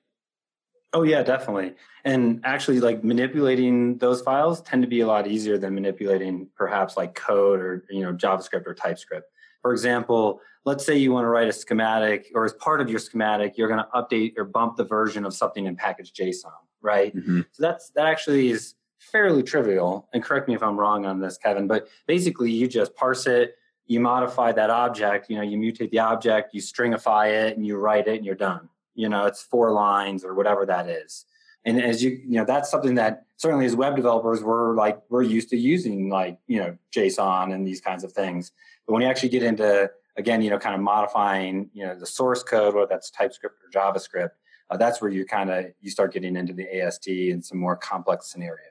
Oh 0.92 1.04
yeah, 1.04 1.22
definitely. 1.22 1.74
And 2.04 2.40
actually 2.44 2.80
like 2.80 3.04
manipulating 3.04 3.98
those 3.98 4.20
files 4.22 4.60
tend 4.60 4.82
to 4.82 4.88
be 4.88 5.00
a 5.00 5.06
lot 5.06 5.28
easier 5.28 5.56
than 5.56 5.74
manipulating 5.74 6.48
perhaps 6.56 6.96
like 6.96 7.14
code 7.14 7.60
or 7.60 7.84
you 7.90 8.02
know 8.02 8.12
JavaScript 8.12 8.66
or 8.66 8.74
TypeScript. 8.74 9.30
For 9.62 9.72
example, 9.72 10.40
let's 10.64 10.84
say 10.84 10.96
you 10.96 11.12
want 11.12 11.24
to 11.24 11.28
write 11.28 11.48
a 11.48 11.52
schematic 11.52 12.30
or 12.34 12.44
as 12.44 12.54
part 12.54 12.80
of 12.80 12.90
your 12.90 12.98
schematic, 12.98 13.56
you're 13.56 13.68
going 13.68 13.82
to 13.82 13.88
update 13.94 14.36
or 14.36 14.44
bump 14.44 14.76
the 14.76 14.84
version 14.84 15.24
of 15.24 15.34
something 15.34 15.66
in 15.66 15.76
package 15.76 16.12
JSON, 16.12 16.50
right? 16.80 17.14
Mm-hmm. 17.14 17.42
So 17.52 17.62
that's 17.62 17.90
that 17.90 18.06
actually 18.06 18.50
is 18.50 18.74
fairly 18.98 19.42
trivial. 19.42 20.08
And 20.12 20.22
correct 20.22 20.48
me 20.48 20.54
if 20.54 20.62
I'm 20.62 20.78
wrong 20.78 21.06
on 21.06 21.20
this, 21.20 21.38
Kevin, 21.38 21.68
but 21.68 21.88
basically 22.06 22.50
you 22.50 22.66
just 22.66 22.94
parse 22.96 23.26
it, 23.26 23.54
you 23.90 23.98
modify 23.98 24.52
that 24.52 24.70
object, 24.70 25.28
you 25.28 25.36
know, 25.36 25.42
you 25.42 25.58
mutate 25.58 25.90
the 25.90 25.98
object, 25.98 26.54
you 26.54 26.60
stringify 26.60 27.28
it, 27.28 27.56
and 27.56 27.66
you 27.66 27.76
write 27.76 28.06
it, 28.06 28.18
and 28.18 28.24
you're 28.24 28.36
done. 28.36 28.68
You 28.94 29.08
know, 29.08 29.26
it's 29.26 29.42
four 29.42 29.72
lines 29.72 30.24
or 30.24 30.32
whatever 30.32 30.64
that 30.66 30.88
is. 30.88 31.24
And 31.64 31.82
as 31.82 32.00
you, 32.00 32.10
you 32.10 32.38
know, 32.38 32.44
that's 32.44 32.70
something 32.70 32.94
that 32.94 33.24
certainly 33.36 33.66
as 33.66 33.74
web 33.74 33.96
developers, 33.96 34.44
we're 34.44 34.76
like, 34.76 35.00
we're 35.08 35.22
used 35.22 35.50
to 35.50 35.56
using 35.56 36.08
like, 36.08 36.38
you 36.46 36.60
know, 36.60 36.78
JSON 36.94 37.52
and 37.52 37.66
these 37.66 37.80
kinds 37.80 38.04
of 38.04 38.12
things. 38.12 38.52
But 38.86 38.92
when 38.92 39.02
you 39.02 39.08
actually 39.08 39.30
get 39.30 39.42
into, 39.42 39.90
again, 40.16 40.40
you 40.40 40.50
know, 40.50 40.58
kind 40.60 40.76
of 40.76 40.80
modifying, 40.82 41.68
you 41.72 41.84
know, 41.84 41.98
the 41.98 42.06
source 42.06 42.44
code, 42.44 42.76
whether 42.76 42.86
that's 42.86 43.10
TypeScript 43.10 43.56
or 43.60 43.70
JavaScript, 43.76 44.30
uh, 44.70 44.76
that's 44.76 45.02
where 45.02 45.10
you 45.10 45.24
kind 45.24 45.50
of, 45.50 45.66
you 45.80 45.90
start 45.90 46.12
getting 46.12 46.36
into 46.36 46.52
the 46.52 46.80
AST 46.80 47.08
and 47.08 47.44
some 47.44 47.58
more 47.58 47.74
complex 47.74 48.30
scenarios. 48.30 48.69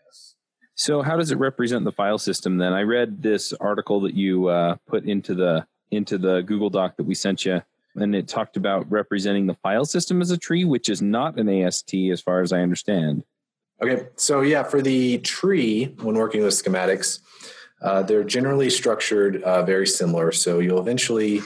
So 0.79 1.01
how 1.01 1.17
does 1.17 1.29
it 1.29 1.37
represent 1.37 1.83
the 1.83 1.91
file 1.91 2.17
system 2.17 2.57
then? 2.57 2.71
I 2.71 2.83
read 2.83 3.21
this 3.21 3.51
article 3.51 3.99
that 3.99 4.13
you 4.13 4.47
uh, 4.47 4.77
put 4.87 5.03
into 5.03 5.35
the 5.35 5.67
into 5.91 6.17
the 6.17 6.39
Google 6.39 6.69
Doc 6.69 6.95
that 6.95 7.03
we 7.03 7.15
sent 7.15 7.43
you, 7.43 7.61
and 7.95 8.15
it 8.15 8.29
talked 8.29 8.55
about 8.55 8.89
representing 8.89 9.45
the 9.45 9.55
file 9.55 9.83
system 9.83 10.21
as 10.21 10.31
a 10.31 10.37
tree, 10.37 10.63
which 10.63 10.87
is 10.87 11.01
not 11.01 11.37
an 11.37 11.49
AST 11.49 11.93
as 12.13 12.21
far 12.21 12.39
as 12.39 12.53
I 12.53 12.61
understand. 12.61 13.23
Okay, 13.81 14.07
so 14.15 14.39
yeah, 14.39 14.63
for 14.63 14.81
the 14.81 15.17
tree, 15.17 15.93
when 16.01 16.15
working 16.15 16.43
with 16.43 16.53
schematics, 16.53 17.19
uh, 17.81 18.03
they're 18.03 18.23
generally 18.23 18.69
structured 18.69 19.43
uh, 19.43 19.63
very 19.63 19.85
similar. 19.85 20.31
So 20.31 20.59
you'll 20.59 20.79
eventually 20.79 21.41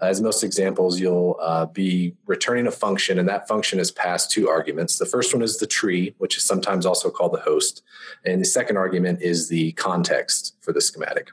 as 0.00 0.20
most 0.20 0.44
examples, 0.44 1.00
you'll 1.00 1.36
uh, 1.40 1.66
be 1.66 2.14
returning 2.26 2.66
a 2.66 2.70
function, 2.70 3.18
and 3.18 3.28
that 3.28 3.48
function 3.48 3.78
is 3.78 3.90
passed 3.90 4.30
two 4.30 4.48
arguments. 4.48 4.98
The 4.98 5.06
first 5.06 5.32
one 5.32 5.42
is 5.42 5.58
the 5.58 5.66
tree, 5.66 6.14
which 6.18 6.36
is 6.36 6.44
sometimes 6.44 6.84
also 6.84 7.10
called 7.10 7.32
the 7.32 7.40
host, 7.40 7.82
and 8.24 8.40
the 8.40 8.46
second 8.46 8.76
argument 8.76 9.22
is 9.22 9.48
the 9.48 9.72
context 9.72 10.56
for 10.60 10.72
the 10.72 10.80
schematic. 10.80 11.30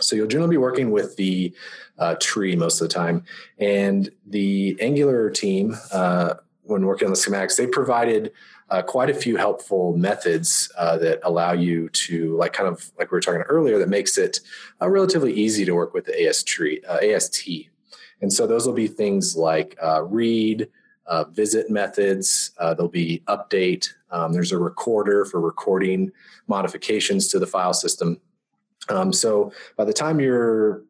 So 0.00 0.14
you'll 0.14 0.28
generally 0.28 0.52
be 0.52 0.58
working 0.58 0.90
with 0.90 1.16
the 1.16 1.54
uh, 1.98 2.16
tree 2.20 2.54
most 2.56 2.80
of 2.80 2.88
the 2.88 2.94
time, 2.94 3.24
and 3.58 4.10
the 4.26 4.76
Angular 4.80 5.30
team, 5.30 5.76
uh, 5.90 6.34
when 6.64 6.84
working 6.84 7.06
on 7.06 7.12
the 7.12 7.18
schematics, 7.18 7.56
they 7.56 7.66
provided 7.66 8.32
uh, 8.70 8.82
quite 8.82 9.08
a 9.08 9.14
few 9.14 9.38
helpful 9.38 9.96
methods 9.96 10.70
uh, 10.76 10.98
that 10.98 11.20
allow 11.22 11.52
you 11.52 11.88
to, 11.88 12.36
like 12.36 12.52
kind 12.52 12.68
of 12.68 12.92
like 12.98 13.10
we 13.10 13.16
were 13.16 13.20
talking 13.20 13.40
earlier, 13.42 13.78
that 13.78 13.88
makes 13.88 14.18
it 14.18 14.40
uh, 14.82 14.88
relatively 14.90 15.32
easy 15.32 15.64
to 15.64 15.72
work 15.72 15.94
with 15.94 16.04
the 16.04 16.26
AS 16.26 16.42
tree, 16.42 16.82
uh, 16.86 16.98
AST 16.98 17.67
and 18.20 18.32
so 18.32 18.46
those 18.46 18.66
will 18.66 18.74
be 18.74 18.88
things 18.88 19.36
like 19.36 19.76
uh, 19.82 20.02
read, 20.02 20.68
uh, 21.06 21.24
visit 21.24 21.70
methods. 21.70 22.52
Uh, 22.58 22.74
there'll 22.74 22.90
be 22.90 23.22
update. 23.26 23.88
Um, 24.10 24.32
there's 24.32 24.52
a 24.52 24.58
recorder 24.58 25.24
for 25.24 25.40
recording 25.40 26.12
modifications 26.46 27.28
to 27.28 27.38
the 27.38 27.46
file 27.46 27.74
system. 27.74 28.20
Um, 28.88 29.12
so 29.12 29.52
by 29.76 29.84
the 29.84 29.92
time 29.92 30.20
your 30.20 30.82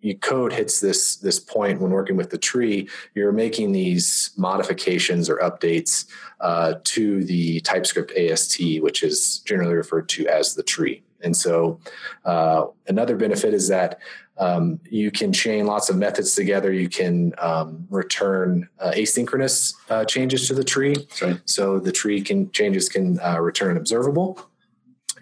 your 0.00 0.16
code 0.16 0.52
hits 0.52 0.80
this 0.80 1.16
this 1.16 1.38
point 1.38 1.80
when 1.80 1.92
working 1.92 2.16
with 2.16 2.30
the 2.30 2.38
tree, 2.38 2.88
you're 3.14 3.32
making 3.32 3.70
these 3.70 4.32
modifications 4.36 5.30
or 5.30 5.36
updates 5.38 6.06
uh, 6.40 6.74
to 6.84 7.24
the 7.24 7.60
TypeScript 7.60 8.10
AST, 8.12 8.60
which 8.80 9.04
is 9.04 9.38
generally 9.40 9.74
referred 9.74 10.08
to 10.10 10.26
as 10.26 10.54
the 10.54 10.62
tree. 10.62 11.02
And 11.22 11.36
so, 11.36 11.78
uh, 12.24 12.66
another 12.88 13.16
benefit 13.16 13.54
is 13.54 13.68
that 13.68 14.00
um, 14.42 14.80
you 14.90 15.10
can 15.10 15.32
chain 15.32 15.66
lots 15.66 15.88
of 15.88 15.96
methods 15.96 16.34
together. 16.34 16.72
You 16.72 16.88
can 16.88 17.32
um, 17.38 17.86
return 17.90 18.68
uh, 18.80 18.90
asynchronous 18.90 19.74
uh, 19.88 20.04
changes 20.04 20.48
to 20.48 20.54
the 20.54 20.64
tree. 20.64 20.96
Right. 21.20 21.40
So 21.44 21.78
the 21.78 21.92
tree 21.92 22.20
can 22.22 22.50
changes 22.50 22.88
can 22.88 23.20
uh, 23.20 23.40
return 23.40 23.76
observable. 23.76 24.40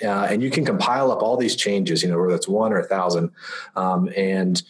Uh, 0.02 0.28
and 0.30 0.42
you 0.42 0.50
can 0.50 0.64
compile 0.64 1.12
up 1.12 1.22
all 1.22 1.36
these 1.36 1.54
changes, 1.54 2.02
you 2.02 2.08
know, 2.08 2.18
whether 2.18 2.34
it's 2.34 2.48
one 2.48 2.72
or 2.72 2.78
a 2.78 2.84
thousand. 2.84 3.30
Um, 3.76 4.08
and 4.16 4.62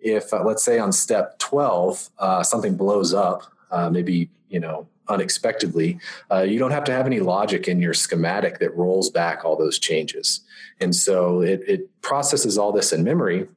if, 0.00 0.32
uh, 0.32 0.42
let's 0.42 0.64
say, 0.64 0.78
on 0.78 0.92
step 0.92 1.38
12, 1.38 2.08
uh, 2.18 2.42
something 2.42 2.74
blows 2.74 3.12
up 3.12 3.52
uh, 3.70 3.90
maybe 3.90 4.30
you 4.48 4.60
know 4.60 4.88
unexpectedly, 5.08 5.98
uh, 6.30 6.42
you 6.42 6.58
don't 6.58 6.70
have 6.70 6.84
to 6.84 6.92
have 6.92 7.06
any 7.06 7.20
logic 7.20 7.66
in 7.66 7.80
your 7.80 7.94
schematic 7.94 8.58
that 8.58 8.74
rolls 8.76 9.08
back 9.08 9.42
all 9.42 9.56
those 9.56 9.78
changes. 9.78 10.40
And 10.80 10.94
so 10.94 11.40
it, 11.40 11.62
it 11.66 12.02
processes 12.02 12.58
all 12.58 12.72
this 12.72 12.92
in 12.92 13.04
memory 13.04 13.48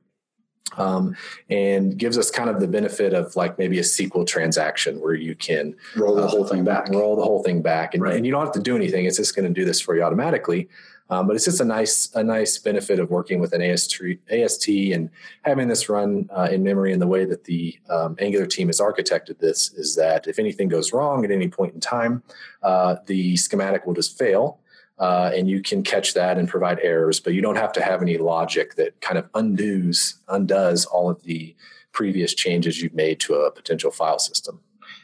um, 0.77 1.15
and 1.49 1.97
gives 1.97 2.17
us 2.17 2.31
kind 2.31 2.49
of 2.49 2.59
the 2.59 2.67
benefit 2.67 3.13
of 3.13 3.35
like 3.35 3.57
maybe 3.57 3.79
a 3.79 3.83
SQL 3.83 4.25
transaction 4.25 4.99
where 4.99 5.13
you 5.13 5.35
can 5.35 5.75
roll 5.95 6.15
the 6.15 6.23
uh, 6.23 6.27
whole 6.27 6.45
thing 6.45 6.63
back, 6.63 6.89
roll 6.89 7.15
the 7.15 7.23
whole 7.23 7.43
thing 7.43 7.61
back, 7.61 7.93
and, 7.93 8.03
right. 8.03 8.15
and 8.15 8.25
you 8.25 8.31
don't 8.31 8.43
have 8.43 8.53
to 8.53 8.61
do 8.61 8.75
anything. 8.75 9.05
It's 9.05 9.17
just 9.17 9.35
going 9.35 9.47
to 9.47 9.53
do 9.53 9.65
this 9.65 9.79
for 9.79 9.95
you 9.95 10.03
automatically. 10.03 10.69
Um, 11.11 11.27
but 11.27 11.35
it's 11.35 11.43
just 11.43 11.59
a 11.59 11.65
nice 11.65 12.09
a 12.15 12.23
nice 12.23 12.57
benefit 12.57 12.97
of 12.97 13.09
working 13.09 13.41
with 13.41 13.51
an 13.51 13.61
AST, 13.61 14.01
AST 14.31 14.69
and 14.69 15.09
having 15.41 15.67
this 15.67 15.89
run 15.89 16.29
uh, 16.35 16.47
in 16.49 16.63
memory 16.63 16.93
in 16.93 16.99
the 16.99 17.07
way 17.07 17.25
that 17.25 17.43
the 17.43 17.77
um, 17.89 18.15
Angular 18.19 18.45
team 18.45 18.69
has 18.69 18.79
architected 18.79 19.37
this 19.37 19.73
is 19.73 19.93
that 19.97 20.25
if 20.27 20.39
anything 20.39 20.69
goes 20.69 20.93
wrong 20.93 21.25
at 21.25 21.31
any 21.31 21.49
point 21.49 21.73
in 21.73 21.81
time, 21.81 22.23
uh, 22.63 22.95
the 23.07 23.35
schematic 23.35 23.85
will 23.85 23.93
just 23.93 24.17
fail. 24.17 24.60
Uh, 25.01 25.31
and 25.35 25.49
you 25.49 25.61
can 25.61 25.83
catch 25.83 26.13
that 26.13 26.37
and 26.37 26.47
provide 26.47 26.79
errors, 26.81 27.19
but 27.19 27.33
you 27.33 27.41
don't 27.41 27.57
have 27.57 27.73
to 27.73 27.81
have 27.81 28.01
any 28.01 28.17
logic 28.17 28.75
that 28.75 29.01
kind 29.01 29.17
of 29.17 29.27
undoes 29.33 30.15
undoes 30.29 30.85
all 30.85 31.09
of 31.09 31.21
the 31.23 31.53
previous 31.91 32.33
changes 32.33 32.81
you've 32.81 32.93
made 32.93 33.19
to 33.19 33.33
a 33.33 33.51
potential 33.51 33.91
file 33.91 34.19
system 34.19 34.61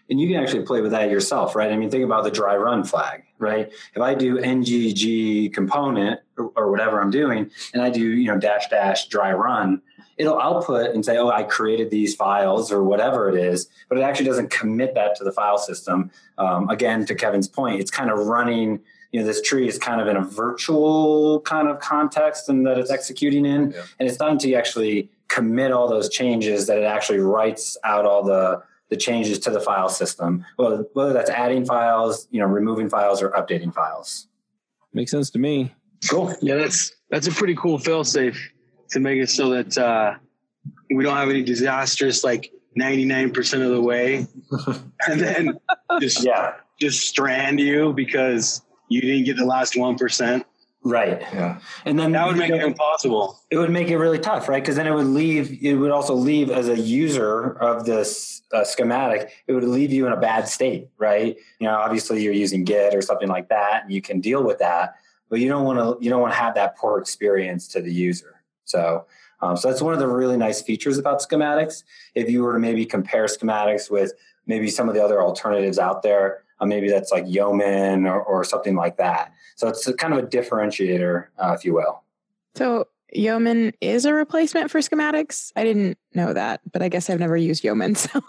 and 0.10 0.20
you 0.20 0.28
can 0.28 0.42
actually 0.42 0.64
play 0.64 0.82
with 0.82 0.92
that 0.92 1.10
yourself, 1.10 1.56
right? 1.56 1.72
I 1.72 1.78
mean, 1.78 1.90
think 1.90 2.04
about 2.04 2.24
the 2.24 2.32
dry 2.32 2.56
run 2.56 2.84
flag, 2.84 3.24
right? 3.40 3.72
If 3.94 4.02
I 4.02 4.14
do 4.14 4.38
ngg 4.38 5.54
component 5.54 6.22
or, 6.38 6.72
whatever 6.72 7.02
I'm 7.02 7.12
doing, 7.12 7.50
and 7.74 7.82
I 7.82 7.90
do 7.90 8.02
you 8.02 8.28
know 8.28 8.38
dash 8.38 8.70
dash 8.70 9.08
dry 9.08 9.34
run, 9.34 9.82
it'll 10.18 10.40
output 10.40 10.94
and 10.94 11.04
say, 11.04 11.18
oh, 11.18 11.30
I 11.30 11.44
created 11.44 11.90
these 11.90 12.16
files 12.16 12.72
or 12.72 12.84
whatever 12.84 13.30
it 13.30 13.44
is, 13.44 13.68
but 13.90 13.98
it 13.98 14.02
actually 14.02 14.28
doesn't 14.28 14.50
commit 14.50 14.94
that 14.96 15.16
to 15.18 15.24
the 15.24 15.32
file 15.32 15.58
system. 15.58 16.12
Um, 16.38 16.70
again, 16.70 17.06
to 17.06 17.16
Kevin's 17.16 17.48
point, 17.48 17.80
it's 17.80 17.92
kind 17.92 18.12
of 18.12 18.20
running. 18.20 18.82
You 19.12 19.22
know, 19.22 19.26
this 19.26 19.42
tree 19.42 19.68
is 19.68 19.78
kind 19.78 20.02
of 20.02 20.08
in 20.08 20.16
a 20.16 20.22
virtual 20.22 21.42
kind 21.42 21.68
of 21.68 21.80
context 21.80 22.50
and 22.50 22.66
that 22.66 22.78
it's 22.78 22.92
executing 22.92 23.46
in, 23.46 23.72
yeah. 23.72 23.84
and 24.00 24.10
it's 24.10 24.20
not 24.20 24.32
until 24.32 24.50
you 24.50 24.58
actually 24.58 25.10
commit 25.28 25.72
all 25.72 25.88
those 25.88 26.10
changes 26.10 26.68
that 26.68 26.78
it 26.78 26.84
actually 26.84 27.20
writes 27.20 27.78
out 27.84 28.06
all 28.06 28.24
the 28.24 28.62
the 28.90 28.98
changes 28.98 29.38
to 29.40 29.50
the 29.50 29.60
file 29.60 29.90
system, 29.90 30.46
whether, 30.56 30.86
whether 30.94 31.12
that's 31.12 31.30
adding 31.30 31.66
files, 31.66 32.26
you 32.32 32.40
know, 32.40 32.46
removing 32.46 32.90
files 32.90 33.22
or 33.22 33.32
updating 33.32 33.74
files. 33.74 34.28
Makes 34.94 35.12
sense 35.12 35.30
to 35.32 35.40
me. 35.40 35.74
Cool. 36.10 36.34
Yeah, 36.42 36.56
that's 36.56 36.94
that's 37.10 37.28
a 37.28 37.32
pretty 37.32 37.56
cool 37.56 37.80
failsafe 37.80 38.38
to 38.92 39.00
make 39.00 39.20
it 39.20 39.30
so 39.30 39.50
that 39.50 39.78
uh, 39.78 40.16
we 40.94 41.04
don't 41.04 41.18
have 41.18 41.30
any 41.30 41.44
disastrous 41.44 42.24
like 42.24 42.52
99% 42.80 43.66
of 43.66 43.72
the 43.72 43.82
way 43.82 44.28
and 45.08 45.20
then 45.20 45.60
just 46.00 46.24
yeah 46.24 46.54
just 46.80 47.08
strand 47.08 47.60
you 47.60 47.92
because 47.94 48.62
you 48.90 49.02
didn't 49.02 49.26
get 49.26 49.38
the 49.38 49.46
last 49.46 49.74
1%. 49.74 50.44
Right. 50.84 51.22
Yeah. 51.34 51.60
And 51.86 52.00
then 52.00 52.14
that 52.14 52.28
would 52.28 52.38
make 52.38 52.50
know, 52.50 52.56
it 52.56 52.64
impossible. 52.64 53.40
It 53.52 53.58
would 53.58 53.72
make 53.72 53.90
it 53.90 53.98
really 53.98 54.20
tough, 54.20 54.48
right? 54.48 54.62
Because 54.62 54.78
then 54.78 54.88
it 54.88 54.94
would 54.94 55.08
leave. 55.08 55.62
It 55.62 55.74
would 55.74 55.92
also 55.92 56.14
leave 56.14 56.50
as 56.50 56.70
a 56.70 56.80
user 56.80 57.58
of 57.60 57.86
this 57.86 58.44
uh, 58.54 58.64
schematic. 58.64 59.32
It 59.48 59.54
would 59.54 59.66
leave 59.66 59.92
you 59.92 60.08
in 60.08 60.14
a 60.14 60.18
bad 60.18 60.48
state, 60.48 60.88
right? 60.98 61.36
You 61.60 61.68
know, 61.68 61.76
obviously 61.76 62.24
you're 62.24 62.34
using 62.34 62.64
Git 62.64 62.96
or 62.96 63.02
something 63.02 63.28
like 63.28 63.50
that, 63.50 63.84
and 63.84 63.92
you 63.92 64.02
can 64.02 64.22
deal 64.22 64.44
with 64.44 64.60
that. 64.60 64.96
But 65.30 65.40
you 65.40 65.50
don't 65.50 65.66
want 65.66 65.80
to. 65.80 66.04
You 66.04 66.10
don't 66.10 66.22
want 66.22 66.34
to 66.34 66.40
have 66.40 66.56
that 66.56 66.78
poor 66.78 67.00
experience 67.00 67.68
to 67.70 67.82
the 67.82 67.92
user. 67.92 68.42
So. 68.66 69.06
Um, 69.40 69.56
so 69.56 69.68
that's 69.68 69.84
one 69.84 69.94
of 69.94 70.00
the 70.00 70.08
really 70.08 70.36
nice 70.36 70.64
features 70.64 70.98
about 70.98 71.20
schematics. 71.20 71.84
If 72.16 72.28
you 72.28 72.42
were 72.42 72.54
to 72.54 72.60
maybe 72.60 72.88
compare 72.88 73.26
schematics 73.26 73.88
with 73.88 74.14
maybe 74.48 74.68
some 74.68 74.90
of 74.90 74.96
the 74.96 75.04
other 75.04 75.22
alternatives 75.22 75.78
out 75.78 76.02
there, 76.02 76.42
uh, 76.60 76.66
maybe 76.66 76.90
that's 76.90 77.12
like 77.12 77.26
Yeoman 77.28 78.06
or, 78.06 78.22
or 78.22 78.44
something 78.44 78.76
like 78.76 78.98
that. 78.98 79.34
So 79.56 79.68
it's 79.68 79.88
a 79.88 79.94
kind 79.94 80.14
of 80.14 80.24
a 80.24 80.28
differentiator, 80.28 81.28
uh, 81.38 81.56
if 81.58 81.66
you 81.66 81.74
will. 81.74 82.04
So 82.56 82.88
Yeoman 83.14 83.74
is 83.82 84.06
a 84.06 84.14
replacement 84.14 84.72
for 84.72 84.80
schematics. 84.80 85.52
I 85.56 85.64
didn't 85.64 85.98
know 86.14 86.34
that, 86.34 86.62
but 86.72 86.82
I 86.82 86.90
guess 86.90 87.10
I've 87.10 87.20
never 87.20 87.38
used 87.38 87.64
Yeoman. 87.64 87.96
So. 88.08 88.22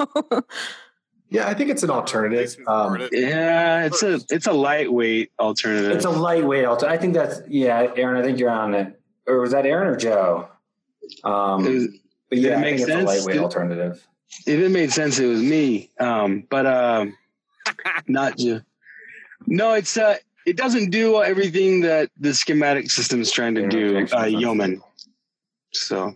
Yeah, 1.31 1.47
I 1.47 1.53
think 1.53 1.69
it's 1.69 1.83
an 1.83 1.91
alternative. 1.91 2.57
Um, 2.67 3.07
yeah, 3.13 3.85
it's 3.85 4.03
a 4.03 4.19
it's 4.31 4.47
a 4.47 4.53
lightweight 4.53 5.31
alternative. 5.39 5.93
It's 5.93 6.07
a 6.07 6.11
lightweight 6.11 6.65
alternative. 6.65 6.99
I 6.99 7.01
think 7.01 7.13
that's 7.13 7.43
yeah, 7.47 7.93
Aaron. 7.97 8.17
I 8.17 8.23
think 8.23 8.39
you're 8.39 8.49
on 8.49 8.73
it. 8.75 8.99
Or 9.27 9.41
was 9.41 9.51
that 9.51 9.67
Aaron 9.67 9.89
or 9.89 9.97
Joe? 9.97 10.49
Um, 11.25 11.65
was, 11.65 11.89
but 12.31 12.39
yeah, 12.39 12.59
I 12.59 12.63
think 12.63 12.79
sense? 12.79 12.91
it's 12.91 12.99
a 12.99 13.05
lightweight 13.05 13.37
it, 13.37 13.43
alternative. 13.43 14.09
If 14.47 14.61
it 14.61 14.71
made 14.71 14.91
sense, 14.91 15.19
it 15.19 15.27
was 15.27 15.43
me. 15.43 15.91
Um, 16.01 16.47
but 16.49 16.65
um, 16.65 17.17
not 18.09 18.39
you. 18.39 18.63
No, 19.47 19.75
it's 19.75 19.97
uh, 19.97 20.17
it 20.47 20.57
doesn't 20.57 20.91
do 20.91 21.23
everything 21.23 21.81
that 21.83 22.11
the 22.19 22.35
schematic 22.35 22.91
system 22.91 23.21
is 23.21 23.31
trying 23.31 23.55
to 23.55 23.69
do, 23.69 24.07
uh, 24.13 24.25
Yeoman. 24.25 24.83
So. 25.73 26.15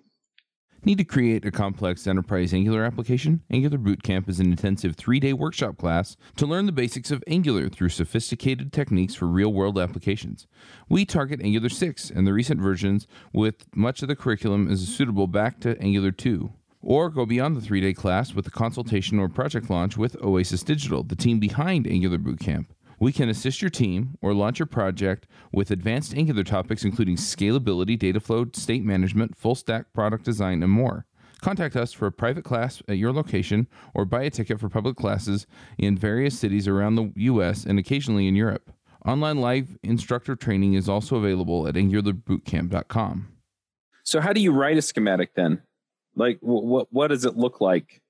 Need 0.85 0.98
to 0.98 1.05
create 1.05 1.44
a 1.44 1.53
complex 1.53 2.09
enterprise 2.09 2.53
Angular 2.53 2.83
application? 2.83 3.42
Angular 3.53 3.79
Bootcamp 3.79 4.29
is 4.29 4.40
an 4.40 4.46
intensive 4.46 4.96
three 4.96 5.20
day 5.20 5.33
workshop 5.33 5.77
class 5.77 6.16
to 6.37 6.44
learn 6.44 6.66
the 6.66 6.72
basics 6.72 7.12
of 7.12 7.22
Angular 7.29 7.68
through 7.68 7.90
sophisticated 7.90 8.72
techniques 8.72 9.14
for 9.14 9.27
real 9.27 9.53
world 9.53 9.79
applications. 9.79 10.48
We 10.88 11.05
target 11.05 11.40
Angular 11.40 11.68
6 11.68 12.11
and 12.11 12.27
the 12.27 12.33
recent 12.33 12.61
versions, 12.61 13.07
with 13.33 13.66
much 13.77 14.03
of 14.03 14.09
the 14.09 14.16
curriculum 14.16 14.68
is 14.68 14.88
suitable 14.88 15.29
back 15.29 15.61
to 15.61 15.81
Angular 15.81 16.11
2. 16.11 16.53
Or 16.83 17.09
go 17.11 17.25
beyond 17.25 17.57
the 17.57 17.61
three 17.61 17.81
day 17.81 17.95
class 17.95 18.35
with 18.35 18.47
a 18.47 18.51
consultation 18.51 19.18
or 19.18 19.29
project 19.29 19.71
launch 19.71 19.97
with 19.97 20.21
Oasis 20.23 20.64
Digital, 20.64 21.05
the 21.05 21.14
team 21.14 21.38
behind 21.38 21.87
Angular 21.87 22.18
Bootcamp. 22.18 22.66
We 22.99 23.12
can 23.12 23.29
assist 23.29 23.62
your 23.62 23.71
team 23.71 24.18
or 24.21 24.35
launch 24.35 24.59
your 24.59 24.66
project 24.66 25.27
with 25.53 25.71
advanced 25.71 26.14
Angular 26.14 26.45
topics 26.45 26.85
including 26.85 27.16
scalability, 27.16 27.99
data 27.99 28.21
flow, 28.21 28.47
state 28.53 28.85
management, 28.85 29.37
full 29.37 29.55
stack 29.55 29.92
product 29.92 30.25
design, 30.25 30.62
and 30.62 30.73
more. 30.73 31.07
Contact 31.40 31.75
us 31.75 31.92
for 31.92 32.07
a 32.07 32.12
private 32.12 32.45
class 32.45 32.83
at 32.88 32.99
your 32.99 33.12
location 33.12 33.66
or 33.95 34.05
buy 34.05 34.23
a 34.23 34.31
ticket 34.31 34.61
for 34.61 34.68
public 34.68 34.97
classes 34.97 35.47
in 35.79 35.97
various 35.97 36.38
cities 36.38 36.68
around 36.68 36.95
the 36.95 37.12
US 37.16 37.64
and 37.64 37.79
occasionally 37.79 38.29
in 38.29 38.37
Europe. 38.37 38.73
Online 39.05 39.38
live 39.40 39.77
instructor 39.83 40.37
training 40.37 40.75
is 40.75 40.88
also 40.88 41.16
available 41.16 41.66
at 41.66 41.75
angularbootcamp.com. 41.75 43.29
So, 44.05 44.21
how 44.21 44.33
do 44.33 44.40
you 44.40 44.53
write 44.53 44.79
a 44.79 44.83
schematic 44.83 45.35
then? 45.35 45.62
Like, 46.16 46.38
what 46.40 46.88
what 46.92 47.09
does 47.09 47.25
it 47.25 47.37
look 47.37 47.61
like? 47.61 48.03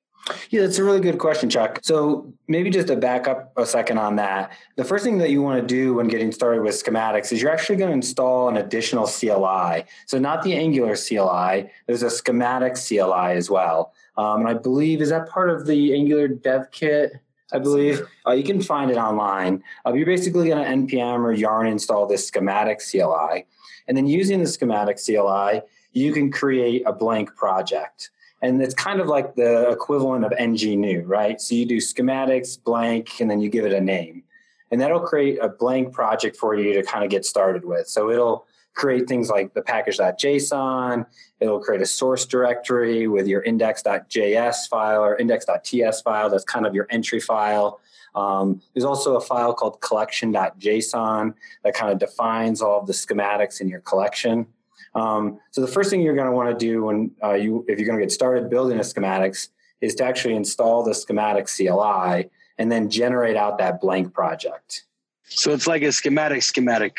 Yeah, 0.50 0.62
that's 0.62 0.78
a 0.78 0.84
really 0.84 1.00
good 1.00 1.18
question, 1.18 1.50
Chuck. 1.50 1.80
So 1.82 2.32
maybe 2.46 2.70
just 2.70 2.86
to 2.88 2.96
back 2.96 3.26
up 3.26 3.52
a 3.56 3.66
second 3.66 3.98
on 3.98 4.16
that, 4.16 4.52
the 4.76 4.84
first 4.84 5.04
thing 5.04 5.18
that 5.18 5.30
you 5.30 5.42
want 5.42 5.60
to 5.60 5.66
do 5.66 5.94
when 5.94 6.06
getting 6.06 6.30
started 6.30 6.62
with 6.62 6.74
schematics 6.74 7.32
is 7.32 7.42
you're 7.42 7.50
actually 7.50 7.76
going 7.76 7.90
to 7.90 7.94
install 7.94 8.48
an 8.48 8.56
additional 8.56 9.06
CLI. 9.06 9.84
So 10.06 10.18
not 10.18 10.42
the 10.42 10.54
Angular 10.54 10.94
CLI, 10.96 11.70
there's 11.86 12.04
a 12.04 12.10
schematic 12.10 12.74
CLI 12.74 13.36
as 13.36 13.50
well. 13.50 13.92
Um, 14.16 14.40
and 14.40 14.48
I 14.48 14.54
believe, 14.54 15.00
is 15.00 15.08
that 15.08 15.28
part 15.28 15.50
of 15.50 15.66
the 15.66 15.92
Angular 15.94 16.28
dev 16.28 16.70
kit? 16.70 17.14
I 17.52 17.58
believe 17.58 18.02
uh, 18.26 18.32
you 18.32 18.44
can 18.44 18.62
find 18.62 18.90
it 18.90 18.96
online. 18.96 19.62
Uh, 19.84 19.92
you're 19.92 20.06
basically 20.06 20.48
going 20.48 20.64
to 20.88 20.96
npm 20.96 21.20
or 21.20 21.32
yarn 21.32 21.66
install 21.66 22.06
this 22.06 22.26
schematic 22.26 22.80
CLI. 22.80 23.46
And 23.88 23.96
then 23.96 24.06
using 24.06 24.40
the 24.40 24.46
schematic 24.46 24.98
CLI, 25.04 25.62
you 25.92 26.12
can 26.12 26.30
create 26.30 26.82
a 26.86 26.92
blank 26.92 27.34
project. 27.36 28.10
And 28.40 28.60
it's 28.60 28.74
kind 28.74 29.00
of 29.00 29.06
like 29.06 29.36
the 29.36 29.70
equivalent 29.70 30.24
of 30.24 30.32
ng 30.36 30.80
new, 30.80 31.02
right? 31.02 31.40
So 31.40 31.54
you 31.54 31.64
do 31.64 31.76
schematics, 31.76 32.62
blank, 32.62 33.20
and 33.20 33.30
then 33.30 33.40
you 33.40 33.48
give 33.48 33.64
it 33.64 33.72
a 33.72 33.80
name. 33.80 34.24
And 34.70 34.80
that'll 34.80 35.00
create 35.00 35.38
a 35.40 35.48
blank 35.48 35.92
project 35.92 36.36
for 36.36 36.54
you 36.54 36.74
to 36.74 36.82
kind 36.82 37.04
of 37.04 37.10
get 37.10 37.24
started 37.24 37.64
with. 37.64 37.86
So 37.86 38.10
it'll 38.10 38.46
create 38.74 39.06
things 39.06 39.28
like 39.28 39.54
the 39.54 39.62
package.json. 39.62 41.06
It'll 41.40 41.60
create 41.60 41.82
a 41.82 41.86
source 41.86 42.24
directory 42.26 43.06
with 43.06 43.28
your 43.28 43.42
index.js 43.42 44.68
file 44.68 45.04
or 45.04 45.16
index.ts 45.16 46.00
file. 46.00 46.30
That's 46.30 46.44
kind 46.44 46.66
of 46.66 46.74
your 46.74 46.86
entry 46.90 47.20
file. 47.20 47.80
Um, 48.14 48.60
there's 48.74 48.84
also 48.84 49.16
a 49.16 49.20
file 49.20 49.54
called 49.54 49.80
collection.json 49.80 51.34
that 51.64 51.74
kind 51.74 51.92
of 51.92 51.98
defines 51.98 52.60
all 52.60 52.80
of 52.80 52.86
the 52.86 52.92
schematics 52.92 53.60
in 53.60 53.68
your 53.68 53.80
collection. 53.80 54.46
Um, 54.94 55.40
so 55.50 55.60
the 55.60 55.68
first 55.68 55.90
thing 55.90 56.02
you're 56.02 56.14
going 56.14 56.26
to 56.26 56.32
want 56.32 56.50
to 56.50 56.66
do 56.66 56.84
when 56.84 57.12
uh, 57.22 57.34
you, 57.34 57.64
if 57.68 57.78
you're 57.78 57.86
going 57.86 57.98
to 57.98 58.04
get 58.04 58.12
started 58.12 58.50
building 58.50 58.78
a 58.78 58.82
schematics, 58.82 59.48
is 59.80 59.94
to 59.96 60.04
actually 60.04 60.34
install 60.34 60.82
the 60.82 60.94
schematic 60.94 61.46
CLI 61.46 62.30
and 62.58 62.70
then 62.70 62.88
generate 62.88 63.36
out 63.36 63.58
that 63.58 63.80
blank 63.80 64.14
project. 64.14 64.84
So 65.24 65.52
it's 65.52 65.66
like 65.66 65.82
a 65.82 65.92
schematic 65.92 66.42
schematic. 66.42 66.98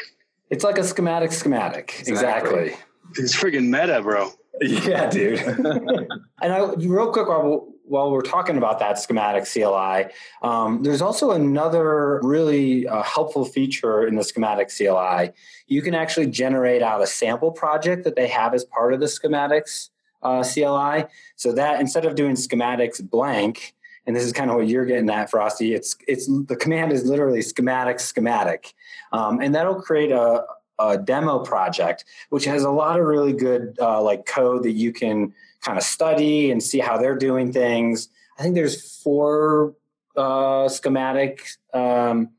It's 0.49 0.63
like 0.63 0.77
a 0.77 0.83
schematic 0.83 1.31
schematic. 1.31 1.95
Exactly. 2.05 2.67
exactly. 2.69 3.23
It's 3.23 3.35
freaking 3.35 3.69
meta, 3.69 4.01
bro. 4.01 4.31
Yeah, 4.61 5.09
dude. 5.09 5.39
and 5.39 6.53
I, 6.53 6.73
real 6.75 7.11
quick, 7.11 7.27
while, 7.27 7.72
while 7.85 8.11
we're 8.11 8.21
talking 8.21 8.57
about 8.57 8.79
that 8.79 8.97
schematic 8.97 9.45
CLI, 9.45 10.11
um, 10.41 10.83
there's 10.83 11.01
also 11.01 11.31
another 11.31 12.19
really 12.23 12.87
uh, 12.87 13.03
helpful 13.03 13.45
feature 13.45 14.07
in 14.07 14.15
the 14.15 14.23
schematic 14.23 14.69
CLI. 14.75 15.31
You 15.67 15.81
can 15.81 15.93
actually 15.93 16.27
generate 16.27 16.81
out 16.81 17.01
a 17.01 17.07
sample 17.07 17.51
project 17.51 18.03
that 18.05 18.15
they 18.15 18.27
have 18.27 18.53
as 18.53 18.63
part 18.65 18.93
of 18.93 18.99
the 18.99 19.07
schematics 19.07 19.89
uh, 20.21 20.43
CLI. 20.43 21.05
So 21.35 21.51
that 21.53 21.81
instead 21.81 22.05
of 22.05 22.15
doing 22.15 22.35
schematics 22.35 23.07
blank, 23.07 23.75
and 24.05 24.15
this 24.15 24.23
is 24.23 24.33
kind 24.33 24.49
of 24.49 24.57
what 24.57 24.67
you're 24.67 24.85
getting 24.85 25.09
at, 25.09 25.29
Frosty. 25.29 25.73
It's 25.73 25.95
it's 26.07 26.27
the 26.27 26.55
command 26.55 26.91
is 26.91 27.05
literally 27.05 27.41
schematic 27.41 27.99
schematic, 27.99 28.73
um, 29.11 29.39
and 29.39 29.55
that'll 29.55 29.81
create 29.81 30.11
a, 30.11 30.43
a 30.79 30.97
demo 30.97 31.39
project 31.39 32.05
which 32.29 32.45
has 32.45 32.63
a 32.63 32.69
lot 32.69 32.99
of 32.99 33.05
really 33.05 33.33
good 33.33 33.77
uh, 33.79 34.01
like 34.01 34.25
code 34.25 34.63
that 34.63 34.71
you 34.71 34.91
can 34.91 35.33
kind 35.63 35.77
of 35.77 35.83
study 35.83 36.51
and 36.51 36.61
see 36.61 36.79
how 36.79 36.97
they're 36.97 37.17
doing 37.17 37.51
things. 37.51 38.09
I 38.37 38.43
think 38.43 38.55
there's 38.55 38.99
four 39.01 39.75
uh, 40.15 40.67
schematic 40.67 41.47
um, 41.73 42.29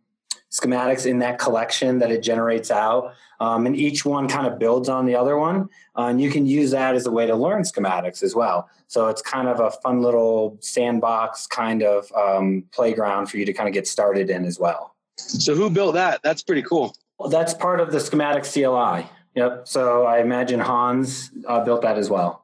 schematics 0.51 1.07
in 1.07 1.19
that 1.19 1.39
collection 1.39 1.99
that 1.99 2.11
it 2.11 2.23
generates 2.23 2.71
out. 2.71 3.15
Um, 3.41 3.67
and 3.67 3.77
each 3.77 4.05
one 4.05 4.29
kind 4.29 4.47
of 4.47 4.59
builds 4.59 4.89
on 4.89 5.07
the 5.07 5.17
other 5.17 5.37
one. 5.37 5.69
Uh, 5.97 6.07
and 6.07 6.21
you 6.21 6.31
can 6.31 6.47
use 6.47 6.71
that 6.71 6.95
as 6.95 7.07
a 7.07 7.11
way 7.11 7.27
to 7.27 7.35
learn 7.35 7.63
schematics 7.63 8.23
as 8.23 8.35
well. 8.35 8.69
So 8.87 9.09
it's 9.09 9.21
kind 9.23 9.49
of 9.49 9.59
a 9.59 9.71
fun 9.71 10.03
little 10.03 10.57
sandbox 10.61 11.47
kind 11.49 11.83
of 11.83 12.11
um, 12.13 12.65
playground 12.73 13.27
for 13.27 13.39
you 13.39 13.45
to 13.45 13.53
kind 13.53 13.69
of 13.69 13.75
get 13.75 13.89
started 13.89 14.31
in 14.31 14.45
as 14.45 14.59
well. 14.59 14.95
So 15.17 15.55
who 15.55 15.69
built 15.71 15.95
that? 15.95 16.23
That's 16.23 16.43
pretty 16.43 16.63
cool. 16.63 16.95
Well, 17.19 17.29
that's 17.29 17.55
part 17.55 17.81
of 17.81 17.91
the 17.91 18.01
schematic 18.01 18.45
CLI. 18.45 19.07
Yep. 19.35 19.67
So 19.67 20.05
I 20.05 20.21
imagine 20.21 20.61
Hans 20.61 21.31
uh, 21.47 21.65
built 21.65 21.83
that 21.83 21.99
as 21.99 22.09
well. 22.09 22.44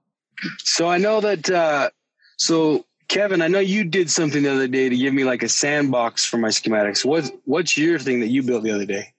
So 0.59 0.89
I 0.89 0.99
know 0.99 1.21
that. 1.21 1.51
Uh, 1.51 1.91
so 2.37 2.87
Kevin, 3.09 3.43
I 3.43 3.49
know 3.49 3.59
you 3.59 3.85
did 3.85 4.09
something 4.11 4.45
the 4.45 4.53
other 4.53 4.69
day 4.69 4.89
to 4.89 4.97
give 4.97 5.13
me 5.13 5.25
like 5.25 5.43
a 5.43 5.49
sandbox 5.49 6.25
for 6.25 6.39
my 6.39 6.49
schematics. 6.49 7.05
What's 7.05 7.31
what's 7.45 7.77
your 7.77 7.99
thing 7.99 8.21
that 8.21 8.29
you 8.29 8.43
built 8.43 8.63
the 8.63 8.71
other 8.71 8.87
day? 8.87 9.13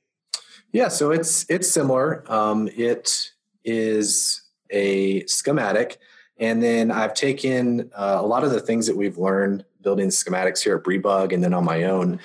Yeah, 0.72 0.88
so 0.88 1.12
it's 1.12 1.46
it's 1.50 1.70
similar. 1.70 2.24
Um, 2.32 2.70
it 2.76 3.32
is 3.66 4.42
a 4.70 5.26
schematic, 5.26 5.98
and 6.38 6.64
then 6.64 6.90
I've 6.90 7.14
taken 7.14 7.92
uh, 7.94 8.18
a 8.20 8.26
lot 8.26 8.46
of 8.46 8.52
the 8.52 8.62
things 8.62 8.88
that 8.88 8.96
we've 8.96 9.18
learned 9.18 9.66
building 9.82 10.08
schematics 10.08 10.64
here 10.64 10.78
at 10.78 10.84
Briebug, 10.84 11.34
and 11.34 11.44
then 11.44 11.54
on 11.54 11.66
my 11.66 11.84
own 11.84 12.20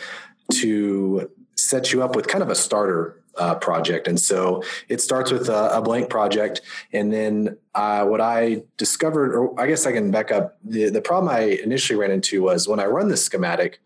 to 0.53 1.29
set 1.57 1.93
you 1.93 2.03
up 2.03 2.15
with 2.15 2.29
kind 2.29 2.43
of 2.43 2.51
a 2.51 2.55
starter 2.55 3.21
uh, 3.39 3.55
project. 3.57 4.09
And 4.09 4.19
so 4.19 4.63
it 4.89 5.01
starts 5.01 5.31
with 5.31 5.49
a, 5.49 5.77
a 5.77 5.83
blank 5.83 6.11
project. 6.11 6.63
And 6.93 7.13
then 7.13 7.57
uh, 7.75 8.05
what 8.05 8.21
I 8.21 8.63
discovered, 8.77 9.35
or 9.35 9.61
I 9.61 9.67
guess 9.67 9.87
I 9.87 9.93
can 9.93 10.11
back 10.11 10.33
up, 10.33 10.59
the, 10.65 10.91
the 10.91 11.03
problem 11.03 11.35
I 11.35 11.59
initially 11.63 11.99
ran 11.99 12.11
into 12.11 12.43
was 12.43 12.69
when 12.69 12.81
I 12.81 12.87
run 12.87 13.09
this 13.09 13.25
schematic, 13.25 13.81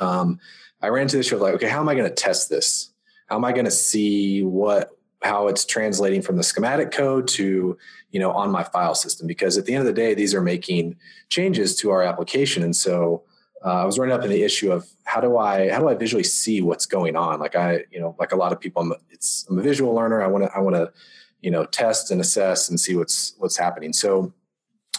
um, 0.00 0.38
I 0.82 0.88
ran 0.88 1.02
into 1.02 1.16
this 1.16 1.26
issue 1.26 1.36
of 1.36 1.42
like, 1.42 1.54
okay, 1.54 1.68
how 1.68 1.80
am 1.80 1.88
I 1.88 1.94
going 1.94 2.08
to 2.08 2.14
test 2.14 2.50
this? 2.50 2.90
How 3.26 3.36
am 3.36 3.44
I 3.44 3.52
going 3.52 3.64
to 3.64 3.70
see 3.70 4.42
what 4.42 4.90
how 5.22 5.48
it's 5.48 5.64
translating 5.64 6.20
from 6.20 6.36
the 6.36 6.42
schematic 6.42 6.90
code 6.90 7.26
to 7.26 7.78
you 8.10 8.20
know 8.20 8.30
on 8.30 8.50
my 8.50 8.62
file 8.62 8.94
system 8.94 9.26
because 9.26 9.56
at 9.56 9.64
the 9.64 9.72
end 9.72 9.80
of 9.80 9.86
the 9.86 10.00
day 10.00 10.12
these 10.12 10.34
are 10.34 10.42
making 10.42 10.94
changes 11.30 11.74
to 11.74 11.90
our 11.90 12.02
application 12.02 12.62
and 12.62 12.76
so 12.76 13.22
uh, 13.64 13.82
I 13.82 13.84
was 13.84 13.98
running 13.98 14.14
up 14.14 14.22
in 14.22 14.30
the 14.30 14.42
issue 14.42 14.70
of 14.70 14.86
how 15.04 15.20
do 15.20 15.38
I 15.38 15.70
how 15.70 15.80
do 15.80 15.88
I 15.88 15.94
visually 15.94 16.24
see 16.24 16.60
what's 16.60 16.86
going 16.86 17.16
on? 17.16 17.40
Like 17.40 17.56
I, 17.56 17.84
you 17.90 17.98
know, 17.98 18.14
like 18.18 18.32
a 18.32 18.36
lot 18.36 18.52
of 18.52 18.60
people, 18.60 18.82
I'm, 18.82 18.92
it's 19.10 19.46
I'm 19.48 19.58
a 19.58 19.62
visual 19.62 19.94
learner. 19.94 20.22
I 20.22 20.26
want 20.26 20.44
to 20.44 20.54
I 20.54 20.60
want 20.60 20.76
to 20.76 20.92
you 21.40 21.50
know 21.50 21.64
test 21.64 22.10
and 22.10 22.20
assess 22.20 22.68
and 22.68 22.78
see 22.78 22.94
what's 22.94 23.34
what's 23.38 23.56
happening. 23.56 23.92
So 23.92 24.34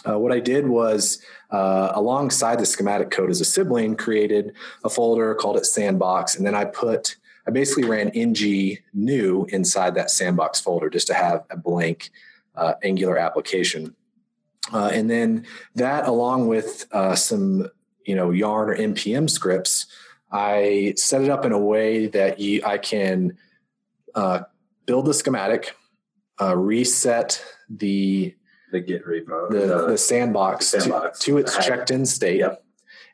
uh, 0.08 0.18
what 0.18 0.32
I 0.32 0.40
did 0.40 0.66
was 0.66 1.22
uh, 1.50 1.92
alongside 1.94 2.58
the 2.58 2.66
schematic 2.66 3.10
code 3.10 3.30
as 3.30 3.40
a 3.40 3.44
sibling, 3.44 3.96
created 3.96 4.52
a 4.84 4.88
folder, 4.88 5.34
called 5.34 5.56
it 5.56 5.66
Sandbox, 5.66 6.36
and 6.36 6.44
then 6.44 6.54
I 6.54 6.64
put 6.64 7.16
I 7.46 7.52
basically 7.52 7.88
ran 7.88 8.08
ng 8.10 8.78
new 8.92 9.46
inside 9.50 9.94
that 9.94 10.10
Sandbox 10.10 10.60
folder 10.60 10.90
just 10.90 11.06
to 11.06 11.14
have 11.14 11.44
a 11.50 11.56
blank 11.56 12.10
uh, 12.56 12.74
Angular 12.82 13.16
application. 13.16 13.94
Uh, 14.72 14.90
and 14.92 15.08
then 15.08 15.46
that, 15.76 16.08
along 16.08 16.48
with 16.48 16.86
uh, 16.90 17.14
some 17.14 17.68
you 18.06 18.14
know 18.14 18.30
yarn 18.30 18.70
or 18.70 18.76
npm 18.76 19.28
scripts 19.28 19.86
i 20.32 20.94
set 20.96 21.22
it 21.22 21.28
up 21.28 21.44
in 21.44 21.52
a 21.52 21.58
way 21.58 22.06
that 22.06 22.40
you, 22.40 22.62
i 22.64 22.78
can 22.78 23.36
uh, 24.14 24.40
build 24.86 25.04
the 25.04 25.12
schematic 25.12 25.76
uh, 26.40 26.56
reset 26.56 27.44
the 27.68 28.34
the 28.72 28.80
git 28.80 29.04
repo 29.04 29.50
the, 29.50 29.88
the 29.88 29.98
sandbox, 29.98 30.68
sandbox. 30.68 31.18
To, 31.20 31.32
to, 31.32 31.38
its 31.38 31.64
checked 31.64 31.90
in 31.90 32.06
state 32.06 32.38
Yep. 32.40 32.64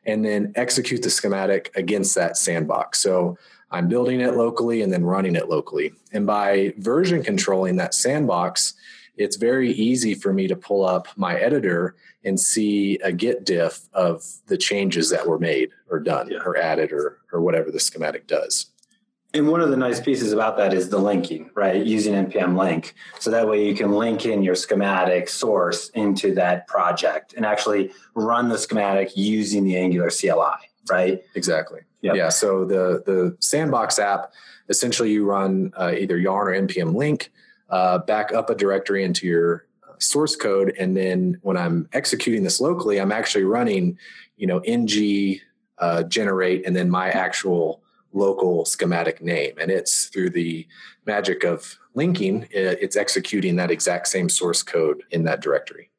and 0.05 0.23
then 0.23 0.53
execute 0.55 1.01
the 1.01 1.09
schematic 1.09 1.71
against 1.75 2.15
that 2.15 2.37
sandbox 2.37 2.99
so 2.99 3.37
i'm 3.71 3.87
building 3.87 4.21
it 4.21 4.35
locally 4.35 4.81
and 4.81 4.91
then 4.93 5.03
running 5.03 5.35
it 5.35 5.49
locally 5.49 5.93
and 6.13 6.25
by 6.25 6.73
version 6.77 7.21
controlling 7.23 7.75
that 7.77 7.93
sandbox 7.93 8.75
it's 9.15 9.35
very 9.35 9.71
easy 9.71 10.15
for 10.15 10.33
me 10.33 10.47
to 10.47 10.55
pull 10.55 10.83
up 10.83 11.07
my 11.15 11.35
editor 11.35 11.95
and 12.25 12.39
see 12.39 12.97
a 13.03 13.11
git 13.11 13.45
diff 13.45 13.81
of 13.93 14.23
the 14.47 14.57
changes 14.57 15.09
that 15.09 15.27
were 15.27 15.39
made 15.39 15.69
or 15.89 15.99
done 15.99 16.29
Yeah. 16.29 16.39
or 16.45 16.57
added 16.57 16.91
or 16.91 17.19
or 17.31 17.41
whatever 17.41 17.71
the 17.71 17.79
schematic 17.79 18.27
does. 18.27 18.67
And 19.35 19.47
one 19.49 19.61
of 19.61 19.71
the 19.71 19.77
nice 19.77 19.99
pieces 19.99 20.31
about 20.31 20.57
that 20.57 20.73
is 20.73 20.89
the 20.89 20.99
linking, 20.99 21.49
right? 21.55 21.83
Using 21.83 22.13
npm 22.13 22.55
link. 22.57 22.93
So 23.19 23.31
that 23.31 23.47
way 23.47 23.67
you 23.67 23.73
can 23.73 23.91
link 23.91 24.25
in 24.27 24.43
your 24.43 24.53
schematic 24.53 25.27
source 25.27 25.89
into 25.89 26.35
that 26.35 26.67
project 26.67 27.33
and 27.33 27.45
actually 27.45 27.91
run 28.13 28.49
the 28.49 28.57
schematic 28.59 29.17
using 29.17 29.63
the 29.63 29.75
Angular 29.75 30.11
CLI, 30.11 30.59
right? 30.87 31.23
Exactly. 31.33 31.81
Yep. 32.01 32.15
Yeah. 32.15 32.29
So 32.29 32.63
the 32.65 33.01
the 33.05 33.35
sandbox 33.39 33.97
app 33.97 34.33
essentially 34.69 35.11
you 35.11 35.25
run 35.25 35.71
uh, 35.77 35.93
either 35.97 36.17
yarn 36.17 36.47
or 36.47 36.67
npm 36.67 36.95
link, 36.95 37.31
uh, 37.69 37.97
back 37.99 38.31
up 38.33 38.49
a 38.49 38.55
directory 38.55 39.03
into 39.03 39.27
your 39.27 39.65
source 40.03 40.35
code, 40.35 40.73
and 40.79 40.95
then 40.95 41.37
when 41.41 41.57
I'm 41.57 41.87
executing 41.93 42.43
this 42.43 42.59
locally, 42.61 42.99
I'm 42.99 43.11
actually 43.11 43.43
running, 43.43 43.97
you 44.37 44.47
know, 44.47 44.59
ng 44.59 45.39
uh, 45.79 46.03
generate 46.03 46.65
and 46.65 46.75
then 46.75 46.89
my 46.89 47.09
actual 47.09 47.81
local 48.13 48.63
schematic 48.65 49.21
name, 49.21 49.53
and 49.59 49.71
it's 49.71 50.05
through 50.05 50.29
the 50.29 50.67
magic 51.05 51.43
of 51.43 51.77
linking, 51.95 52.47
it's 52.51 52.95
executing 52.95 53.55
that 53.57 53.71
exact 53.71 54.07
same 54.07 54.29
source 54.29 54.63
code 54.63 55.03
in 55.11 55.23
that 55.23 55.41
directory. 55.41 55.89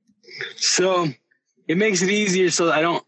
So 0.57 1.09
it 1.69 1.77
makes 1.77 2.03
it 2.03 2.11
easier 2.11 2.51
so 2.51 2.71
I 2.71 2.83
don't 2.83 3.05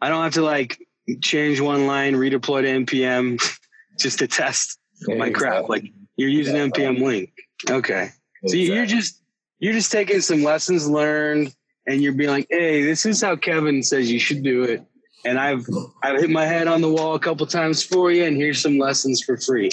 I 0.00 0.08
don't 0.08 0.22
have 0.22 0.34
to 0.34 0.42
like 0.42 0.78
change 1.20 1.60
one 1.60 1.86
line, 1.86 2.14
redeploy 2.14 2.62
to 2.62 2.84
npm 2.84 3.40
just 3.98 4.18
to 4.18 4.26
test 4.26 4.78
my 5.06 5.30
crap. 5.30 5.68
Like 5.68 5.92
you're 6.16 6.28
using 6.28 6.56
Yeah. 6.56 6.66
npm 6.68 7.00
link. 7.02 7.32
Okay. 7.68 8.10
So 8.46 8.56
you're 8.56 8.86
just 8.86 9.22
you're 9.58 9.72
just 9.72 9.92
taking 9.92 10.20
some 10.20 10.42
lessons 10.42 10.88
learned 10.88 11.54
and 11.86 12.02
you're 12.02 12.12
being 12.12 12.30
like, 12.30 12.46
hey, 12.50 12.82
this 12.82 13.06
is 13.06 13.22
how 13.22 13.36
Kevin 13.36 13.82
says 13.82 14.10
you 14.10 14.18
should 14.18 14.42
do 14.42 14.64
it. 14.64 14.84
And 15.24 15.38
I've 15.38 15.66
I've 16.02 16.20
hit 16.20 16.30
my 16.30 16.44
head 16.44 16.68
on 16.68 16.80
the 16.80 16.90
wall 16.90 17.14
a 17.14 17.18
couple 17.18 17.46
times 17.46 17.82
for 17.82 18.12
you, 18.12 18.24
and 18.24 18.36
here's 18.36 18.60
some 18.60 18.78
lessons 18.78 19.22
for 19.22 19.36
free. 19.36 19.70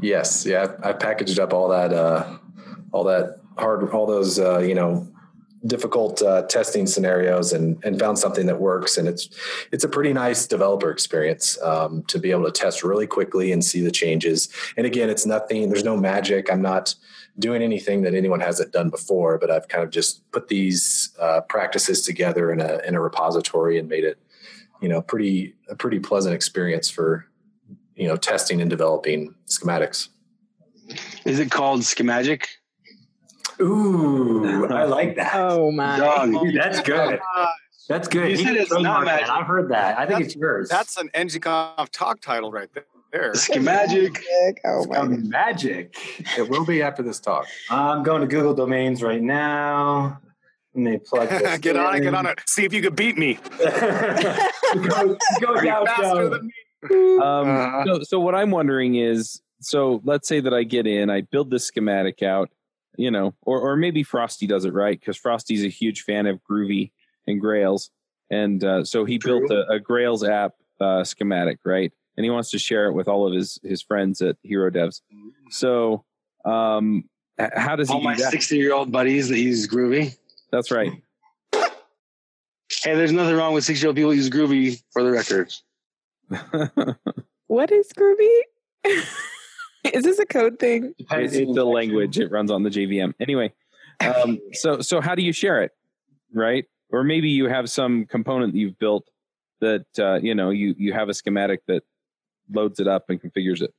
Yes, 0.00 0.46
yeah, 0.46 0.74
I, 0.82 0.90
I 0.90 0.92
packaged 0.92 1.40
up 1.40 1.52
all 1.52 1.68
that, 1.70 1.92
uh, 1.92 2.38
all 2.92 3.04
that 3.04 3.40
hard, 3.58 3.90
all 3.90 4.06
those, 4.06 4.38
uh, 4.38 4.60
you 4.60 4.74
know, 4.74 5.09
difficult 5.66 6.22
uh, 6.22 6.42
testing 6.42 6.86
scenarios, 6.86 7.52
and 7.52 7.82
and 7.84 7.98
found 7.98 8.18
something 8.18 8.46
that 8.46 8.60
works. 8.60 8.96
And 8.96 9.08
it's 9.08 9.28
it's 9.72 9.84
a 9.84 9.88
pretty 9.88 10.12
nice 10.12 10.46
developer 10.46 10.90
experience 10.90 11.60
um, 11.62 12.02
to 12.04 12.18
be 12.18 12.30
able 12.30 12.44
to 12.44 12.52
test 12.52 12.82
really 12.82 13.06
quickly 13.06 13.52
and 13.52 13.64
see 13.64 13.80
the 13.80 13.90
changes. 13.90 14.48
And 14.76 14.86
again, 14.86 15.10
it's 15.10 15.26
nothing. 15.26 15.68
There's 15.68 15.84
no 15.84 15.96
magic. 15.96 16.50
I'm 16.50 16.62
not 16.62 16.94
doing 17.38 17.62
anything 17.62 18.02
that 18.02 18.14
anyone 18.14 18.40
hasn't 18.40 18.72
done 18.72 18.90
before, 18.90 19.38
but 19.38 19.50
I've 19.50 19.68
kind 19.68 19.84
of 19.84 19.90
just 19.90 20.28
put 20.32 20.48
these 20.48 21.14
uh, 21.18 21.40
practices 21.42 22.02
together 22.02 22.52
in 22.52 22.60
a 22.60 22.80
in 22.86 22.94
a 22.94 23.00
repository 23.00 23.78
and 23.78 23.88
made 23.88 24.04
it, 24.04 24.18
you 24.80 24.88
know, 24.88 25.02
pretty 25.02 25.54
a 25.68 25.74
pretty 25.74 25.98
pleasant 25.98 26.34
experience 26.34 26.90
for 26.90 27.26
you 27.96 28.08
know 28.08 28.16
testing 28.16 28.60
and 28.60 28.70
developing 28.70 29.34
schematics. 29.46 30.08
Is 31.24 31.38
it 31.38 31.50
called 31.50 31.82
Schemagic? 31.82 32.46
Ooh, 33.60 34.66
I 34.68 34.84
like 34.84 35.16
that. 35.16 35.32
Oh 35.34 35.70
my. 35.70 35.98
Dog. 35.98 36.30
Dude, 36.42 36.56
that's 36.56 36.80
good. 36.80 37.20
That's 37.88 38.06
good. 38.08 38.30
You 38.30 38.36
He 38.38 38.44
said 38.44 38.56
it's 38.56 38.70
not 38.70 38.80
trademark 38.80 39.04
that. 39.06 39.20
magic. 39.22 39.30
I've 39.30 39.46
heard 39.46 39.70
that. 39.70 39.98
I 39.98 40.06
think 40.06 40.20
it's 40.20 40.36
yours. 40.36 40.68
That's 40.68 40.96
an 40.96 41.08
NGConf 41.14 41.88
talk 41.90 42.20
title 42.20 42.50
right 42.52 42.68
there. 43.12 43.32
Schemagic. 43.32 44.18
Oh 44.64 44.86
my. 44.86 45.02
Magic. 45.08 45.96
It 46.38 46.48
will 46.48 46.64
be 46.64 46.82
after 46.82 47.02
this 47.02 47.18
talk. 47.18 47.46
I'm 47.68 48.02
going 48.04 48.20
to 48.20 48.26
Google 48.28 48.54
Domains 48.54 49.02
right 49.02 49.20
now. 49.22 50.20
Let 50.74 50.82
me 50.84 50.98
plug 50.98 51.28
this. 51.30 51.58
get 51.58 51.76
on 51.76 51.96
it, 51.96 52.00
get 52.02 52.14
on 52.14 52.26
it. 52.26 52.40
See 52.46 52.64
if 52.64 52.72
you 52.72 52.80
can 52.80 52.94
beat 52.94 53.18
me. 53.18 53.38
go 53.58 55.16
go 55.40 55.60
down, 55.60 55.86
faster 55.86 56.02
down. 56.04 56.30
than 56.30 56.46
me? 56.46 56.52
Um, 57.18 57.48
Uh-huh. 57.48 57.84
so, 57.86 58.02
so 58.04 58.20
what 58.20 58.34
I'm 58.36 58.50
wondering 58.52 58.94
is, 58.94 59.42
so 59.60 60.00
let's 60.04 60.28
say 60.28 60.38
that 60.40 60.54
I 60.54 60.62
get 60.62 60.86
in, 60.86 61.10
I 61.10 61.22
build 61.22 61.50
this 61.50 61.66
schematic 61.66 62.22
out, 62.22 62.50
you 62.96 63.10
know, 63.10 63.34
or 63.42 63.60
or 63.60 63.76
maybe 63.76 64.02
Frosty 64.02 64.46
does 64.46 64.64
it 64.64 64.72
right 64.72 64.98
because 64.98 65.16
Frosty's 65.16 65.64
a 65.64 65.68
huge 65.68 66.02
fan 66.02 66.26
of 66.26 66.40
Groovy 66.42 66.92
and 67.26 67.40
Grails, 67.40 67.90
and 68.30 68.62
uh, 68.62 68.84
so 68.84 69.04
he 69.04 69.18
built 69.18 69.50
a, 69.50 69.66
a 69.68 69.80
Grails 69.80 70.24
app 70.24 70.54
uh, 70.80 71.04
schematic, 71.04 71.58
right? 71.64 71.92
And 72.16 72.24
he 72.24 72.30
wants 72.30 72.50
to 72.50 72.58
share 72.58 72.86
it 72.86 72.92
with 72.92 73.08
all 73.08 73.26
of 73.26 73.34
his 73.34 73.58
his 73.62 73.82
friends 73.82 74.20
at 74.20 74.36
Hero 74.42 74.70
Devs. 74.70 75.00
So, 75.50 76.04
um, 76.44 77.04
how 77.38 77.76
does 77.76 77.88
he 77.88 77.94
All 77.94 78.00
do 78.00 78.04
my 78.04 78.16
60 78.16 78.56
year 78.56 78.72
old 78.72 78.92
buddies 78.92 79.28
that 79.28 79.38
use 79.38 79.66
Groovy. 79.66 80.16
That's 80.50 80.70
right. 80.70 80.92
Hey, 82.82 82.94
there's 82.94 83.12
nothing 83.12 83.34
wrong 83.34 83.52
with 83.52 83.64
six 83.64 83.82
year 83.82 83.88
old 83.88 83.96
people 83.96 84.14
use 84.14 84.30
Groovy 84.30 84.80
for 84.92 85.02
the 85.02 85.10
record. 85.10 85.52
What 87.46 87.72
is 87.72 87.92
Groovy? 87.92 88.40
is 89.92 90.04
this 90.04 90.18
a 90.18 90.26
code 90.26 90.58
thing? 90.58 90.94
It- 90.98 91.06
it's 91.10 91.56
a 91.56 91.64
language. 91.64 92.18
It 92.18 92.30
runs 92.30 92.50
on 92.50 92.62
the 92.62 92.70
JVM. 92.70 93.14
Anyway, 93.20 93.52
um, 94.00 94.38
so 94.52 94.80
so 94.80 95.00
how 95.00 95.14
do 95.14 95.22
you 95.22 95.32
share 95.32 95.62
it, 95.62 95.72
right? 96.34 96.64
Or 96.90 97.04
maybe 97.04 97.30
you 97.30 97.48
have 97.48 97.70
some 97.70 98.04
component 98.06 98.52
that 98.52 98.58
you've 98.58 98.78
built 98.78 99.04
that 99.60 99.86
uh, 99.98 100.18
you 100.22 100.34
know 100.34 100.50
you 100.50 100.74
you 100.78 100.92
have 100.92 101.08
a 101.08 101.14
schematic 101.14 101.60
that 101.66 101.82
loads 102.52 102.80
it 102.80 102.88
up 102.88 103.04
and 103.08 103.20
configures 103.22 103.62
it. 103.62 103.72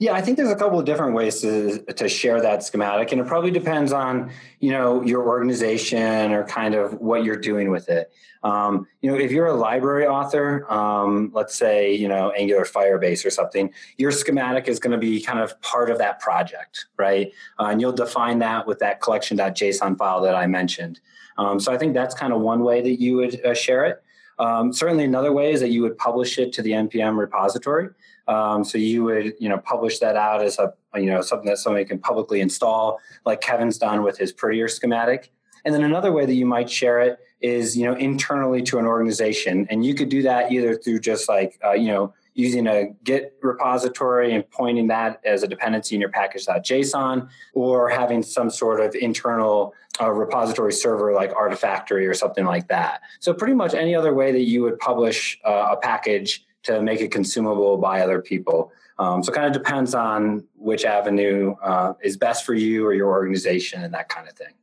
Yeah, 0.00 0.12
I 0.12 0.22
think 0.22 0.36
there's 0.36 0.50
a 0.50 0.56
couple 0.56 0.78
of 0.78 0.84
different 0.84 1.14
ways 1.14 1.40
to 1.42 1.78
to 1.84 2.08
share 2.08 2.40
that 2.40 2.64
schematic, 2.64 3.12
and 3.12 3.20
it 3.20 3.28
probably 3.28 3.52
depends 3.52 3.92
on 3.92 4.32
you 4.58 4.72
know 4.72 5.02
your 5.02 5.22
organization 5.26 6.32
or 6.32 6.44
kind 6.44 6.74
of 6.74 6.94
what 7.00 7.22
you're 7.22 7.36
doing 7.36 7.70
with 7.70 7.88
it. 7.88 8.12
Um, 8.42 8.88
you 9.02 9.10
know, 9.10 9.16
if 9.16 9.30
you're 9.30 9.46
a 9.46 9.54
library 9.54 10.06
author, 10.06 10.70
um, 10.70 11.30
let's 11.32 11.54
say 11.54 11.94
you 11.94 12.08
know 12.08 12.32
Angular 12.32 12.64
Firebase 12.64 13.24
or 13.24 13.30
something, 13.30 13.72
your 13.96 14.10
schematic 14.10 14.66
is 14.66 14.80
going 14.80 14.90
to 14.90 14.98
be 14.98 15.20
kind 15.20 15.38
of 15.38 15.60
part 15.62 15.90
of 15.90 15.98
that 15.98 16.18
project, 16.18 16.86
right? 16.96 17.32
Uh, 17.60 17.66
and 17.66 17.80
you'll 17.80 17.92
define 17.92 18.40
that 18.40 18.66
with 18.66 18.80
that 18.80 19.00
collection.json 19.00 19.96
file 19.96 20.20
that 20.22 20.34
I 20.34 20.48
mentioned. 20.48 20.98
Um, 21.38 21.60
so 21.60 21.72
I 21.72 21.78
think 21.78 21.94
that's 21.94 22.16
kind 22.16 22.32
of 22.32 22.40
one 22.40 22.64
way 22.64 22.82
that 22.82 23.00
you 23.00 23.16
would 23.16 23.44
uh, 23.44 23.54
share 23.54 23.84
it. 23.84 24.02
Um, 24.40 24.72
certainly, 24.72 25.04
another 25.04 25.32
way 25.32 25.52
is 25.52 25.60
that 25.60 25.70
you 25.70 25.82
would 25.82 25.96
publish 25.96 26.38
it 26.38 26.52
to 26.54 26.62
the 26.62 26.72
npm 26.72 27.16
repository. 27.16 27.90
Um, 28.26 28.64
so 28.64 28.78
you 28.78 29.04
would, 29.04 29.34
you 29.38 29.48
know, 29.48 29.58
publish 29.58 29.98
that 29.98 30.16
out 30.16 30.42
as 30.42 30.58
a, 30.58 30.72
you 30.94 31.06
know, 31.06 31.20
something 31.20 31.48
that 31.48 31.58
somebody 31.58 31.84
can 31.84 31.98
publicly 31.98 32.40
install, 32.40 33.00
like 33.26 33.40
Kevin's 33.40 33.78
done 33.78 34.02
with 34.02 34.16
his 34.18 34.32
Prettier 34.32 34.68
schematic. 34.68 35.32
And 35.64 35.74
then 35.74 35.82
another 35.82 36.12
way 36.12 36.26
that 36.26 36.34
you 36.34 36.46
might 36.46 36.68
share 36.68 37.00
it 37.00 37.18
is, 37.40 37.76
you 37.76 37.84
know, 37.86 37.94
internally 37.94 38.62
to 38.62 38.78
an 38.78 38.86
organization, 38.86 39.66
and 39.70 39.84
you 39.84 39.94
could 39.94 40.08
do 40.08 40.22
that 40.22 40.52
either 40.52 40.76
through 40.76 41.00
just 41.00 41.28
like, 41.28 41.58
uh, 41.64 41.72
you 41.72 41.88
know, 41.88 42.14
using 42.34 42.66
a 42.66 42.86
Git 43.04 43.38
repository 43.42 44.34
and 44.34 44.48
pointing 44.50 44.88
that 44.88 45.20
as 45.24 45.42
a 45.42 45.48
dependency 45.48 45.94
in 45.94 46.00
your 46.00 46.10
package.json, 46.10 47.28
or 47.54 47.88
having 47.88 48.22
some 48.22 48.50
sort 48.50 48.80
of 48.80 48.94
internal 48.94 49.72
uh, 50.00 50.10
repository 50.10 50.72
server 50.72 51.12
like 51.12 51.32
Artifactory 51.32 52.08
or 52.08 52.14
something 52.14 52.44
like 52.44 52.68
that. 52.68 53.00
So 53.20 53.32
pretty 53.32 53.54
much 53.54 53.72
any 53.72 53.94
other 53.94 54.12
way 54.12 54.32
that 54.32 54.42
you 54.42 54.62
would 54.62 54.78
publish 54.78 55.38
uh, 55.44 55.68
a 55.72 55.76
package 55.76 56.44
to 56.64 56.82
make 56.82 57.00
it 57.00 57.10
consumable 57.10 57.76
by 57.78 58.00
other 58.00 58.20
people. 58.20 58.72
Um, 58.98 59.22
so 59.22 59.32
it 59.32 59.34
kind 59.34 59.46
of 59.46 59.52
depends 59.52 59.94
on 59.94 60.44
which 60.56 60.84
avenue 60.84 61.54
uh, 61.62 61.94
is 62.02 62.16
best 62.16 62.44
for 62.44 62.54
you 62.54 62.86
or 62.86 62.92
your 62.94 63.08
organization 63.10 63.82
and 63.82 63.92
that 63.94 64.08
kind 64.08 64.28
of 64.28 64.34
thing. 64.34 64.54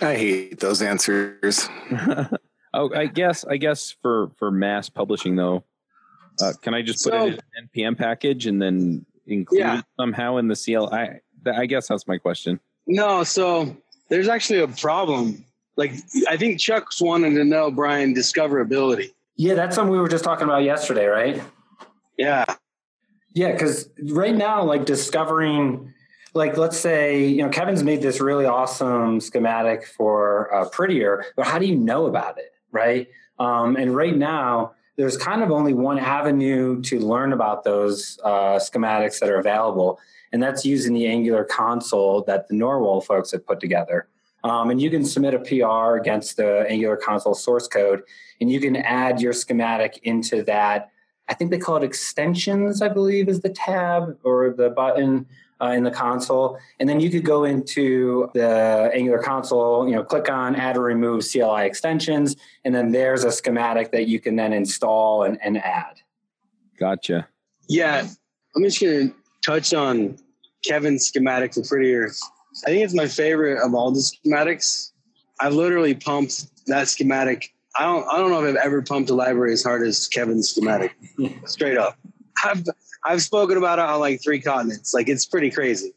I 0.00 0.14
hate 0.14 0.60
those 0.60 0.82
answers. 0.82 1.68
oh, 2.74 2.94
I 2.94 3.06
guess 3.06 3.44
I 3.44 3.56
guess 3.56 3.94
for 4.02 4.30
for 4.36 4.50
mass 4.50 4.88
publishing 4.90 5.36
though, 5.36 5.64
uh, 6.42 6.52
can 6.60 6.74
I 6.74 6.82
just 6.82 7.02
put 7.04 7.12
So- 7.12 7.26
it 7.26 7.32
in 7.32 7.40
an 7.56 7.70
npm 7.74 7.98
package 7.98 8.46
and 8.46 8.60
then 8.60 9.06
include 9.26 9.60
Yeah. 9.60 9.78
it 9.78 9.84
somehow 9.98 10.36
in 10.36 10.48
the 10.48 10.56
CLI? 10.56 11.20
I 11.54 11.66
guess 11.66 11.88
that's 11.88 12.06
my 12.06 12.18
question. 12.18 12.60
No, 12.86 13.24
so 13.24 13.76
there's 14.08 14.28
actually 14.28 14.60
a 14.60 14.68
problem. 14.68 15.44
Like 15.76 15.92
I 16.28 16.36
think 16.36 16.58
Chuck's 16.58 17.00
wanted 17.00 17.34
to 17.34 17.44
know, 17.44 17.70
Brian, 17.70 18.14
discoverability. 18.14 19.12
Yeah, 19.36 19.54
that's 19.54 19.74
something 19.74 19.92
we 19.92 19.98
were 19.98 20.08
just 20.08 20.24
talking 20.24 20.44
about 20.44 20.62
yesterday, 20.62 21.06
right? 21.06 21.42
Yeah. 22.16 22.44
Yeah, 23.34 23.52
because 23.52 23.90
right 24.02 24.34
now, 24.34 24.64
like 24.64 24.86
discovering, 24.86 25.92
like 26.32 26.56
let's 26.56 26.78
say, 26.78 27.26
you 27.26 27.42
know, 27.42 27.50
Kevin's 27.50 27.82
made 27.82 28.00
this 28.00 28.18
really 28.18 28.46
awesome 28.46 29.20
schematic 29.20 29.86
for 29.86 30.52
uh, 30.54 30.68
Prettier, 30.70 31.26
but 31.36 31.46
how 31.46 31.58
do 31.58 31.66
you 31.66 31.76
know 31.76 32.06
about 32.06 32.38
it, 32.38 32.54
right? 32.72 33.08
Um, 33.38 33.76
and 33.76 33.94
right 33.94 34.16
now, 34.16 34.72
there's 34.96 35.18
kind 35.18 35.42
of 35.42 35.50
only 35.50 35.74
one 35.74 35.98
avenue 35.98 36.80
to 36.82 36.98
learn 36.98 37.34
about 37.34 37.64
those 37.64 38.18
uh, 38.24 38.56
schematics 38.56 39.20
that 39.20 39.28
are 39.28 39.38
available, 39.38 40.00
and 40.32 40.42
that's 40.42 40.64
using 40.64 40.94
the 40.94 41.06
Angular 41.06 41.44
console 41.44 42.22
that 42.22 42.48
the 42.48 42.54
Nrwl 42.54 43.04
folks 43.04 43.32
have 43.32 43.46
put 43.46 43.60
together. 43.60 44.08
Um, 44.46 44.70
and 44.70 44.80
you 44.80 44.90
can 44.90 45.04
submit 45.04 45.34
a 45.34 45.40
PR 45.40 45.96
against 45.96 46.36
the 46.36 46.66
Angular 46.68 46.96
console 46.96 47.34
source 47.34 47.66
code, 47.66 48.02
and 48.40 48.50
you 48.50 48.60
can 48.60 48.76
add 48.76 49.20
your 49.20 49.32
schematic 49.32 49.98
into 50.04 50.42
that 50.44 50.90
I 51.28 51.34
think 51.34 51.50
they 51.50 51.58
call 51.58 51.76
it 51.76 51.82
extensions, 51.82 52.82
I 52.82 52.88
believe 52.88 53.28
is 53.28 53.40
the 53.40 53.48
tab 53.48 54.16
or 54.22 54.50
the 54.50 54.70
button 54.70 55.26
uh, 55.60 55.68
in 55.68 55.82
the 55.82 55.90
console. 55.90 56.58
And 56.78 56.88
then 56.88 57.00
you 57.00 57.10
could 57.10 57.24
go 57.24 57.44
into 57.44 58.30
the 58.34 58.90
Angular 58.94 59.18
console, 59.18 59.88
you 59.88 59.94
know, 59.94 60.04
click 60.04 60.30
on 60.30 60.54
add 60.54 60.76
or 60.76 60.82
remove 60.82 61.24
CLI 61.28 61.66
extensions. 61.66 62.36
And 62.64 62.74
then 62.74 62.92
there's 62.92 63.24
a 63.24 63.32
schematic 63.32 63.90
that 63.92 64.06
you 64.06 64.20
can 64.20 64.36
then 64.36 64.52
install 64.52 65.24
and, 65.24 65.38
and 65.42 65.58
add. 65.58 66.00
Gotcha. 66.78 67.26
Yeah. 67.68 68.06
I'm 68.54 68.62
just 68.62 68.80
gonna 68.80 69.12
touch 69.42 69.74
on 69.74 70.18
Kevin's 70.64 71.06
schematic 71.06 71.54
for 71.54 71.62
Prettier. 71.62 72.10
I 72.64 72.70
think 72.70 72.84
it's 72.84 72.94
my 72.94 73.06
favorite 73.06 73.62
of 73.62 73.74
all 73.74 73.90
the 73.90 74.00
schematics. 74.00 74.92
I 75.40 75.48
literally 75.48 75.94
pumped 75.94 76.46
that 76.66 76.88
schematic. 76.88 77.52
I 77.78 77.84
don't 77.84 78.06
I 78.08 78.18
don't 78.18 78.30
know 78.30 78.42
if 78.44 78.56
I've 78.56 78.64
ever 78.64 78.82
pumped 78.82 79.10
a 79.10 79.14
library 79.14 79.52
as 79.52 79.62
hard 79.62 79.86
as 79.86 80.08
Kevin's 80.08 80.50
schematic. 80.50 80.96
Straight 81.44 81.76
up. 81.76 81.98
I've 82.44 82.64
I've 83.04 83.22
spoken 83.22 83.56
about 83.56 83.78
it 83.78 83.84
on 83.84 84.00
like 84.00 84.22
three 84.22 84.40
continents. 84.40 84.94
Like 84.94 85.08
it's 85.08 85.26
pretty 85.26 85.50
crazy. 85.50 85.92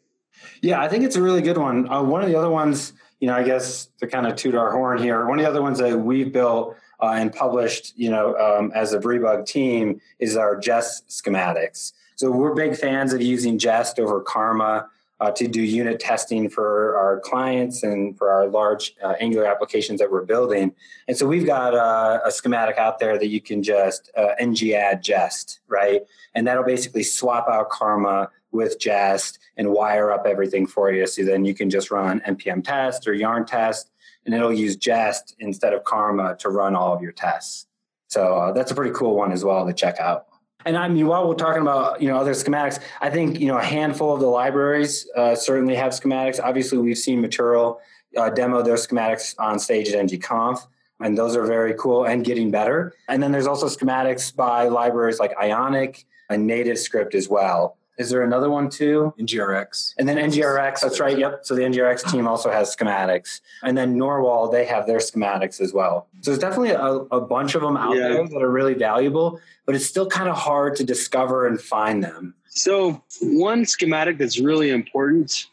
Yeah, 0.62 0.82
I 0.82 0.88
think 0.88 1.04
it's 1.04 1.16
a 1.16 1.22
really 1.22 1.42
good 1.42 1.58
one. 1.58 1.90
Uh, 1.90 2.04
one 2.04 2.22
of 2.22 2.30
the 2.30 2.36
other 2.36 2.50
ones, 2.50 2.94
you 3.20 3.28
know, 3.28 3.36
I 3.36 3.44
guess 3.44 3.90
to 4.00 4.08
kind 4.08 4.28
of 4.28 4.36
toot 4.36 4.56
our 4.56 4.72
horn 4.72 5.02
here, 5.02 5.26
one 5.26 5.40
of 5.40 5.44
the 5.44 5.50
other 5.50 5.62
ones 5.62 5.80
that 5.80 5.98
we've 5.98 6.32
built 6.32 6.76
uh, 7.02 7.14
and 7.16 7.34
published, 7.34 7.94
you 7.98 8.10
know, 8.10 8.36
um, 8.38 8.72
as 8.76 8.94
a 8.94 9.00
Briebug 9.00 9.46
team 9.46 10.02
is 10.20 10.36
our 10.36 10.58
Jest 10.58 11.08
schematics. 11.08 11.94
So 12.16 12.32
we're 12.32 12.54
big 12.54 12.76
fans 12.76 13.14
of 13.14 13.22
using 13.22 13.58
Jest 13.58 14.00
over 14.00 14.20
Karma 14.22 14.90
uh, 15.20 15.32
to 15.32 15.48
do 15.48 15.62
unit 15.62 16.00
testing 16.00 16.50
for 16.50 16.96
our 16.98 17.20
clients 17.20 17.84
and 17.84 18.18
for 18.18 18.32
our 18.32 18.48
large 18.48 18.96
uh, 19.04 19.16
Angular 19.20 19.46
applications 19.46 20.00
that 20.00 20.10
we're 20.12 20.24
building. 20.24 20.74
And 21.08 21.18
so 21.18 21.28
we've 21.28 21.46
got 21.46 21.74
uh, 21.74 22.20
a 22.26 22.32
schematic 22.32 22.78
out 22.78 23.00
there 23.00 23.18
that 23.18 23.28
you 23.28 23.42
can 23.42 23.62
just 23.62 24.10
uh, 24.16 24.30
ng 24.40 24.74
add 24.74 25.04
Jest, 25.04 25.60
right? 25.68 26.02
And 26.34 26.48
that'll 26.48 26.64
basically 26.64 27.04
swap 27.04 27.48
out 27.50 27.70
Karma 27.70 28.30
with 28.52 28.80
Jest 28.80 29.40
and 29.58 29.72
wire 29.72 30.12
up 30.12 30.26
everything 30.26 30.66
for 30.66 30.92
you. 30.92 31.06
So 31.06 31.24
then 31.24 31.46
you 31.46 31.54
can 31.54 31.70
just 31.70 31.92
run 31.92 32.22
npm 32.22 32.64
test 32.64 33.08
or 33.08 33.14
yarn 33.14 33.46
test, 33.46 33.92
and 34.26 34.34
it'll 34.34 34.54
use 34.54 34.76
Jest 34.76 35.36
instead 35.40 35.74
of 35.74 35.84
Karma 35.84 36.36
to 36.40 36.50
run 36.50 36.76
all 36.76 36.94
of 36.94 37.02
your 37.02 37.12
tests. 37.12 37.68
So 38.08 38.36
uh, 38.36 38.52
that's 38.54 38.72
a 38.72 38.76
pretty 38.76 38.94
cool 38.96 39.16
one 39.16 39.32
as 39.32 39.44
well 39.44 39.68
to 39.68 39.74
check 39.74 40.00
out. 40.00 40.29
And 40.66 40.78
I 40.78 40.88
mean, 40.90 41.08
while 41.08 41.28
we're 41.28 41.36
talking 41.36 41.62
about 41.62 42.02
you 42.02 42.10
know 42.10 42.18
other 42.18 42.34
schematics, 42.34 42.80
I 43.00 43.10
think 43.10 43.40
you 43.40 43.48
know 43.48 43.58
a 43.58 43.64
handful 43.64 44.14
of 44.14 44.20
the 44.20 44.28
libraries 44.28 45.08
uh, 45.16 45.36
certainly 45.36 45.76
have 45.76 45.94
schematics. 45.94 46.40
Obviously, 46.44 46.78
we've 46.78 46.98
seen 46.98 47.22
Material 47.22 47.80
uh, 48.18 48.30
demo 48.30 48.62
their 48.62 48.76
schematics 48.76 49.36
on 49.40 49.58
stage 49.58 49.90
at 49.90 50.06
ngconf, 50.06 50.68
and 51.00 51.18
those 51.18 51.36
are 51.36 51.46
very 51.46 51.74
cool 51.76 52.06
and 52.06 52.26
getting 52.26 52.52
better. 52.52 52.94
And 53.08 53.24
then 53.24 53.32
there's 53.32 53.48
also 53.48 53.68
schematics 53.68 54.36
by 54.36 54.68
libraries 54.68 55.20
like 55.20 55.34
Ionic 55.42 56.06
and 56.30 56.50
NativeScript 56.50 57.16
as 57.16 57.30
well. 57.30 57.78
Is 58.00 58.10
there 58.10 58.22
another 58.24 58.50
one 58.50 58.70
too? 58.70 59.14
NGRX. 59.20 59.94
And 59.98 60.08
then 60.08 60.16
NGRX, 60.18 60.80
that's 60.80 61.02
right. 61.02 61.18
Yep. 61.18 61.42
So 61.44 61.54
the 61.54 61.64
NGRX 61.64 62.10
team 62.10 62.28
also 62.28 62.50
has 62.50 62.74
schematics. 62.74 63.42
And 63.62 63.78
then 63.78 63.98
Nrwl, 63.98 64.50
they 64.52 64.64
have 64.66 64.88
their 64.88 65.00
schematics 65.00 65.60
as 65.60 65.74
well. 65.74 66.08
So 66.22 66.32
there's 66.32 66.40
definitely 66.40 66.70
a, 66.72 66.82
a 67.12 67.20
bunch 67.20 67.56
of 67.56 67.62
them 67.62 67.76
out 67.76 67.98
Yeah. 67.98 68.08
there 68.08 68.28
that 68.30 68.42
are 68.42 68.50
really 68.50 68.74
valuable, 68.74 69.42
but 69.66 69.76
it's 69.76 69.86
still 69.86 70.08
kind 70.08 70.30
of 70.30 70.38
hard 70.38 70.78
to 70.78 70.86
discover 70.86 71.46
and 71.46 71.60
find 71.60 72.02
them. 72.02 72.36
So 72.48 73.04
one 73.22 73.66
schematic 73.66 74.18
that's 74.18 74.40
really 74.40 74.70
important 74.70 75.48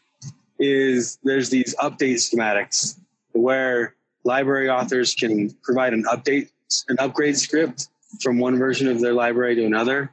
is 0.57 1.19
there's 1.25 1.49
these 1.49 1.75
update 1.75 2.15
schematics 2.15 2.97
where 3.33 3.93
library 4.23 4.69
authors 4.69 5.13
can 5.13 5.51
provide 5.63 5.93
an 5.93 6.05
update, 6.05 6.49
an 6.87 6.95
upgrade 6.99 7.37
script 7.37 7.89
from 8.21 8.39
one 8.39 8.57
version 8.57 8.87
of 8.87 9.01
their 9.01 9.13
library 9.13 9.55
to 9.55 9.65
another. 9.65 10.11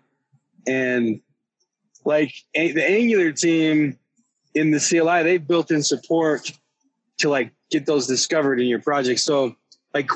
And 0.67 1.21
like 2.05 2.35
the 2.55 2.85
Angular 2.85 3.33
team 3.33 3.99
in 4.55 4.71
the 4.71 4.79
CLI, 4.79 5.23
they've 5.23 5.47
built 5.47 5.71
in 5.71 5.83
support 5.83 6.53
to 7.19 7.29
like 7.29 7.53
get 7.71 7.87
those 7.87 8.07
discovered 8.07 8.61
in 8.61 8.67
your 8.67 8.81
project. 8.81 9.21
So 9.21 9.57
like 9.93 10.11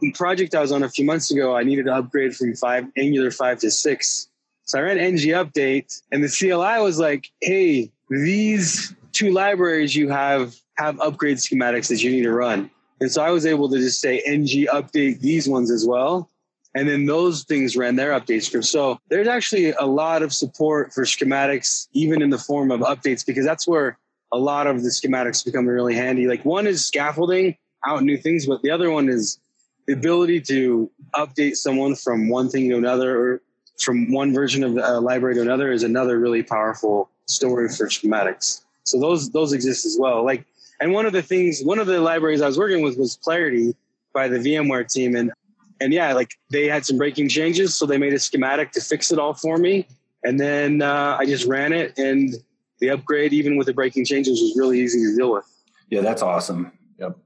the 0.00 0.12
project 0.12 0.54
I 0.54 0.60
was 0.60 0.72
on 0.72 0.82
a 0.82 0.88
few 0.88 1.04
months 1.04 1.30
ago, 1.30 1.56
I 1.56 1.62
needed 1.62 1.86
to 1.86 1.94
upgrade 1.94 2.34
from 2.34 2.54
five 2.54 2.86
Angular 2.96 3.30
five 3.30 3.58
to 3.60 3.70
six. 3.70 4.28
So 4.64 4.78
I 4.78 4.82
ran 4.82 4.98
ng 4.98 5.16
update 5.16 6.00
and 6.10 6.24
the 6.24 6.28
CLI 6.28 6.82
was 6.82 6.98
like, 6.98 7.30
hey, 7.40 7.92
these 8.10 8.94
two 9.12 9.32
libraries 9.32 9.94
you 9.94 10.08
have 10.08 10.56
have 10.76 11.00
upgrade 11.00 11.38
schematics 11.38 11.88
that 11.88 12.02
you 12.02 12.10
need 12.10 12.22
to 12.22 12.32
run. 12.32 12.70
And 13.00 13.10
so 13.10 13.22
I 13.22 13.30
was 13.30 13.46
able 13.46 13.68
to 13.70 13.78
just 13.78 14.00
say 14.00 14.22
ng 14.26 14.66
update 14.66 15.20
these 15.20 15.48
ones 15.48 15.70
as 15.70 15.86
well. 15.86 16.30
And 16.76 16.86
then 16.86 17.06
those 17.06 17.42
things 17.44 17.74
ran 17.74 17.96
their 17.96 18.10
update 18.10 18.42
script. 18.42 18.66
So 18.66 19.00
there's 19.08 19.26
actually 19.26 19.70
a 19.72 19.86
lot 19.86 20.22
of 20.22 20.30
support 20.30 20.92
for 20.92 21.04
schematics, 21.04 21.88
even 21.94 22.20
in 22.20 22.28
the 22.28 22.36
form 22.36 22.70
of 22.70 22.80
updates, 22.80 23.24
because 23.24 23.46
that's 23.46 23.66
where 23.66 23.96
a 24.30 24.36
lot 24.36 24.66
of 24.66 24.82
the 24.82 24.90
schematics 24.90 25.42
become 25.42 25.66
really 25.66 25.94
handy. 25.94 26.26
Like 26.26 26.44
one 26.44 26.66
is 26.66 26.84
scaffolding 26.84 27.56
out 27.86 28.02
new 28.02 28.18
things, 28.18 28.44
but 28.44 28.60
the 28.60 28.70
other 28.70 28.90
one 28.90 29.08
is 29.08 29.38
the 29.86 29.94
ability 29.94 30.42
to 30.42 30.90
update 31.14 31.56
someone 31.56 31.94
from 31.94 32.28
one 32.28 32.50
thing 32.50 32.68
to 32.68 32.76
another 32.76 33.18
or 33.18 33.40
from 33.78 34.12
one 34.12 34.34
version 34.34 34.62
of 34.62 34.76
a 34.76 35.00
library 35.00 35.36
to 35.36 35.40
another 35.40 35.72
is 35.72 35.82
another 35.82 36.18
really 36.18 36.42
powerful 36.42 37.08
story 37.24 37.70
for 37.70 37.86
schematics. 37.86 38.62
So 38.84 39.00
those 39.00 39.30
those 39.30 39.54
exist 39.54 39.86
as 39.86 39.96
well. 39.98 40.26
Like, 40.26 40.44
and 40.78 40.92
one 40.92 41.06
of 41.06 41.14
the 41.14 41.22
things, 41.22 41.62
one 41.62 41.78
of 41.78 41.86
the 41.86 42.00
libraries 42.00 42.42
I 42.42 42.46
was 42.46 42.58
working 42.58 42.82
with 42.82 42.98
was 42.98 43.16
Clarity 43.16 43.74
by 44.12 44.28
the 44.28 44.36
VMware 44.36 44.92
team, 44.92 45.16
and 45.16 45.32
and 45.80 45.92
yeah, 45.92 46.12
like 46.12 46.30
they 46.50 46.68
had 46.68 46.84
some 46.86 46.98
breaking 46.98 47.28
changes, 47.28 47.76
so 47.76 47.86
they 47.86 47.98
made 47.98 48.12
a 48.12 48.18
schematic 48.18 48.72
to 48.72 48.80
fix 48.80 49.12
it 49.12 49.18
all 49.18 49.34
for 49.34 49.58
me, 49.58 49.86
and 50.24 50.40
then 50.40 50.82
uh, 50.82 51.16
I 51.18 51.26
just 51.26 51.46
ran 51.46 51.72
it, 51.72 51.98
and 51.98 52.34
the 52.80 52.90
upgrade, 52.90 53.32
even 53.32 53.56
with 53.56 53.66
the 53.66 53.74
breaking 53.74 54.04
changes, 54.04 54.40
was 54.40 54.54
really 54.56 54.80
easy 54.80 55.02
to 55.04 55.16
deal 55.16 55.32
with. 55.32 55.44
Yeah, 55.88 56.00
that's 56.02 56.22
awesome. 56.22 56.72
Yep. 56.98 57.16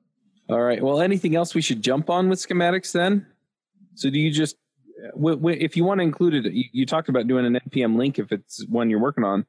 All 0.48 0.60
right. 0.60 0.82
Well, 0.82 1.00
anything 1.00 1.36
else 1.36 1.54
we 1.54 1.62
should 1.62 1.82
jump 1.82 2.10
on 2.10 2.28
with 2.28 2.38
schematics 2.38 2.92
then? 2.92 3.26
So 3.94 4.10
do 4.10 4.18
you 4.18 4.30
just, 4.30 4.56
if 4.96 5.76
you 5.76 5.84
want 5.84 5.98
to 5.98 6.02
include 6.02 6.46
it, 6.46 6.52
you 6.52 6.86
talked 6.86 7.08
about 7.08 7.26
doing 7.26 7.46
an 7.46 7.58
npm 7.68 7.96
link 7.96 8.18
if 8.18 8.32
it's 8.32 8.66
one 8.66 8.90
you're 8.90 9.00
working 9.00 9.24
on, 9.24 9.46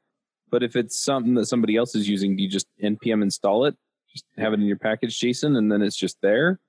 but 0.50 0.62
if 0.62 0.76
it's 0.76 0.98
something 0.98 1.34
that 1.34 1.46
somebody 1.46 1.76
else 1.76 1.94
is 1.94 2.08
using, 2.08 2.36
do 2.36 2.42
you 2.42 2.48
just 2.48 2.66
npm 2.82 3.22
install 3.22 3.64
it, 3.64 3.76
just 4.12 4.24
have 4.38 4.52
it 4.52 4.60
in 4.60 4.66
your 4.66 4.76
package 4.76 5.18
JSON, 5.18 5.56
and 5.56 5.70
then 5.70 5.82
it's 5.82 5.96
just 5.96 6.16
there? 6.20 6.60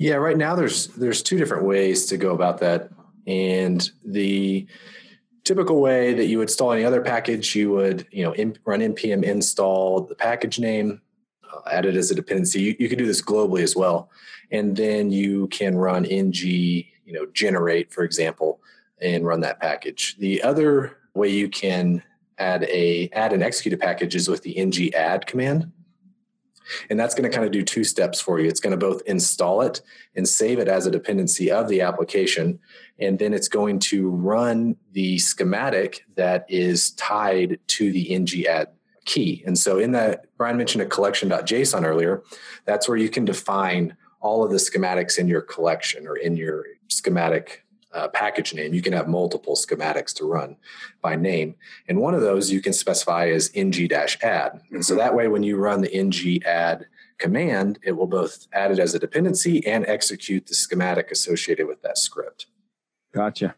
Yeah, 0.00 0.14
right 0.14 0.38
now 0.38 0.54
there's 0.54 0.86
there's 0.86 1.22
two 1.22 1.36
different 1.36 1.66
ways 1.66 2.06
to 2.06 2.16
go 2.16 2.32
about 2.32 2.60
that, 2.60 2.88
and 3.26 3.86
the 4.02 4.66
typical 5.44 5.78
way 5.78 6.14
that 6.14 6.24
you 6.24 6.38
would 6.38 6.48
install 6.48 6.72
any 6.72 6.84
other 6.84 7.02
package, 7.02 7.54
you 7.54 7.70
would 7.72 8.06
you 8.10 8.24
know 8.24 8.32
run 8.64 8.80
npm 8.80 9.22
install 9.22 10.00
the 10.00 10.14
package 10.14 10.58
name, 10.58 11.02
uh, 11.44 11.68
add 11.70 11.84
it 11.84 11.96
as 11.96 12.10
a 12.10 12.14
dependency. 12.14 12.62
You, 12.62 12.76
you 12.78 12.88
can 12.88 12.96
do 12.96 13.04
this 13.04 13.20
globally 13.20 13.60
as 13.60 13.76
well, 13.76 14.08
and 14.50 14.74
then 14.74 15.10
you 15.10 15.48
can 15.48 15.76
run 15.76 16.06
ng 16.06 16.32
you 16.32 16.86
know 17.12 17.26
generate 17.34 17.92
for 17.92 18.02
example 18.02 18.62
and 19.02 19.26
run 19.26 19.40
that 19.40 19.60
package. 19.60 20.16
The 20.16 20.42
other 20.42 20.96
way 21.12 21.28
you 21.28 21.50
can 21.50 22.02
add 22.38 22.64
a 22.70 23.10
add 23.12 23.34
and 23.34 23.42
execute 23.42 23.74
a 23.74 23.76
package 23.76 24.14
is 24.14 24.30
with 24.30 24.44
the 24.44 24.56
ng 24.56 24.94
add 24.94 25.26
command. 25.26 25.70
And 26.88 26.98
that's 26.98 27.14
going 27.14 27.30
to 27.30 27.34
kind 27.34 27.46
of 27.46 27.52
do 27.52 27.62
two 27.62 27.84
steps 27.84 28.20
for 28.20 28.38
you. 28.38 28.48
It's 28.48 28.60
going 28.60 28.72
to 28.72 28.76
both 28.76 29.02
install 29.06 29.62
it 29.62 29.80
and 30.14 30.28
save 30.28 30.58
it 30.58 30.68
as 30.68 30.86
a 30.86 30.90
dependency 30.90 31.50
of 31.50 31.68
the 31.68 31.80
application. 31.80 32.58
And 32.98 33.18
then 33.18 33.34
it's 33.34 33.48
going 33.48 33.78
to 33.80 34.08
run 34.10 34.76
the 34.92 35.18
schematic 35.18 36.04
that 36.16 36.46
is 36.48 36.92
tied 36.92 37.58
to 37.68 37.92
the 37.92 38.10
ng 38.10 38.46
add 38.46 38.68
key. 39.04 39.42
And 39.46 39.58
so 39.58 39.78
in 39.78 39.92
that, 39.92 40.26
Brian 40.36 40.56
mentioned 40.56 40.82
a 40.82 40.86
collection.json 40.86 41.84
earlier. 41.84 42.22
That's 42.64 42.88
where 42.88 42.98
you 42.98 43.08
can 43.08 43.24
define 43.24 43.96
all 44.20 44.44
of 44.44 44.50
the 44.50 44.58
schematics 44.58 45.18
in 45.18 45.28
your 45.28 45.40
collection 45.40 46.06
or 46.06 46.16
in 46.16 46.36
your 46.36 46.64
schematic 46.88 47.64
uh, 47.92 48.08
package 48.08 48.54
name. 48.54 48.74
You 48.74 48.82
can 48.82 48.92
have 48.92 49.08
multiple 49.08 49.56
schematics 49.56 50.12
to 50.14 50.24
run 50.24 50.56
by 51.02 51.16
name. 51.16 51.56
And 51.88 52.00
one 52.00 52.14
of 52.14 52.20
those 52.20 52.50
you 52.50 52.60
can 52.60 52.72
specify 52.72 53.28
as 53.28 53.50
ng-add. 53.54 54.60
And 54.70 54.84
so 54.84 54.94
that 54.94 55.14
way, 55.14 55.28
when 55.28 55.42
you 55.42 55.56
run 55.56 55.80
the 55.80 55.92
ng-add 55.92 56.86
command, 57.18 57.78
it 57.82 57.92
will 57.92 58.06
both 58.06 58.46
add 58.52 58.70
it 58.70 58.78
as 58.78 58.94
a 58.94 58.98
dependency 58.98 59.66
and 59.66 59.86
execute 59.86 60.46
the 60.46 60.54
schematic 60.54 61.10
associated 61.10 61.66
with 61.66 61.82
that 61.82 61.98
script. 61.98 62.46
Gotcha. 63.12 63.54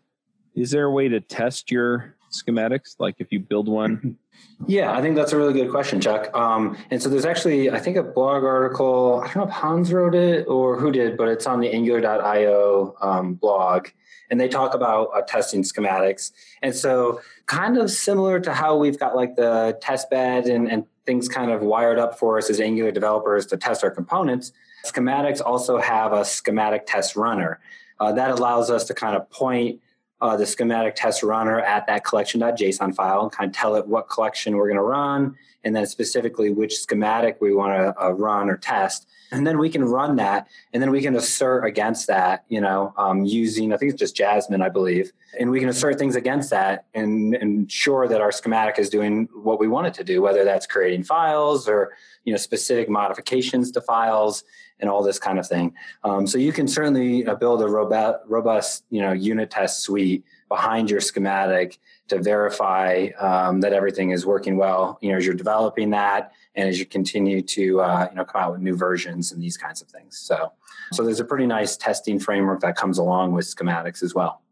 Is 0.54 0.70
there 0.70 0.84
a 0.84 0.90
way 0.90 1.08
to 1.08 1.20
test 1.20 1.70
your 1.70 2.16
schematics? 2.30 2.96
Like 2.98 3.16
if 3.18 3.32
you 3.32 3.40
build 3.40 3.68
one 3.68 4.18
Yeah, 4.66 4.96
I 4.96 5.02
think 5.02 5.16
that's 5.16 5.32
a 5.32 5.36
really 5.36 5.52
good 5.52 5.70
question, 5.70 6.00
Chuck. 6.00 6.34
Um, 6.34 6.76
and 6.90 7.02
so 7.02 7.08
there's 7.08 7.24
actually, 7.24 7.70
I 7.70 7.80
think, 7.80 7.96
a 7.96 8.02
blog 8.02 8.44
article. 8.44 9.20
I 9.24 9.26
don't 9.26 9.36
know 9.36 9.42
if 9.44 9.50
Hans 9.50 9.92
wrote 9.92 10.14
it 10.14 10.46
or 10.46 10.78
who 10.78 10.92
did, 10.92 11.16
but 11.16 11.28
it's 11.28 11.46
on 11.46 11.60
the 11.60 11.72
Angular.io 11.72 12.96
um, 13.00 13.34
blog, 13.34 13.88
and 14.30 14.40
they 14.40 14.48
talk 14.48 14.74
about 14.74 15.10
uh, 15.14 15.22
testing 15.22 15.62
schematics. 15.62 16.32
And 16.62 16.74
so, 16.74 17.20
kind 17.46 17.76
of 17.76 17.90
similar 17.90 18.40
to 18.40 18.52
how 18.52 18.76
we've 18.76 18.98
got 18.98 19.14
like 19.14 19.36
the 19.36 19.78
test 19.80 20.10
bed 20.10 20.46
and, 20.46 20.70
and 20.70 20.84
things 21.06 21.28
kind 21.28 21.50
of 21.50 21.62
wired 21.62 21.98
up 21.98 22.18
for 22.18 22.38
us 22.38 22.48
as 22.48 22.60
Angular 22.60 22.92
developers 22.92 23.46
to 23.46 23.56
test 23.56 23.84
our 23.84 23.90
components. 23.90 24.52
Schematics 24.86 25.40
also 25.44 25.78
have 25.78 26.12
a 26.12 26.24
schematic 26.24 26.86
test 26.86 27.16
runner 27.16 27.60
uh, 28.00 28.12
that 28.12 28.30
allows 28.30 28.70
us 28.70 28.84
to 28.84 28.94
kind 28.94 29.16
of 29.16 29.28
point 29.30 29.80
uh, 30.22 30.36
the 30.36 30.46
schematic 30.46 30.94
test 30.94 31.22
runner 31.24 31.60
at 31.60 31.86
that 31.88 32.04
collection.json 32.04 32.94
file 32.94 33.22
and 33.22 33.32
kind 33.32 33.50
of 33.50 33.56
tell 33.56 33.74
it 33.74 33.86
what 33.88 34.08
collection 34.08 34.56
we're 34.56 34.68
going 34.68 34.76
to 34.76 34.82
run 34.82 35.36
and 35.64 35.74
then 35.74 35.84
specifically 35.84 36.50
which 36.50 36.76
schematic 36.76 37.38
we 37.40 37.52
want 37.52 37.72
to 37.72 38.04
uh, 38.04 38.10
run 38.10 38.48
or 38.48 38.56
test. 38.56 39.08
And 39.32 39.46
then 39.46 39.58
we 39.58 39.68
can 39.68 39.84
run 39.84 40.16
that 40.16 40.46
and 40.72 40.82
then 40.82 40.90
we 40.90 41.00
can 41.00 41.16
assert 41.16 41.64
against 41.64 42.06
that 42.06 42.44
you 42.48 42.60
know 42.60 42.92
um, 42.98 43.24
using 43.24 43.72
i 43.72 43.78
think 43.78 43.92
it's 43.92 43.98
just 43.98 44.14
jasmine 44.14 44.60
i 44.60 44.68
believe 44.68 45.10
and 45.40 45.50
we 45.50 45.58
can 45.58 45.70
assert 45.70 45.98
things 45.98 46.16
against 46.16 46.50
that 46.50 46.84
and 46.92 47.34
ensure 47.36 48.06
that 48.08 48.20
our 48.20 48.30
schematic 48.30 48.78
is 48.78 48.90
doing 48.90 49.26
what 49.32 49.58
we 49.58 49.68
want 49.68 49.86
it 49.86 49.94
to 49.94 50.04
do 50.04 50.20
whether 50.20 50.44
that's 50.44 50.66
creating 50.66 51.02
files 51.02 51.66
or 51.66 51.92
you 52.24 52.32
know 52.32 52.36
specific 52.36 52.90
modifications 52.90 53.70
to 53.70 53.80
files 53.80 54.44
and 54.82 54.90
all 54.90 55.02
this 55.02 55.18
kind 55.18 55.38
of 55.38 55.46
thing. 55.46 55.72
Um, 56.04 56.26
so 56.26 56.36
you 56.36 56.52
can 56.52 56.68
certainly 56.68 57.24
uh, 57.24 57.36
build 57.36 57.62
a 57.62 57.68
robust, 57.68 58.18
robust, 58.26 58.84
you 58.90 59.00
know, 59.00 59.12
unit 59.12 59.50
test 59.50 59.80
suite 59.80 60.24
behind 60.48 60.90
your 60.90 61.00
schematic 61.00 61.78
to 62.08 62.20
verify 62.20 63.08
um, 63.18 63.60
that 63.60 63.72
everything 63.72 64.10
is 64.10 64.26
working 64.26 64.58
well. 64.58 64.98
You 65.00 65.12
know, 65.12 65.16
as 65.16 65.24
you're 65.24 65.34
developing 65.34 65.90
that, 65.90 66.32
and 66.54 66.68
as 66.68 66.78
you 66.78 66.84
continue 66.84 67.40
to 67.40 67.80
uh, 67.80 68.08
you 68.10 68.16
know 68.16 68.24
come 68.24 68.42
out 68.42 68.52
with 68.52 68.60
new 68.60 68.76
versions 68.76 69.32
and 69.32 69.42
these 69.42 69.56
kinds 69.56 69.80
of 69.80 69.88
things. 69.88 70.18
So, 70.18 70.52
so 70.92 71.04
there's 71.04 71.20
a 71.20 71.24
pretty 71.24 71.46
nice 71.46 71.76
testing 71.76 72.18
framework 72.18 72.60
that 72.60 72.76
comes 72.76 72.98
along 72.98 73.32
with 73.32 73.46
schematics 73.46 74.02
as 74.02 74.14
well. 74.14 74.42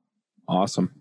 Awesome. 0.49 0.95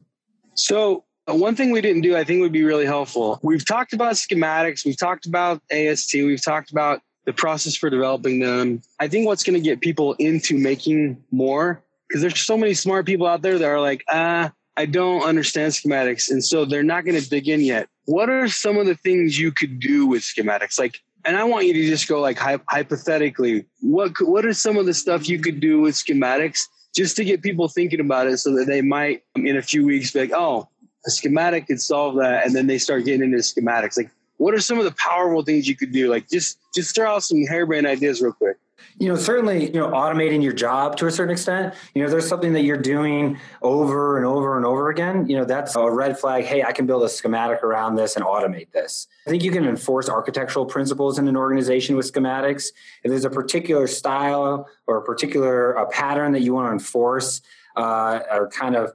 So 0.56 1.06
uh, 1.30 1.36
one 1.36 1.56
thing 1.56 1.72
we 1.72 1.82
didn't 1.82 2.02
do, 2.02 2.18
I 2.18 2.24
think 2.24 2.42
would 2.42 2.52
be 2.52 2.64
really 2.64 2.86
helpful. 2.86 3.40
We've 3.44 3.66
talked 3.66 3.94
about 3.94 4.14
schematics, 4.16 4.86
we've 4.86 4.98
talked 4.98 5.26
about 5.26 5.62
AST, 5.72 6.14
we've 6.16 6.44
talked 6.44 6.72
about 6.72 7.02
the 7.30 7.34
process 7.34 7.76
for 7.76 7.92
developing 7.92 8.40
them. 8.40 8.82
I 9.00 9.08
think 9.08 9.28
what's 9.28 9.44
going 9.44 9.54
to 9.54 9.62
get 9.62 9.82
people 9.82 10.14
into 10.14 10.58
making 10.58 11.24
more, 11.30 11.84
because 12.08 12.24
there's 12.24 12.40
so 12.40 12.58
many 12.58 12.74
smart 12.74 13.06
people 13.06 13.28
out 13.28 13.44
there 13.44 13.60
that 13.60 13.70
are 13.70 13.80
like, 13.80 14.04
ah, 14.10 14.52
I 14.76 14.88
don't 14.88 15.22
understand 15.22 15.74
schematics. 15.74 16.32
And 16.32 16.44
so 16.44 16.66
they're 16.66 16.82
not 16.82 17.06
going 17.06 17.22
to 17.22 17.30
dig 17.30 17.48
in 17.48 17.62
yet. 17.62 17.88
What 18.06 18.32
are 18.32 18.48
some 18.48 18.78
of 18.78 18.88
the 18.88 18.96
things 18.96 19.38
you 19.38 19.52
could 19.52 19.80
do 19.80 20.08
with 20.08 20.24
schematics? 20.24 20.80
Like, 20.80 21.02
and 21.24 21.38
I 21.38 21.44
want 21.44 21.68
you 21.68 21.74
to 21.74 21.86
just 21.86 22.08
go 22.08 22.20
like 22.20 22.40
hypothetically, 22.40 23.66
what 23.82 24.14
what 24.22 24.44
are 24.44 24.54
some 24.54 24.78
of 24.78 24.88
the 24.88 24.94
stuff 24.96 25.30
you 25.30 25.38
could 25.38 25.60
do 25.60 25.82
with 25.82 25.94
schematics 25.94 26.62
just 26.96 27.16
to 27.18 27.24
get 27.24 27.44
people 27.44 27.68
thinking 27.68 28.00
about 28.00 28.26
it, 28.26 28.40
so 28.40 28.56
that 28.56 28.66
they 28.66 28.82
might 28.82 29.22
in 29.36 29.56
a 29.56 29.62
few 29.62 29.86
weeks 29.86 30.10
be 30.10 30.22
like, 30.22 30.32
oh, 30.34 30.68
a 31.06 31.12
schematic 31.12 31.68
could 31.68 31.80
solve 31.80 32.16
that, 32.16 32.44
and 32.46 32.56
then 32.56 32.66
they 32.66 32.80
start 32.80 33.06
getting 33.06 33.22
into 33.22 33.38
schematics. 33.38 33.98
Like, 33.98 34.10
what 34.40 34.54
are 34.54 34.62
some 34.62 34.80
of 34.80 34.86
the 34.86 34.92
powerful 34.92 35.44
things 35.44 35.68
you 35.68 35.76
could 35.76 35.92
do? 35.92 36.10
Like 36.10 36.30
just 36.30 36.58
just 36.74 36.96
throw 36.96 37.16
out 37.16 37.24
some 37.24 37.44
harebrained 37.44 37.86
ideas 37.86 38.22
real 38.22 38.32
quick. 38.32 38.58
You 38.98 39.10
know, 39.10 39.16
certainly, 39.18 39.66
you 39.66 39.74
know, 39.74 39.90
automating 39.90 40.42
your 40.42 40.54
job 40.54 40.96
to 40.98 41.08
a 41.08 41.12
certain 41.12 41.34
extent. 41.34 41.74
You 41.94 42.02
know, 42.02 42.10
there's 42.10 42.28
something 42.28 42.54
that 42.54 42.62
you're 42.62 42.78
doing 42.78 43.38
over 43.62 44.16
and 44.16 44.26
over 44.26 44.56
and 44.56 44.66
over 44.66 44.90
again. 44.90 45.28
You 45.28 45.38
know, 45.38 45.46
that's 45.46 45.76
a 45.76 45.92
red 45.92 46.18
flag. 46.18 46.46
Hey, 46.46 46.64
I 46.64 46.72
can 46.72 46.86
build 46.86 47.04
a 47.04 47.10
schematic 47.10 47.64
around 47.64 47.96
this 47.96 48.16
and 48.16 48.24
automate 48.24 48.72
this. 48.72 49.08
I 49.28 49.30
think 49.30 49.44
you 49.44 49.52
can 49.52 49.66
enforce 49.66 50.08
architectural 50.08 50.66
principles 50.66 51.20
in 51.20 51.28
an 51.28 51.36
organization 51.36 51.98
with 51.98 52.12
schematics. 52.12 52.68
If 53.04 53.12
there's 53.12 53.26
a 53.26 53.30
particular 53.30 53.88
style 53.88 54.70
or 54.88 54.98
a 54.98 55.04
particular 55.04 55.78
uh, 55.78 55.86
pattern 55.88 56.32
that 56.32 56.42
you 56.42 56.54
want 56.54 56.70
to 56.70 56.72
enforce 56.72 57.42
uh, 57.76 58.22
or 58.32 58.50
kind 58.50 58.78
of 58.78 58.94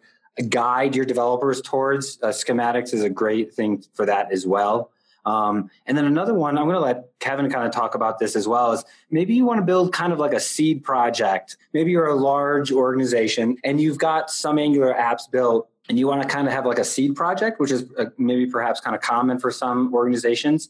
guide 0.49 0.97
your 0.97 1.05
developers 1.05 1.61
towards, 1.61 2.18
uh, 2.22 2.28
schematics 2.28 2.95
is 2.95 3.03
a 3.03 3.11
great 3.11 3.53
thing 3.53 3.84
for 3.92 4.07
that 4.07 4.32
as 4.32 4.47
well. 4.47 4.90
Um, 5.26 5.70
and 5.86 5.96
then 5.96 6.04
another 6.04 6.34
one, 6.34 6.58
I'm 6.58 6.64
going 6.64 6.74
to 6.74 6.80
let 6.80 7.06
Kevin 7.18 7.50
kind 7.50 7.66
of 7.66 7.72
talk 7.72 7.94
about 7.94 8.18
this 8.18 8.36
as 8.36 8.46
well, 8.46 8.72
is 8.72 8.84
maybe 9.10 9.34
you 9.34 9.44
want 9.44 9.58
to 9.58 9.64
build 9.64 9.92
kind 9.92 10.12
of 10.12 10.18
like 10.18 10.34
a 10.34 10.40
seed 10.40 10.84
project. 10.84 11.56
Maybe 11.72 11.90
you're 11.90 12.08
a 12.08 12.14
large 12.14 12.70
organization 12.70 13.56
and 13.64 13.80
you've 13.80 13.98
got 13.98 14.30
some 14.30 14.58
Angular 14.58 14.92
apps 14.92 15.30
built 15.30 15.68
and 15.88 15.98
you 15.98 16.06
want 16.06 16.22
to 16.22 16.28
kind 16.28 16.46
of 16.46 16.52
have 16.52 16.66
like 16.66 16.78
a 16.78 16.84
seed 16.84 17.14
project, 17.14 17.60
which 17.60 17.70
is 17.70 17.86
uh, 17.98 18.06
maybe 18.18 18.46
perhaps 18.46 18.80
kind 18.80 18.94
of 18.94 19.02
common 19.02 19.38
for 19.38 19.50
some 19.50 19.94
organizations, 19.94 20.68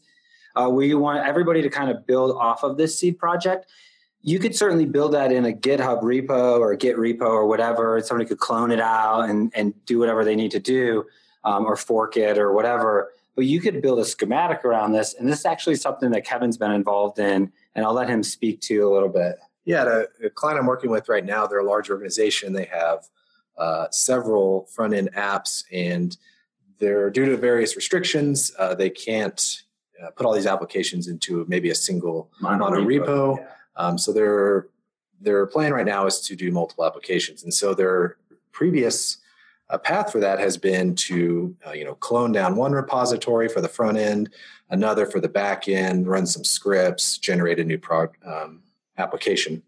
uh, 0.55 0.69
where 0.69 0.85
you 0.85 0.99
want 0.99 1.25
everybody 1.25 1.61
to 1.61 1.69
kind 1.69 1.91
of 1.91 2.05
build 2.05 2.35
off 2.37 2.63
of 2.63 2.77
this 2.77 2.97
seed 2.97 3.17
project. 3.17 3.65
You 4.21 4.39
could 4.39 4.55
certainly 4.55 4.85
build 4.85 5.13
that 5.13 5.31
in 5.31 5.45
a 5.45 5.51
GitHub 5.51 6.01
repo 6.01 6.59
or 6.59 6.71
a 6.71 6.77
Git 6.77 6.97
repo 6.97 7.27
or 7.27 7.45
whatever. 7.45 8.01
Somebody 8.01 8.27
could 8.27 8.39
clone 8.39 8.71
it 8.71 8.79
out 8.79 9.29
and, 9.29 9.51
and 9.53 9.73
do 9.85 9.99
whatever 9.99 10.25
they 10.25 10.35
need 10.35 10.51
to 10.51 10.59
do 10.59 11.05
um, 11.43 11.65
or 11.65 11.75
fork 11.75 12.17
it 12.17 12.37
or 12.37 12.51
whatever 12.51 13.11
but 13.35 13.45
you 13.45 13.59
could 13.59 13.81
build 13.81 13.99
a 13.99 14.05
schematic 14.05 14.63
around 14.63 14.93
this. 14.93 15.13
And 15.13 15.27
this 15.27 15.39
is 15.39 15.45
actually 15.45 15.75
something 15.75 16.11
that 16.11 16.25
Kevin's 16.25 16.57
been 16.57 16.71
involved 16.71 17.19
in, 17.19 17.51
and 17.75 17.85
I'll 17.85 17.93
let 17.93 18.09
him 18.09 18.23
speak 18.23 18.61
to 18.61 18.87
a 18.87 18.91
little 18.93 19.09
bit. 19.09 19.37
Yeah, 19.65 19.83
the, 19.83 20.09
the 20.21 20.29
client 20.29 20.59
I'm 20.59 20.67
working 20.67 20.89
with 20.89 21.09
right 21.09 21.25
now, 21.25 21.45
they're 21.47 21.59
a 21.59 21.65
large 21.65 21.89
organization. 21.89 22.53
They 22.53 22.65
have 22.65 23.05
uh, 23.57 23.87
several 23.91 24.65
front 24.65 24.93
end 24.93 25.09
apps, 25.15 25.63
and 25.71 26.15
they're 26.79 27.09
due 27.09 27.25
to 27.25 27.37
various 27.37 27.75
restrictions, 27.75 28.51
uh, 28.59 28.75
they 28.75 28.89
can't 28.89 29.63
uh, 30.03 30.11
put 30.11 30.25
all 30.25 30.33
these 30.33 30.45
applications 30.45 31.07
into 31.07 31.45
maybe 31.47 31.69
a 31.69 31.75
single 31.75 32.29
mono, 32.41 32.69
repo. 32.69 33.37
Yeah. 33.37 33.45
Um, 33.77 33.97
so 33.97 34.11
they're 34.11 34.67
their 35.21 35.45
plan 35.45 35.73
right 35.73 35.85
now 35.85 36.05
is 36.05 36.19
to 36.19 36.35
do 36.35 36.51
multiple 36.51 36.85
applications, 36.85 37.43
and 37.43 37.53
so 37.53 37.73
their 37.73 38.17
previous 38.51 39.17
uh, 39.69 39.77
path 39.77 40.11
for 40.11 40.19
that 40.19 40.39
has 40.39 40.57
been 40.57 40.95
to 40.95 41.55
uh, 41.65 41.71
you 41.71 41.83
know 41.83 41.95
clone 41.95 42.31
down 42.31 42.55
one 42.55 42.71
repository 42.71 43.47
for 43.47 43.61
the 43.61 43.67
front 43.67 43.97
end, 43.97 44.29
another 44.69 45.05
for 45.05 45.19
the 45.19 45.29
back 45.29 45.67
end, 45.67 46.07
run 46.07 46.25
some 46.25 46.43
scripts, 46.43 47.17
generate 47.17 47.59
a 47.59 47.63
new 47.63 47.77
prog- 47.77 48.17
um, 48.25 48.61
application. 48.97 49.63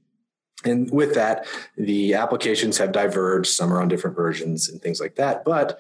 And 0.66 0.92
with 0.92 1.14
that, 1.14 1.46
the 1.78 2.16
applications 2.16 2.78
have 2.80 2.92
diverged. 2.92 3.50
Some 3.50 3.72
are 3.72 3.82
on 3.82 3.88
different 3.88 4.16
versions 4.16 4.70
and 4.70 4.82
things 4.82 5.00
like 5.00 5.16
that. 5.16 5.46
But 5.46 5.80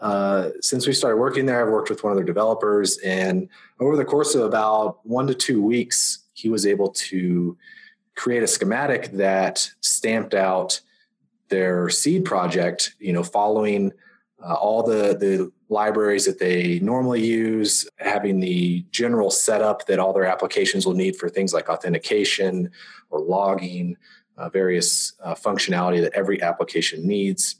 uh, 0.00 0.50
since 0.60 0.86
we 0.86 0.92
started 0.92 1.18
working 1.18 1.46
there, 1.46 1.64
I've 1.64 1.72
worked 1.72 1.90
with 1.90 2.02
one 2.02 2.12
of 2.12 2.16
their 2.16 2.24
developers, 2.24 2.98
and 2.98 3.48
over 3.80 3.96
the 3.96 4.04
course 4.04 4.34
of 4.34 4.42
about 4.42 5.04
one 5.04 5.26
to 5.26 5.34
two 5.34 5.62
weeks, 5.62 6.20
he 6.34 6.48
was 6.48 6.66
able 6.66 6.90
to 6.90 7.56
create 8.14 8.42
a 8.42 8.48
schematic 8.48 9.12
that 9.12 9.70
stamped 9.80 10.34
out 10.34 10.80
their 11.48 11.88
seed 11.88 12.24
project. 12.24 12.94
You 12.98 13.12
know, 13.12 13.22
following 13.22 13.92
uh, 14.42 14.54
all 14.54 14.82
the 14.82 15.16
the 15.18 15.52
libraries 15.68 16.24
that 16.26 16.38
they 16.38 16.78
normally 16.80 17.24
use, 17.24 17.88
having 17.98 18.40
the 18.40 18.84
general 18.90 19.30
setup 19.30 19.86
that 19.86 19.98
all 19.98 20.12
their 20.12 20.24
applications 20.24 20.86
will 20.86 20.94
need 20.94 21.16
for 21.16 21.28
things 21.28 21.52
like 21.52 21.68
authentication 21.68 22.70
or 23.10 23.20
logging, 23.20 23.96
uh, 24.38 24.48
various 24.48 25.12
uh, 25.22 25.34
functionality 25.34 26.00
that 26.00 26.14
every 26.14 26.40
application 26.40 27.06
needs 27.06 27.56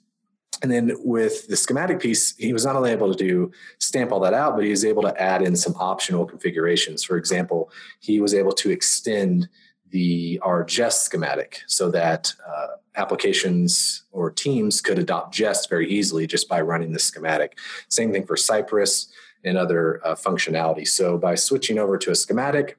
and 0.63 0.73
then 0.73 0.97
with 1.05 1.47
the 1.49 1.57
schematic 1.57 2.01
piece, 2.01 2.37
he 2.37 2.53
was 2.53 2.65
not 2.65 2.77
only 2.77 2.91
able 2.91 3.13
to 3.13 3.19
do 3.19 3.53
stamp 3.79 4.11
all 4.11 4.21
that 4.21 4.35
out, 4.35 4.57
but 4.57 4.65
he 4.65 4.71
was 4.71 4.85
able 4.85 5.03
to 5.03 5.21
add 5.21 5.43
in 5.43 5.57
some 5.57 5.75
optional 5.77 6.27
configurations. 6.27 7.05
For 7.05 7.17
example, 7.17 7.71
he 8.01 8.21
was 8.21 8.35
able 8.35 8.53
to 8.53 8.71
extend 8.71 9.49
the 9.91 10.39
our 10.43 10.65
Jest 10.65 11.05
schematic 11.05 11.63
so 11.67 11.91
that 11.91 12.33
uh, 12.47 12.67
applications 12.99 14.03
or 14.13 14.31
teams 14.31 14.81
could 14.81 14.99
adopt 14.99 15.33
Jest 15.33 15.71
very 15.71 15.89
easily 15.89 16.27
just 16.27 16.49
by 16.49 16.61
running 16.61 16.93
the 16.93 16.99
schematic. 16.99 17.59
Same 17.89 18.13
thing 18.13 18.27
for 18.27 18.37
Cypress 18.37 19.09
and 19.45 19.57
other 19.57 20.05
uh, 20.05 20.15
functionality. 20.15 20.87
So 20.87 21.17
by 21.17 21.37
switching 21.37 21.79
over 21.79 21.97
to 21.99 22.11
a 22.11 22.15
schematic, 22.15 22.77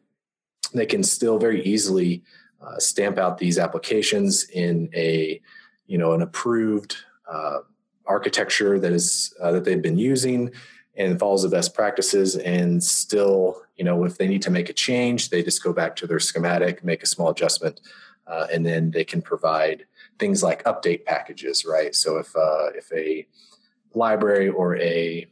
they 0.74 0.86
can 0.86 1.04
still 1.04 1.40
very 1.40 1.64
easily 1.64 2.24
uh, 2.62 2.78
stamp 2.78 3.18
out 3.18 3.38
these 3.38 3.58
applications 3.58 4.44
in 4.50 4.90
a 4.94 5.42
you 5.88 5.98
know 5.98 6.14
an 6.14 6.22
approved 6.22 6.98
uh, 7.32 7.60
architecture 8.06 8.80
that 8.80 8.92
is 8.92 9.34
uh, 9.42 9.52
that 9.52 9.64
they've 9.64 9.82
been 9.82 9.98
using 9.98 10.52
and 10.98 11.18
follows 11.18 11.44
the 11.44 11.50
best 11.50 11.74
practices 11.74 12.36
and 12.36 12.84
still 12.84 13.62
you 13.78 13.84
know 13.86 14.04
if 14.04 14.18
they 14.18 14.28
need 14.28 14.42
to 14.42 14.52
make 14.52 14.70
a 14.70 14.74
change 14.74 15.30
they 15.30 15.42
just 15.42 15.64
go 15.64 15.72
back 15.72 15.96
to 15.96 16.06
their 16.06 16.20
schematic 16.20 16.84
make 16.84 17.02
a 17.02 17.08
small 17.08 17.30
adjustment 17.30 17.80
uh, 18.28 18.48
and 18.52 18.66
then 18.66 18.92
they 18.92 19.06
can 19.06 19.22
provide 19.22 19.86
things 20.20 20.44
like 20.44 20.64
update 20.66 21.06
packages 21.06 21.66
right? 21.66 21.96
So 21.96 22.18
if 22.18 22.36
uh, 22.36 22.68
if 22.76 22.92
a 22.94 23.26
library 23.94 24.50
or 24.50 24.78
a, 24.78 25.26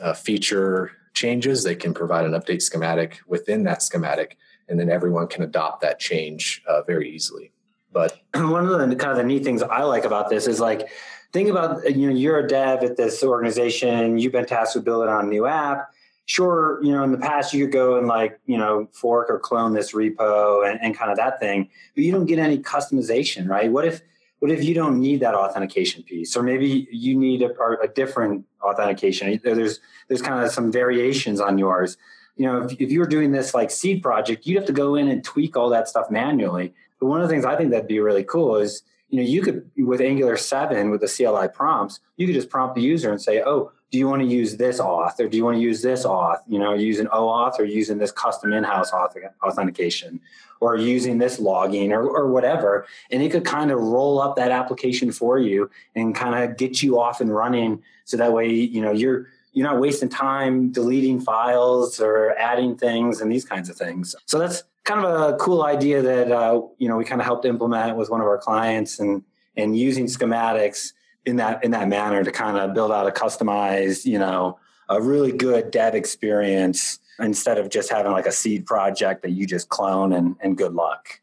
a, 0.00 0.14
feature 0.14 0.92
changes 1.14 1.64
they 1.64 1.74
can 1.74 1.92
provide 1.92 2.24
an 2.24 2.32
update 2.32 2.62
schematic 2.62 3.20
within 3.26 3.64
that 3.64 3.82
schematic 3.82 4.36
and 4.68 4.78
then 4.78 4.90
everyone 4.90 5.26
can 5.26 5.42
adopt 5.42 5.80
that 5.82 5.98
change 5.98 6.62
uh, 6.66 6.82
very 6.82 7.10
easily. 7.10 7.52
But 7.92 8.20
one 8.34 8.66
of 8.66 8.90
the 8.90 8.96
kind 8.96 9.12
of 9.12 9.16
the 9.16 9.24
neat 9.24 9.44
things 9.44 9.62
i 9.62 9.82
like 9.82 10.04
about 10.04 10.28
this 10.30 10.46
is 10.46 10.60
like 10.60 10.88
think 11.32 11.48
about 11.48 11.96
you 11.96 12.08
know 12.08 12.14
you're 12.14 12.38
a 12.38 12.48
dev 12.48 12.82
at 12.82 12.96
this 12.96 13.22
organization 13.22 14.18
you've 14.18 14.32
been 14.32 14.46
tasked 14.46 14.76
with 14.76 14.84
building 14.84 15.08
on 15.08 15.26
a 15.26 15.28
new 15.28 15.46
app. 15.46 15.90
Sure 16.26 16.82
you 16.82 16.92
know 16.92 17.02
in 17.02 17.12
the 17.12 17.18
past 17.18 17.52
you 17.52 17.64
could 17.66 17.72
go 17.72 17.98
and 17.98 18.06
like 18.06 18.40
you 18.46 18.56
know 18.56 18.88
fork 18.92 19.28
or 19.28 19.38
clone 19.38 19.74
this 19.74 19.92
repo 19.92 20.68
and, 20.68 20.80
and 20.82 20.96
kind 20.96 21.10
of 21.10 21.16
that 21.18 21.38
thing 21.38 21.68
but 21.94 22.04
you 22.04 22.12
don't 22.12 22.26
get 22.26 22.38
any 22.38 22.58
customization 22.58 23.48
right? 23.48 23.70
What 23.70 23.84
if 23.84 24.00
what 24.44 24.52
if 24.52 24.62
you 24.62 24.74
don't 24.74 25.00
need 25.00 25.20
that 25.20 25.34
authentication 25.34 26.02
piece? 26.02 26.36
Or 26.36 26.42
maybe 26.42 26.86
you 26.92 27.16
need 27.16 27.40
a, 27.40 27.48
a 27.82 27.88
different 27.88 28.44
authentication. 28.62 29.40
There's 29.42 29.80
there's 30.08 30.20
kind 30.20 30.44
of 30.44 30.52
some 30.52 30.70
variations 30.70 31.40
on 31.40 31.56
yours. 31.56 31.96
You 32.36 32.44
know 32.44 32.64
if, 32.64 32.72
if 32.78 32.90
you're 32.90 33.06
doing 33.06 33.32
this 33.32 33.54
like 33.54 33.70
seed 33.70 34.02
project 34.02 34.44
you'd 34.44 34.58
have 34.58 34.66
to 34.66 34.72
go 34.74 34.96
in 34.96 35.08
and 35.08 35.24
tweak 35.24 35.56
all 35.56 35.70
that 35.70 35.88
stuff 35.88 36.10
manually. 36.10 36.74
But 37.00 37.06
one 37.06 37.22
of 37.22 37.26
the 37.26 37.32
things 37.32 37.46
i 37.46 37.56
think 37.56 37.70
that'd 37.70 37.88
be 37.88 38.00
really 38.00 38.22
cool 38.22 38.56
is 38.56 38.82
you 39.08 39.16
know, 39.16 39.26
you 39.26 39.40
could 39.40 39.70
with 39.78 40.02
Angular 40.02 40.36
7 40.36 40.90
with 40.90 41.00
the 41.00 41.08
CLI 41.08 41.48
prompts, 41.48 42.00
you 42.18 42.26
could 42.26 42.34
just 42.34 42.50
prompt 42.50 42.74
the 42.74 42.82
user 42.82 43.10
and 43.10 43.22
say, 43.22 43.40
oh, 43.40 43.72
do 43.94 43.98
you 44.00 44.08
want 44.08 44.22
to 44.22 44.26
use 44.26 44.56
this 44.56 44.80
auth 44.80 45.20
or 45.20 45.28
do 45.28 45.36
you 45.36 45.44
want 45.44 45.56
to 45.56 45.62
use 45.62 45.80
this 45.80 46.04
auth? 46.04 46.40
You 46.48 46.58
know, 46.58 46.74
using 46.74 47.06
OAuth 47.06 47.60
or 47.60 47.64
using 47.64 47.98
this 47.98 48.10
custom 48.10 48.52
in-house 48.52 48.90
auth 48.90 49.14
authentication 49.40 50.20
or 50.58 50.76
using 50.76 51.18
this 51.18 51.38
logging 51.38 51.92
or, 51.92 52.02
or 52.02 52.26
whatever. 52.26 52.88
And 53.12 53.22
it 53.22 53.30
could 53.30 53.44
kind 53.44 53.70
of 53.70 53.78
roll 53.78 54.20
up 54.20 54.34
that 54.34 54.50
application 54.50 55.12
for 55.12 55.38
you 55.38 55.70
and 55.94 56.12
kind 56.12 56.34
of 56.34 56.56
get 56.56 56.82
you 56.82 56.98
off 56.98 57.20
and 57.20 57.32
running. 57.32 57.84
So 58.04 58.16
that 58.16 58.32
way, 58.32 58.50
you 58.50 58.80
know, 58.80 58.90
you're 58.90 59.28
you're 59.52 59.68
not 59.68 59.78
wasting 59.78 60.08
time 60.08 60.72
deleting 60.72 61.20
files 61.20 62.00
or 62.00 62.36
adding 62.36 62.76
things 62.76 63.20
and 63.20 63.30
these 63.30 63.44
kinds 63.44 63.68
of 63.68 63.76
things. 63.76 64.16
So 64.26 64.40
that's 64.40 64.64
kind 64.82 65.04
of 65.04 65.34
a 65.34 65.36
cool 65.36 65.62
idea 65.62 66.02
that 66.02 66.32
uh, 66.32 66.60
you 66.78 66.88
know 66.88 66.96
we 66.96 67.04
kind 67.04 67.20
of 67.20 67.26
helped 67.26 67.44
implement 67.44 67.96
with 67.96 68.10
one 68.10 68.20
of 68.20 68.26
our 68.26 68.38
clients 68.38 68.98
and 68.98 69.22
and 69.56 69.78
using 69.78 70.06
schematics 70.06 70.94
in 71.26 71.36
that 71.36 71.64
in 71.64 71.70
that 71.72 71.88
manner 71.88 72.22
to 72.22 72.30
kind 72.30 72.56
of 72.56 72.74
build 72.74 72.92
out 72.92 73.06
a 73.06 73.10
customized 73.10 74.04
you 74.04 74.18
know 74.18 74.58
a 74.88 75.00
really 75.00 75.32
good 75.32 75.70
dev 75.70 75.94
experience 75.94 76.98
instead 77.20 77.58
of 77.58 77.70
just 77.70 77.90
having 77.90 78.12
like 78.12 78.26
a 78.26 78.32
seed 78.32 78.66
project 78.66 79.22
that 79.22 79.30
you 79.30 79.46
just 79.46 79.68
clone 79.68 80.12
and, 80.12 80.36
and 80.40 80.56
good 80.56 80.74
luck 80.74 81.20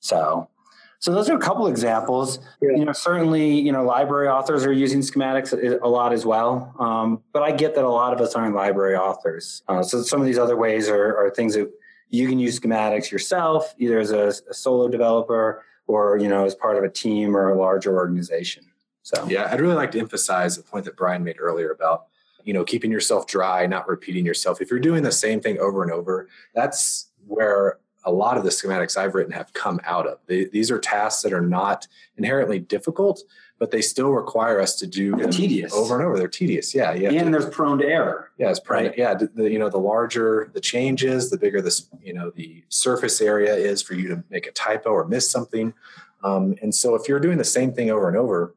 so 0.00 0.48
so 0.98 1.12
those 1.12 1.30
are 1.30 1.36
a 1.36 1.40
couple 1.40 1.66
examples 1.66 2.38
yeah. 2.60 2.70
you 2.76 2.84
know 2.84 2.92
certainly 2.92 3.58
you 3.58 3.72
know 3.72 3.84
library 3.84 4.28
authors 4.28 4.64
are 4.64 4.72
using 4.72 5.00
schematics 5.00 5.52
a 5.82 5.88
lot 5.88 6.12
as 6.12 6.24
well 6.24 6.74
um, 6.78 7.22
but 7.32 7.42
i 7.42 7.50
get 7.50 7.74
that 7.74 7.84
a 7.84 7.88
lot 7.88 8.12
of 8.12 8.20
us 8.20 8.34
aren't 8.34 8.54
library 8.54 8.96
authors 8.96 9.62
uh, 9.68 9.82
so 9.82 10.02
some 10.02 10.20
of 10.20 10.26
these 10.26 10.38
other 10.38 10.56
ways 10.56 10.88
are, 10.88 11.16
are 11.16 11.30
things 11.30 11.54
that 11.54 11.70
you 12.10 12.28
can 12.28 12.38
use 12.38 12.58
schematics 12.58 13.10
yourself, 13.10 13.74
either 13.78 13.98
as 13.98 14.10
a, 14.10 14.32
a, 14.50 14.54
solo 14.54 14.88
developer 14.88 15.64
or 15.86 16.18
you 16.18 16.28
know 16.28 16.44
as 16.44 16.54
part 16.54 16.76
of 16.76 16.84
a 16.84 16.90
team 16.90 17.36
or 17.36 17.48
a 17.48 17.58
larger 17.58 17.96
organization. 17.96 18.64
So 19.02 19.26
yeah, 19.28 19.48
I'd 19.50 19.60
really 19.60 19.74
like 19.74 19.90
to 19.92 19.98
emphasize 19.98 20.56
the 20.56 20.62
point 20.62 20.84
that 20.84 20.96
Brian 20.96 21.24
made 21.24 21.36
earlier 21.38 21.70
about 21.70 22.06
you 22.44 22.52
know 22.52 22.64
keeping 22.64 22.90
yourself 22.90 23.26
dry, 23.26 23.66
not 23.66 23.88
repeating 23.88 24.26
yourself. 24.26 24.60
If 24.60 24.70
you're 24.70 24.80
doing 24.80 25.02
the 25.02 25.12
same 25.12 25.40
thing 25.40 25.58
over 25.58 25.82
and 25.82 25.92
over, 25.92 26.28
that's 26.54 27.08
where 27.26 27.78
a 28.04 28.12
lot 28.12 28.36
of 28.36 28.44
the 28.44 28.50
schematics 28.50 28.96
I've 28.96 29.14
written 29.14 29.32
have 29.32 29.52
come 29.52 29.80
out 29.84 30.06
of. 30.06 30.18
They, 30.26 30.46
these 30.46 30.70
are 30.70 30.78
tasks 30.78 31.22
that 31.22 31.32
are 31.32 31.42
not 31.42 31.86
inherently 32.16 32.58
difficult, 32.58 33.22
but 33.58 33.70
they 33.70 33.82
still 33.82 34.10
require 34.10 34.58
us 34.58 34.74
to 34.76 34.86
do 34.86 35.14
They're 35.14 35.28
tedious 35.28 35.72
over 35.74 35.96
and 35.96 36.04
over. 36.04 36.16
They're 36.16 36.28
tedious. 36.28 36.74
Yeah, 36.74 36.94
yeah. 36.94 37.10
and 37.10 37.32
they're 37.32 37.50
prone 37.50 37.78
to 37.78 37.86
error. 37.86 38.30
Yeah, 38.38 38.50
it's 38.50 38.58
prone. 38.58 38.86
Right? 38.86 38.94
Yeah, 38.96 39.14
the, 39.14 39.50
you 39.50 39.58
know, 39.58 39.68
the 39.68 39.78
larger 39.78 40.50
the 40.54 40.60
changes, 40.60 41.30
the 41.30 41.36
bigger 41.36 41.60
this 41.60 41.88
you 42.02 42.14
know 42.14 42.30
the 42.30 42.64
surface 42.68 43.20
area 43.20 43.54
is 43.54 43.82
for 43.82 43.94
you 43.94 44.08
to 44.08 44.24
make 44.30 44.46
a 44.46 44.52
typo 44.52 44.90
or 44.90 45.06
miss 45.06 45.30
something. 45.30 45.74
Um, 46.24 46.54
and 46.62 46.74
so 46.74 46.94
if 46.94 47.08
you're 47.08 47.20
doing 47.20 47.38
the 47.38 47.44
same 47.44 47.72
thing 47.72 47.90
over 47.90 48.08
and 48.08 48.16
over, 48.16 48.54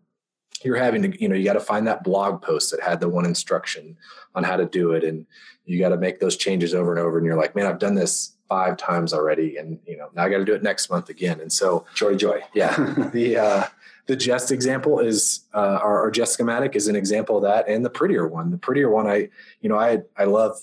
you're 0.66 0.78
having 0.78 1.01
to 1.03 1.22
you 1.22 1.28
know 1.28 1.36
you 1.36 1.43
got 1.43 1.53
to 1.53 1.59
find 1.59 1.88
that 1.88 2.03
blog 2.03 2.41
post 2.41 2.72
that 2.72 2.82
had 2.82 2.99
the 2.99 3.09
one 3.09 3.26
instruction 3.26 3.97
on 4.36 4.43
how 4.43 4.57
to 4.57 4.66
do 4.66 4.91
it, 4.93 5.03
and 5.03 5.26
you 5.66 5.80
got 5.80 5.89
to 5.89 5.97
make 5.97 6.20
those 6.20 6.38
changes 6.38 6.74
over 6.74 6.91
and 6.91 6.99
over. 6.99 7.18
And 7.18 7.26
you're 7.26 7.38
like, 7.38 7.55
man, 7.55 7.66
I've 7.66 7.80
done 7.80 7.95
this 7.95 8.34
five 8.49 8.78
times 8.78 9.14
already, 9.14 9.57
and 9.57 9.80
you 9.86 9.97
know 9.97 10.09
now 10.16 10.24
I 10.24 10.30
got 10.30 10.38
to 10.38 10.45
do 10.45 10.53
it 10.53 10.64
next 10.64 10.89
month 10.89 11.09
again. 11.09 11.39
And 11.39 11.51
so 11.51 11.86
joy, 11.95 12.16
joy. 12.16 12.41
Yeah, 12.53 12.76
the 13.14 13.38
uh, 13.38 13.64
the 14.05 14.16
Jest 14.16 14.51
example 14.51 14.99
is 14.99 15.41
uh, 15.53 15.80
our, 15.82 16.01
our 16.01 16.11
Jest 16.11 16.34
schematic 16.34 16.76
is 16.76 16.88
an 16.88 16.95
example 16.95 17.38
of 17.38 17.43
that, 17.43 17.68
and 17.68 17.86
the 17.86 17.89
prettier 17.89 18.28
one. 18.28 18.51
The 18.51 18.57
prettier 18.57 18.89
one, 18.89 19.07
I 19.07 19.30
you 19.61 19.70
know 19.70 19.80
I 19.80 19.99
I 20.18 20.26
love 20.26 20.59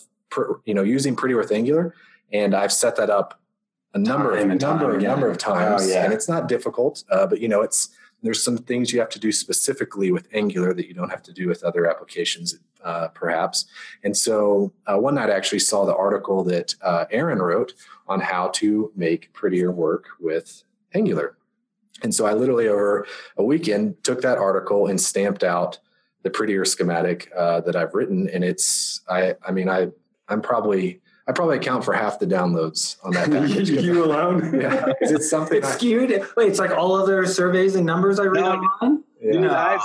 you 0.64 0.74
know 0.74 0.82
using 0.82 1.16
pretty 1.16 1.34
with 1.34 1.52
Angular, 1.52 1.94
and 2.32 2.54
I've 2.54 2.72
set 2.72 2.96
that 2.96 3.10
up 3.10 3.40
a 3.94 3.98
number 3.98 4.36
time 4.36 4.50
of 4.50 4.60
number 4.60 4.92
time, 4.92 5.02
number 5.02 5.30
of 5.30 5.38
times, 5.38 5.82
oh, 5.84 5.88
yeah. 5.88 6.04
and 6.04 6.12
it's 6.12 6.28
not 6.28 6.48
difficult, 6.48 7.02
uh, 7.10 7.26
but 7.26 7.40
you 7.40 7.48
know 7.48 7.62
it's 7.62 7.90
there's 8.22 8.42
some 8.42 8.58
things 8.58 8.92
you 8.92 9.00
have 9.00 9.08
to 9.10 9.18
do 9.18 9.32
specifically 9.32 10.12
with 10.12 10.28
Angular 10.32 10.74
that 10.74 10.86
you 10.86 10.94
don't 10.94 11.10
have 11.10 11.22
to 11.24 11.32
do 11.32 11.48
with 11.48 11.62
other 11.62 11.88
applications, 11.88 12.58
uh, 12.84 13.08
perhaps. 13.08 13.66
And 14.04 14.16
so 14.16 14.72
uh, 14.86 14.98
one 14.98 15.14
night 15.14 15.30
I 15.30 15.34
actually 15.34 15.60
saw 15.60 15.84
the 15.84 15.96
article 15.96 16.44
that 16.44 16.74
uh, 16.82 17.06
Aaron 17.10 17.38
wrote 17.38 17.74
on 18.06 18.20
how 18.20 18.48
to 18.48 18.92
make 18.94 19.32
prettier 19.32 19.70
work 19.70 20.06
with 20.18 20.62
Angular. 20.94 21.36
And 22.02 22.14
so 22.14 22.26
I 22.26 22.32
literally 22.32 22.68
over 22.68 23.06
a 23.36 23.44
weekend 23.44 24.02
took 24.02 24.22
that 24.22 24.38
article 24.38 24.86
and 24.86 25.00
stamped 25.00 25.44
out 25.44 25.78
the 26.22 26.30
prettier 26.30 26.64
schematic 26.64 27.30
uh, 27.36 27.60
that 27.62 27.76
I've 27.76 27.94
written, 27.94 28.28
and 28.28 28.44
it's 28.44 29.00
I 29.08 29.34
I 29.46 29.52
mean 29.52 29.68
I 29.68 29.88
I'm 30.28 30.42
probably 30.42 31.00
I 31.28 31.32
probably 31.32 31.58
account 31.58 31.84
for 31.84 31.92
half 31.92 32.18
the 32.18 32.26
downloads 32.26 32.96
on 33.04 33.12
that 33.12 33.30
package. 33.30 33.70
you 33.70 34.04
alone? 34.04 34.40
Yeah, 34.60 34.92
it's 35.00 35.30
something 35.30 35.58
it's 35.58 35.68
I, 35.68 35.72
skewed. 35.72 36.10
Wait, 36.36 36.48
it's 36.48 36.58
like 36.58 36.70
all 36.72 36.94
other 36.94 37.24
surveys 37.26 37.76
and 37.76 37.86
numbers 37.86 38.18
I 38.18 38.24
read 38.24 38.42
no, 38.42 38.52
online. 38.52 39.04
Yeah. 39.22 39.32
Dude, 39.32 39.46
I, 39.46 39.78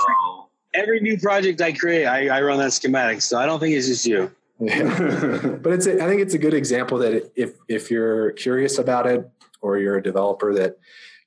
every 0.74 1.00
new 1.00 1.18
project 1.18 1.60
I 1.60 1.72
create, 1.72 2.06
I, 2.06 2.28
I 2.28 2.42
run 2.42 2.58
that 2.58 2.72
schematic, 2.72 3.22
so 3.22 3.38
I 3.38 3.46
don't 3.46 3.60
think 3.60 3.74
it's 3.74 3.86
just 3.86 4.06
you. 4.06 4.30
Yeah. 4.58 5.58
but 5.62 5.72
it's 5.72 5.86
a, 5.86 6.02
I 6.02 6.06
think 6.06 6.20
it's 6.20 6.34
a 6.34 6.38
good 6.38 6.54
example 6.54 6.98
that 6.98 7.30
if 7.36 7.54
if 7.68 7.90
you're 7.90 8.32
curious 8.32 8.78
about 8.78 9.06
it 9.06 9.28
or 9.60 9.78
you're 9.78 9.96
a 9.96 10.02
developer 10.02 10.54
that 10.54 10.78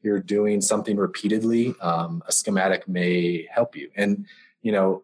you're 0.02 0.20
doing 0.20 0.62
something 0.62 0.98
repeatedly, 0.98 1.76
um, 1.82 2.24
a 2.28 2.32
schematic 2.32 2.88
may 2.88 3.48
help 3.52 3.76
you. 3.76 3.90
And 3.96 4.26
you 4.62 4.72
know, 4.72 5.04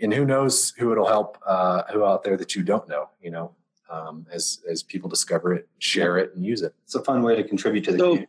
and 0.00 0.12
who 0.12 0.24
knows 0.24 0.72
who 0.78 0.92
it'll 0.92 1.06
help, 1.06 1.38
uh, 1.46 1.82
who 1.92 2.04
out 2.04 2.24
there 2.24 2.36
that 2.36 2.54
you 2.54 2.62
don't 2.62 2.88
know. 2.88 3.10
You 3.22 3.30
know, 3.30 3.54
um, 3.90 4.26
as 4.32 4.60
as 4.70 4.82
people 4.82 5.08
discover 5.08 5.54
it, 5.54 5.68
share 5.78 6.18
it, 6.18 6.34
and 6.34 6.44
use 6.44 6.62
it. 6.62 6.74
It's 6.84 6.94
a 6.94 7.02
fun 7.02 7.22
way 7.22 7.36
to 7.36 7.44
contribute 7.44 7.84
to 7.84 7.92
the 7.92 7.98
So- 7.98 8.04
community. 8.04 8.28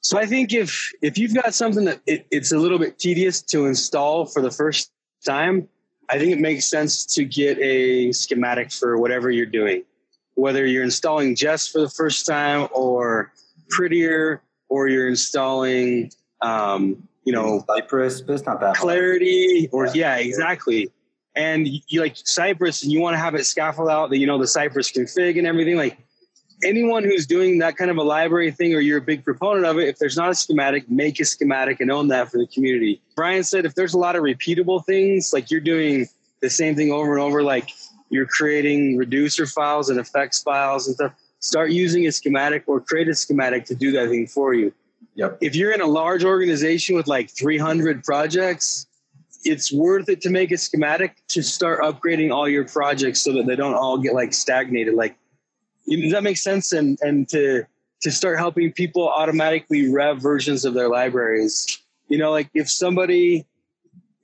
So 0.00 0.18
I 0.18 0.26
think 0.26 0.52
if 0.52 0.92
if 1.00 1.16
you've 1.16 1.34
got 1.34 1.54
something 1.54 1.86
that 1.86 2.00
it, 2.06 2.26
it's 2.30 2.52
a 2.52 2.58
little 2.58 2.78
bit 2.78 2.98
tedious 2.98 3.40
to 3.42 3.64
install 3.66 4.26
for 4.26 4.42
the 4.42 4.50
first 4.50 4.92
time, 5.24 5.66
I 6.10 6.18
think 6.18 6.30
it 6.32 6.40
makes 6.40 6.66
sense 6.66 7.06
to 7.14 7.24
get 7.24 7.58
a 7.58 8.12
schematic 8.12 8.70
for 8.70 8.98
whatever 8.98 9.30
you're 9.30 9.46
doing, 9.46 9.82
whether 10.34 10.66
you're 10.66 10.84
installing 10.84 11.34
Jest 11.34 11.72
for 11.72 11.80
the 11.80 11.88
first 11.88 12.26
time 12.26 12.68
or 12.74 13.32
Prettier, 13.70 14.42
or 14.68 14.88
you're 14.88 15.08
installing, 15.08 16.12
um, 16.42 17.08
you 17.24 17.32
know, 17.32 17.64
Cypress, 17.66 18.20
but 18.20 18.34
it's 18.34 18.44
not 18.44 18.60
that 18.60 18.76
hard. 18.76 18.76
Clarity, 18.76 19.70
or 19.72 19.86
Yeah. 19.86 19.92
yeah, 19.94 20.16
exactly. 20.16 20.90
And 21.36 21.66
you 21.88 22.00
like 22.00 22.16
Cypress, 22.16 22.82
and 22.82 22.92
you 22.92 23.00
want 23.00 23.14
to 23.14 23.18
have 23.18 23.34
it 23.34 23.44
scaffold 23.44 23.88
out 23.88 24.10
that 24.10 24.18
you 24.18 24.26
know 24.26 24.38
the 24.38 24.46
Cypress 24.46 24.92
config 24.92 25.36
and 25.36 25.46
everything. 25.46 25.76
Like 25.76 25.98
anyone 26.62 27.02
who's 27.04 27.26
doing 27.26 27.58
that 27.58 27.76
kind 27.76 27.90
of 27.90 27.96
a 27.96 28.02
library 28.02 28.52
thing, 28.52 28.74
or 28.74 28.80
you're 28.80 28.98
a 28.98 29.02
big 29.02 29.24
proponent 29.24 29.66
of 29.66 29.78
it, 29.78 29.88
if 29.88 29.98
there's 29.98 30.16
not 30.16 30.30
a 30.30 30.34
schematic, 30.34 30.88
make 30.88 31.18
a 31.18 31.24
schematic 31.24 31.80
and 31.80 31.90
own 31.90 32.08
that 32.08 32.30
for 32.30 32.38
the 32.38 32.46
community. 32.46 33.02
Brian 33.16 33.42
said 33.42 33.64
if 33.66 33.74
there's 33.74 33.94
a 33.94 33.98
lot 33.98 34.14
of 34.14 34.22
repeatable 34.22 34.84
things, 34.84 35.32
like 35.32 35.50
you're 35.50 35.60
doing 35.60 36.06
the 36.40 36.50
same 36.50 36.76
thing 36.76 36.92
over 36.92 37.14
and 37.14 37.22
over, 37.22 37.42
like 37.42 37.70
you're 38.10 38.26
creating 38.26 38.96
reducer 38.96 39.46
files 39.46 39.90
and 39.90 39.98
effects 39.98 40.42
files 40.42 40.86
and 40.86 40.94
stuff. 40.94 41.12
Start 41.40 41.72
using 41.72 42.06
a 42.06 42.12
schematic 42.12 42.64
or 42.66 42.80
create 42.80 43.08
a 43.08 43.14
schematic 43.14 43.64
to 43.66 43.74
do 43.74 43.92
that 43.92 44.08
thing 44.08 44.26
for 44.26 44.54
you 44.54 44.72
Yep. 45.16 45.38
if 45.40 45.54
you're 45.54 45.72
in 45.72 45.80
a 45.80 45.86
large 45.86 46.24
organization 46.24 46.96
with 46.96 47.06
like 47.06 47.30
300 47.30 48.02
projects, 48.02 48.86
it's 49.44 49.72
worth 49.72 50.08
it 50.08 50.20
to 50.22 50.30
make 50.30 50.50
a 50.50 50.56
schematic 50.56 51.16
to 51.28 51.42
start 51.42 51.80
upgrading 51.80 52.32
all 52.32 52.48
your 52.48 52.64
projects 52.64 53.20
so 53.20 53.32
that 53.32 53.46
they 53.46 53.56
don't 53.56 53.74
all 53.74 53.98
get 53.98 54.14
like 54.14 54.32
stagnated. 54.32 54.94
Like, 54.94 55.16
you- 55.84 56.02
does 56.02 56.12
that 56.12 56.22
make 56.22 56.38
sense? 56.38 56.72
And 56.72 56.98
and 57.02 57.28
to 57.28 57.64
to 58.02 58.10
start 58.10 58.38
helping 58.38 58.72
people 58.72 59.08
automatically 59.08 59.90
rev 59.90 60.20
versions 60.20 60.64
of 60.64 60.74
their 60.74 60.88
libraries. 60.88 61.78
You 62.08 62.18
know, 62.18 62.30
like 62.30 62.50
if 62.54 62.70
somebody 62.70 63.46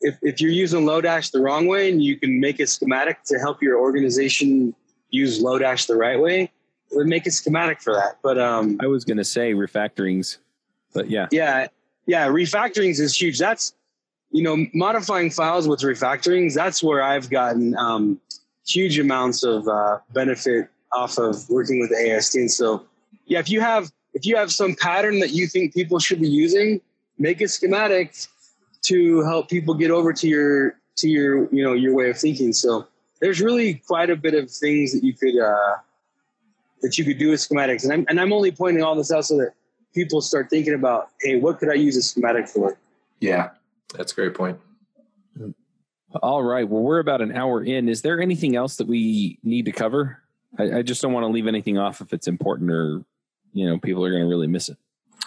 if 0.01 0.17
if 0.23 0.41
you're 0.41 0.51
using 0.51 0.85
Lodash 0.85 1.31
the 1.31 1.41
wrong 1.41 1.67
way 1.67 1.91
and 1.91 2.03
you 2.03 2.17
can 2.17 2.41
make 2.41 2.61
a 2.61 2.67
schematic 2.67 3.23
to 3.25 3.39
help 3.39 3.63
your 3.63 3.79
organization 3.79 4.75
use 5.11 5.43
Lodash 5.43 5.87
the 5.87 5.97
right 5.97 6.21
way, 6.21 6.51
then 6.91 7.09
make 7.09 7.27
a 7.27 7.31
schematic 7.31 7.81
for 7.81 7.95
that. 7.95 8.19
But 8.23 8.39
um 8.39 8.79
I 8.81 8.87
was 8.87 9.05
going 9.05 9.19
to 9.19 9.25
say 9.25 9.53
refactorings, 9.53 10.39
but 10.93 11.11
yeah. 11.11 11.29
yeah 11.31 11.69
yeah 12.07 12.29
refactorings 12.29 12.99
is 13.01 13.21
huge 13.21 13.39
that's 13.39 13.75
you 14.31 14.43
know 14.43 14.67
modifying 14.75 15.31
files 15.31 15.67
with 15.69 15.81
refactorings 15.81 16.55
that's 16.55 16.83
where 16.83 17.03
i've 17.03 17.31
gotten 17.31 17.77
um, 17.77 18.21
huge 18.67 18.99
amounts 18.99 19.43
of 19.43 19.67
uh, 19.69 19.99
benefit 20.13 20.69
off 20.93 21.19
of 21.19 21.49
working 21.49 21.81
with 21.81 21.93
ast 21.93 22.35
and 22.35 22.51
so 22.51 22.85
yeah 23.27 23.39
if 23.39 23.51
you 23.51 23.61
have 23.61 23.91
if 24.15 24.27
you 24.27 24.37
have 24.37 24.51
some 24.51 24.75
pattern 24.75 25.21
that 25.21 25.31
you 25.31 25.47
think 25.47 25.73
people 25.73 25.99
should 25.99 26.21
be 26.21 26.29
using 26.29 26.81
make 27.19 27.41
a 27.41 27.49
schematic 27.49 28.17
to 28.83 29.23
help 29.23 29.49
people 29.49 29.75
get 29.75 29.91
over 29.91 30.13
to 30.13 30.27
your 30.27 30.81
to 30.97 31.09
your 31.09 31.53
you 31.55 31.63
know 31.63 31.73
your 31.73 31.95
way 31.95 32.11
of 32.11 32.19
thinking. 32.19 32.53
So 32.53 32.87
there's 33.21 33.41
really 33.41 33.75
quite 33.87 34.11
a 34.11 34.17
bit 34.17 34.35
of 34.35 34.51
things 34.51 34.93
that 34.93 35.05
you 35.05 35.13
could 35.13 35.39
uh, 35.39 35.77
that 36.83 36.99
you 36.99 37.05
could 37.05 37.19
do 37.19 37.31
with 37.31 37.41
schematics. 37.41 37.85
And 37.85 37.93
I'm, 37.93 38.07
and 38.09 38.21
I'm 38.21 38.33
only 38.33 38.51
pointing 38.51 38.83
all 38.83 38.97
this 38.97 39.13
out 39.13 39.27
so 39.27 39.37
that 39.37 39.53
people 39.95 40.21
start 40.21 40.49
thinking 40.49 40.75
about, 40.75 41.11
hey, 41.21 41.37
what 41.37 41.59
could 41.59 41.71
I 41.71 41.75
use 41.75 41.97
a 41.97 42.03
schematic 42.03 42.49
for? 42.49 42.79
Yeah, 43.21 43.51
that's 43.95 44.13
a 44.13 44.15
great 44.15 44.35
point. 44.35 44.59
All 46.23 46.43
right. 46.43 46.69
Well, 46.69 46.83
we're 46.83 46.99
about 46.99 47.21
an 47.21 47.33
hour 47.33 47.63
in. 47.63 47.89
Is 47.89 48.03
there 48.03 48.21
anything 48.21 48.57
else 48.57 48.77
that 48.77 48.89
we 48.89 49.39
need 49.45 49.67
to 49.67 49.73
cover? 49.73 50.19
I, 50.59 50.79
I 50.79 50.83
just 50.83 51.01
don't 51.03 51.13
want 51.13 51.25
to 51.25 51.29
leave 51.29 51.47
anything 51.47 51.79
off 51.79 52.01
if 52.01 52.13
it's 52.13 52.27
important 52.27 52.71
or, 52.71 53.05
you 53.53 53.67
know, 53.67 53.79
people 53.79 54.05
are 54.05 54.11
going 54.11 54.23
to 54.23 54.29
really 54.29 54.49
miss 54.49 54.69
it. 54.69 54.77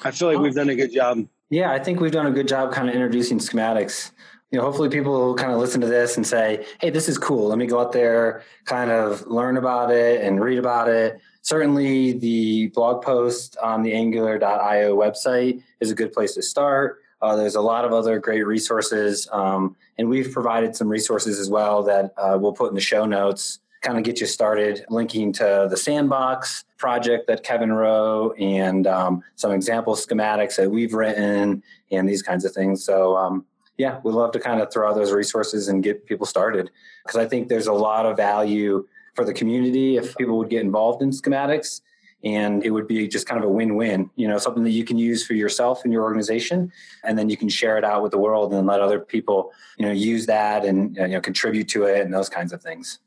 I 0.04 0.12
feel 0.12 0.28
like 0.28 0.40
we've 0.40 0.54
done 0.54 0.70
a 0.70 0.76
good 0.76 0.92
job. 0.92 1.26
Yeah, 1.50 1.72
I 1.72 1.80
think 1.80 2.00
we've 2.00 2.12
done 2.12 2.26
a 2.26 2.32
good 2.32 2.48
job 2.48 2.74
kind 2.74 2.90
of 2.90 2.96
introducing 2.96 3.38
schematics. 3.38 4.12
You 4.52 4.60
know, 4.60 4.66
hopefully 4.66 4.90
people 4.90 5.14
will 5.14 5.36
kind 5.36 5.52
of 5.52 5.60
listen 5.60 5.82
to 5.82 5.88
this 5.88 6.18
and 6.18 6.28
say, 6.28 6.66
hey, 6.82 6.90
this 6.90 7.08
is 7.08 7.18
cool. 7.18 7.48
Let 7.48 7.58
me 7.58 7.66
go 7.66 7.80
out 7.80 7.92
there, 7.92 8.44
kind 8.66 8.92
of 8.92 9.26
learn 9.28 9.58
about 9.58 9.92
it 9.92 10.22
and 10.22 10.42
read 10.42 10.60
about 10.60 10.90
it. 10.90 11.20
Certainly, 11.42 12.14
the 12.14 12.68
blog 12.68 13.04
post 13.04 13.58
on 13.58 13.84
the 13.84 13.94
angular.io 13.94 14.96
website 14.96 15.62
is 15.80 15.92
a 15.92 15.96
good 15.96 16.14
place 16.14 16.34
to 16.36 16.42
start. 16.42 17.03
Uh, 17.24 17.38
there's 17.38 17.56
a 17.56 17.62
lot 17.62 17.86
of 17.86 17.94
other 17.94 18.20
great 18.20 18.46
resources, 18.46 19.30
um, 19.32 19.78
and 19.98 20.10
we've 20.10 20.34
provided 20.34 20.76
some 20.76 20.90
resources 20.90 21.40
as 21.40 21.50
well 21.50 21.82
that 21.82 22.14
uh, 22.18 22.38
we'll 22.38 22.52
put 22.52 22.68
in 22.68 22.76
the 22.76 22.82
show 22.82 23.06
notes, 23.06 23.60
kind 23.80 23.98
of 23.98 24.04
get 24.04 24.20
you 24.20 24.28
started, 24.28 24.84
linking 24.90 25.32
to 25.32 25.68
the 25.70 25.78
Sandbox 25.78 26.66
project 26.78 27.28
that 27.28 27.42
Kevin 27.42 27.72
wrote 27.72 28.38
and 28.38 28.86
um, 28.88 29.24
some 29.38 29.54
example 29.54 29.96
schematics 29.96 30.58
that 30.58 30.70
we've 30.70 30.94
written 30.94 31.64
and 31.92 32.10
these 32.10 32.22
kinds 32.22 32.44
of 32.44 32.52
things. 32.52 32.84
So, 32.84 33.16
um, 33.16 33.46
yeah, 33.78 34.02
we'd 34.04 34.12
love 34.12 34.34
to 34.34 34.40
kind 34.40 34.62
of 34.62 34.70
throw 34.74 34.90
out 34.90 34.96
those 34.96 35.14
resources 35.14 35.70
and 35.70 35.82
get 35.82 36.06
people 36.06 36.26
started 36.26 36.72
because 37.06 37.18
I 37.18 37.26
think 37.26 37.48
there's 37.48 37.68
a 37.68 37.74
lot 37.74 38.06
of 38.06 38.18
value 38.18 38.86
for 39.14 39.24
the 39.24 39.34
community 39.34 39.96
if 39.96 40.14
people 40.18 40.38
would 40.40 40.50
get 40.50 40.62
involved 40.62 41.02
in 41.02 41.12
schematics 41.12 41.80
and 42.24 42.64
it 42.64 42.70
would 42.72 42.88
be 42.88 43.08
just 43.08 43.28
kind 43.28 43.42
of 43.44 43.50
a 43.50 43.52
win-win 43.52 44.10
you 44.16 44.28
know 44.28 44.38
something 44.38 44.64
that 44.64 44.72
you 44.72 44.86
can 44.86 44.98
use 44.98 45.26
for 45.26 45.34
yourself 45.34 45.84
and 45.84 45.92
your 45.92 46.04
organization 46.04 46.72
and 47.04 47.18
then 47.18 47.30
you 47.30 47.38
can 47.38 47.50
share 47.50 47.78
it 47.78 47.84
out 47.84 48.02
with 48.02 48.12
the 48.12 48.18
world 48.18 48.54
and 48.54 48.66
let 48.68 48.80
other 48.80 49.00
people 49.00 49.52
you 49.78 49.86
know 49.86 49.92
use 49.92 50.26
that 50.26 50.66
and 50.66 50.96
you 50.96 51.08
know 51.08 51.22
contribute 51.22 51.68
to 51.68 51.84
it 51.84 52.02
and 52.02 52.14
those 52.14 52.30
kinds 52.30 52.54
of 52.54 52.62
things 52.62 53.00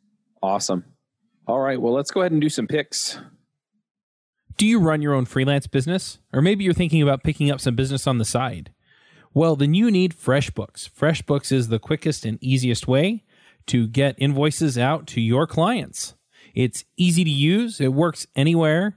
Awesome. 0.42 0.84
All 1.46 1.60
right. 1.60 1.80
Well, 1.80 1.92
let's 1.92 2.10
go 2.10 2.20
ahead 2.20 2.32
and 2.32 2.40
do 2.40 2.48
some 2.48 2.66
picks. 2.66 3.18
Do 4.56 4.66
you 4.66 4.78
run 4.78 5.02
your 5.02 5.14
own 5.14 5.26
freelance 5.26 5.66
business? 5.66 6.18
Or 6.32 6.40
maybe 6.40 6.64
you're 6.64 6.72
thinking 6.72 7.02
about 7.02 7.22
picking 7.22 7.50
up 7.50 7.60
some 7.60 7.74
business 7.74 8.06
on 8.06 8.18
the 8.18 8.24
side? 8.24 8.72
Well, 9.34 9.54
then 9.54 9.74
you 9.74 9.90
need 9.90 10.14
FreshBooks. 10.16 10.88
FreshBooks 10.88 11.52
is 11.52 11.68
the 11.68 11.78
quickest 11.78 12.24
and 12.24 12.38
easiest 12.40 12.88
way 12.88 13.24
to 13.66 13.86
get 13.86 14.14
invoices 14.18 14.78
out 14.78 15.06
to 15.08 15.20
your 15.20 15.46
clients. 15.46 16.14
It's 16.54 16.84
easy 16.96 17.22
to 17.22 17.30
use, 17.30 17.80
it 17.80 17.92
works 17.92 18.26
anywhere, 18.34 18.96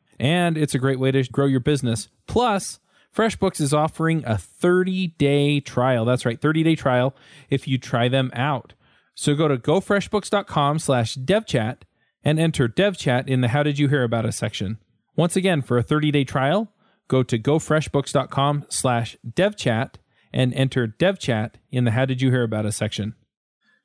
And 0.21 0.55
it's 0.55 0.75
a 0.75 0.79
great 0.79 0.99
way 0.99 1.09
to 1.11 1.23
grow 1.23 1.47
your 1.47 1.59
business. 1.59 2.07
Plus, 2.27 2.79
FreshBooks 3.13 3.59
is 3.59 3.73
offering 3.73 4.23
a 4.23 4.37
30 4.37 5.07
day 5.17 5.59
trial. 5.59 6.05
That's 6.05 6.25
right, 6.25 6.39
30 6.39 6.61
day 6.63 6.75
trial 6.75 7.15
if 7.49 7.67
you 7.67 7.79
try 7.79 8.07
them 8.07 8.29
out. 8.35 8.73
So 9.15 9.33
go 9.33 9.47
to 9.47 9.57
gofreshbooks.com 9.57 10.77
slash 10.77 11.15
devchat 11.15 11.77
and 12.23 12.39
enter 12.39 12.69
devchat 12.69 13.27
in 13.27 13.41
the 13.41 13.47
How 13.47 13.63
Did 13.63 13.79
You 13.79 13.87
Hear 13.87 14.03
About 14.03 14.25
Us 14.25 14.37
section. 14.37 14.77
Once 15.15 15.35
again, 15.35 15.63
for 15.63 15.79
a 15.79 15.83
30-day 15.83 16.23
trial, 16.23 16.71
go 17.07 17.23
to 17.23 17.39
gofreshbooks.com 17.39 18.65
slash 18.69 19.17
devchat 19.27 19.95
and 20.31 20.53
enter 20.53 20.87
devchat 20.87 21.53
in 21.71 21.83
the 21.83 21.91
How 21.91 22.05
Did 22.05 22.21
You 22.21 22.29
Hear 22.29 22.43
About 22.43 22.67
Us 22.67 22.77
section. 22.77 23.15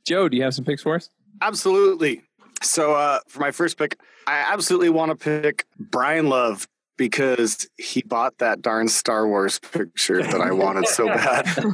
Joe, 0.04 0.28
do 0.28 0.36
you 0.36 0.42
have 0.42 0.54
some 0.54 0.66
picks 0.66 0.82
for 0.82 0.94
us? 0.94 1.08
Absolutely. 1.40 2.22
So 2.62 2.94
uh, 2.94 3.20
for 3.28 3.40
my 3.40 3.50
first 3.50 3.78
pick, 3.78 3.98
I 4.26 4.38
absolutely 4.52 4.90
want 4.90 5.10
to 5.10 5.16
pick 5.16 5.66
Brian 5.78 6.28
Love 6.28 6.66
because 6.96 7.68
he 7.76 8.02
bought 8.02 8.38
that 8.38 8.62
darn 8.62 8.88
Star 8.88 9.28
Wars 9.28 9.58
picture 9.58 10.22
that 10.22 10.40
I 10.40 10.50
wanted 10.52 10.88
so 10.88 11.06
bad. 11.06 11.46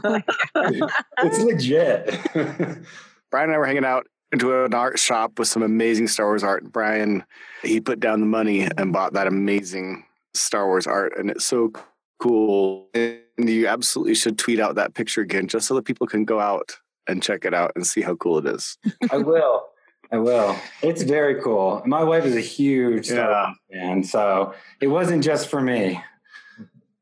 it's 1.19 1.39
legit 1.39 2.19
Brian 3.31 3.49
and 3.49 3.55
I 3.55 3.59
were 3.59 3.67
hanging 3.67 3.85
out 3.85 4.07
into 4.31 4.65
an 4.65 4.75
art 4.75 4.99
shop 4.99 5.39
with 5.39 5.49
some 5.49 5.63
amazing 5.63 6.09
Star 6.09 6.27
Wars 6.27 6.45
art. 6.45 6.71
Brian, 6.71 7.25
he 7.63 7.81
put 7.81 8.01
down 8.01 8.21
the 8.21 8.27
money 8.27 8.69
and 8.77 8.93
bought 8.93 9.15
that 9.15 9.27
amazing 9.27 10.05
Star 10.35 10.67
Wars 10.67 10.87
art, 10.87 11.17
and 11.19 11.31
it's 11.31 11.45
so 11.45 11.73
cool. 12.19 12.89
And 12.95 13.21
you 13.39 13.69
absolutely 13.69 14.15
should 14.15 14.39
tweet 14.39 14.61
out 14.61 14.75
that 14.75 14.95
picture 14.95 15.21
again, 15.21 15.49
just 15.49 15.67
so 15.67 15.75
that 15.75 15.85
people 15.85 16.07
can 16.07 16.25
go 16.25 16.41
out 16.41 16.79
and 17.07 17.23
check 17.23 17.45
it 17.45 17.55
out 17.55 17.73
and 17.75 17.87
see 17.87 18.01
how 18.01 18.15
cool 18.17 18.39
it 18.39 18.47
is. 18.47 18.79
I 19.11 19.19
will. 19.19 19.67
I 20.13 20.19
will. 20.19 20.55
It's 20.83 21.03
very 21.03 21.41
cool. 21.41 21.83
My 21.87 22.05
wife 22.05 22.25
is 22.27 22.37
a 22.37 22.41
huge 22.41 23.11
Yeah. 23.11 23.55
Fan, 23.73 24.05
so 24.05 24.55
it 24.81 24.89
wasn't 24.89 25.25
just 25.25 25.49
for 25.49 25.61
me. 25.63 26.03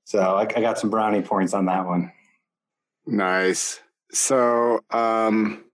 So 0.04 0.20
I, 0.20 0.42
I 0.42 0.60
got 0.60 0.78
some 0.78 0.90
brownie 0.90 1.20
points 1.22 1.52
on 1.52 1.66
that 1.66 1.86
one. 1.86 2.12
Nice. 3.06 3.80
So, 4.12 4.80
um, 4.90 5.64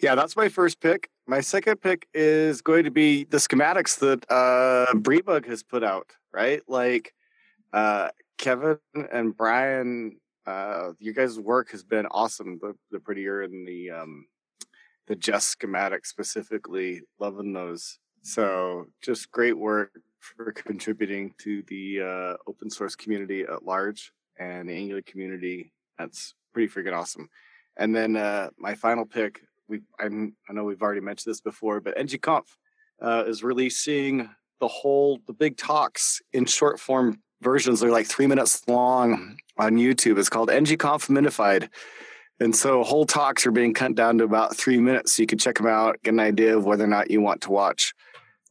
yeah, 0.00 0.14
that's 0.14 0.36
my 0.36 0.48
first 0.48 0.80
pick. 0.80 1.10
My 1.26 1.40
second 1.40 1.80
pick 1.80 2.06
is 2.14 2.60
going 2.60 2.84
to 2.84 2.90
be 2.90 3.24
the 3.24 3.38
schematics 3.38 3.98
that 3.98 4.24
uh, 4.30 4.92
Briebug 4.94 5.46
has 5.46 5.62
put 5.64 5.82
out, 5.82 6.10
right? 6.32 6.62
Like 6.68 7.12
uh, 7.72 8.10
Kevin 8.38 8.78
and 9.12 9.36
Brian, 9.36 10.16
uh, 10.46 10.90
you 10.98 11.12
guys' 11.12 11.38
work 11.38 11.70
has 11.70 11.84
been 11.84 12.06
awesome. 12.06 12.58
The 12.60 12.74
the 12.90 12.98
prettier 12.98 13.42
and 13.42 13.66
the 13.66 13.90
um, 13.90 14.26
the 15.12 15.16
Jest 15.16 15.58
schematics 15.58 16.06
specifically, 16.06 17.02
loving 17.20 17.52
those. 17.52 17.98
So 18.22 18.86
just 19.02 19.30
great 19.30 19.58
work 19.58 19.90
for 20.20 20.52
contributing 20.52 21.34
to 21.42 21.62
the 21.68 22.00
uh, 22.00 22.36
open 22.46 22.70
source 22.70 22.94
community 22.94 23.42
at 23.42 23.62
large 23.62 24.10
and 24.38 24.70
the 24.70 24.72
Angular 24.72 25.02
community. 25.02 25.70
That's 25.98 26.32
pretty 26.54 26.72
freaking 26.72 26.96
awesome. 26.96 27.28
And 27.76 27.94
then 27.94 28.16
uh, 28.16 28.48
my 28.56 28.74
final 28.74 29.04
pick, 29.04 29.42
we 29.68 29.82
I'm, 30.00 30.34
I 30.48 30.54
know 30.54 30.64
we've 30.64 30.80
already 30.80 31.02
mentioned 31.02 31.30
this 31.30 31.42
before, 31.42 31.82
but 31.82 31.98
ngconf 31.98 32.44
uh, 33.02 33.24
is 33.26 33.42
releasing 33.42 34.30
the 34.60 34.68
whole 34.68 35.18
the 35.26 35.34
big 35.34 35.58
talks 35.58 36.22
in 36.32 36.46
short 36.46 36.80
form 36.80 37.20
versions. 37.42 37.80
They're 37.80 37.90
like 37.90 38.06
three 38.06 38.26
minutes 38.26 38.62
long 38.66 39.36
on 39.58 39.76
YouTube. 39.76 40.18
It's 40.18 40.30
called 40.30 40.48
ngconf 40.48 41.10
minified. 41.10 41.68
And 42.40 42.54
so 42.54 42.82
whole 42.82 43.06
talks 43.06 43.46
are 43.46 43.52
being 43.52 43.74
cut 43.74 43.94
down 43.94 44.18
to 44.18 44.24
about 44.24 44.56
three 44.56 44.78
minutes. 44.78 45.14
So 45.14 45.22
you 45.22 45.26
can 45.26 45.38
check 45.38 45.56
them 45.56 45.66
out, 45.66 46.02
get 46.02 46.14
an 46.14 46.20
idea 46.20 46.56
of 46.56 46.64
whether 46.64 46.84
or 46.84 46.88
not 46.88 47.10
you 47.10 47.20
want 47.20 47.42
to 47.42 47.50
watch 47.50 47.94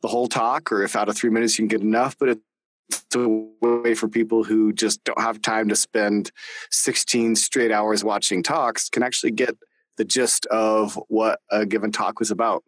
the 0.01 0.07
whole 0.07 0.27
talk, 0.27 0.71
or 0.71 0.83
if 0.83 0.95
out 0.95 1.09
of 1.09 1.15
three 1.15 1.29
minutes 1.29 1.57
you 1.57 1.63
can 1.63 1.79
get 1.79 1.81
enough. 1.85 2.17
But 2.17 2.29
it's 2.29 3.15
a 3.15 3.27
way 3.61 3.93
for 3.93 4.07
people 4.07 4.43
who 4.43 4.73
just 4.73 5.03
don't 5.03 5.21
have 5.21 5.41
time 5.41 5.69
to 5.69 5.75
spend 5.75 6.31
16 6.71 7.35
straight 7.35 7.71
hours 7.71 8.03
watching 8.03 8.43
talks 8.43 8.89
can 8.89 9.03
actually 9.03 9.31
get 9.31 9.55
the 9.97 10.05
gist 10.05 10.45
of 10.47 10.99
what 11.07 11.39
a 11.51 11.65
given 11.65 11.91
talk 11.91 12.19
was 12.19 12.31
about. 12.31 12.63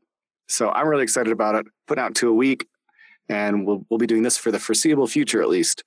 So 0.47 0.69
I'm 0.69 0.87
really 0.87 1.03
excited 1.03 1.31
about 1.31 1.55
it. 1.55 1.65
Put 1.87 1.97
out 1.97 2.15
to 2.15 2.29
a 2.29 2.33
week, 2.33 2.67
and 3.29 3.65
we'll 3.65 3.85
we'll 3.89 3.97
be 3.97 4.07
doing 4.07 4.23
this 4.23 4.37
for 4.37 4.51
the 4.51 4.59
foreseeable 4.59 5.07
future 5.07 5.41
at 5.41 5.49
least. 5.49 5.83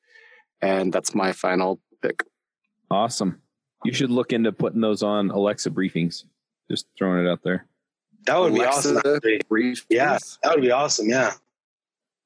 And 0.63 0.93
that's 0.93 1.15
my 1.15 1.33
final 1.33 1.81
pick. 2.03 2.25
Awesome. 2.91 3.43
You 3.87 3.93
should 3.93 4.11
look 4.11 4.33
into 4.33 4.53
putting 4.53 4.81
those 4.81 5.03
on 5.03 5.31
Alexa 5.31 5.71
briefings. 5.71 6.25
Just 6.71 6.87
throwing 6.99 7.25
it 7.25 7.29
out 7.31 7.43
there. 7.43 7.67
That 8.27 8.39
would 8.41 8.53
Alexa 8.53 8.93
be 8.95 8.99
awesome. 8.99 9.21
briefings? 9.51 9.85
Yeah, 9.89 10.19
that 10.43 10.55
would 10.55 10.63
be 10.63 10.71
awesome. 10.73 11.09
Yeah. 11.09 11.33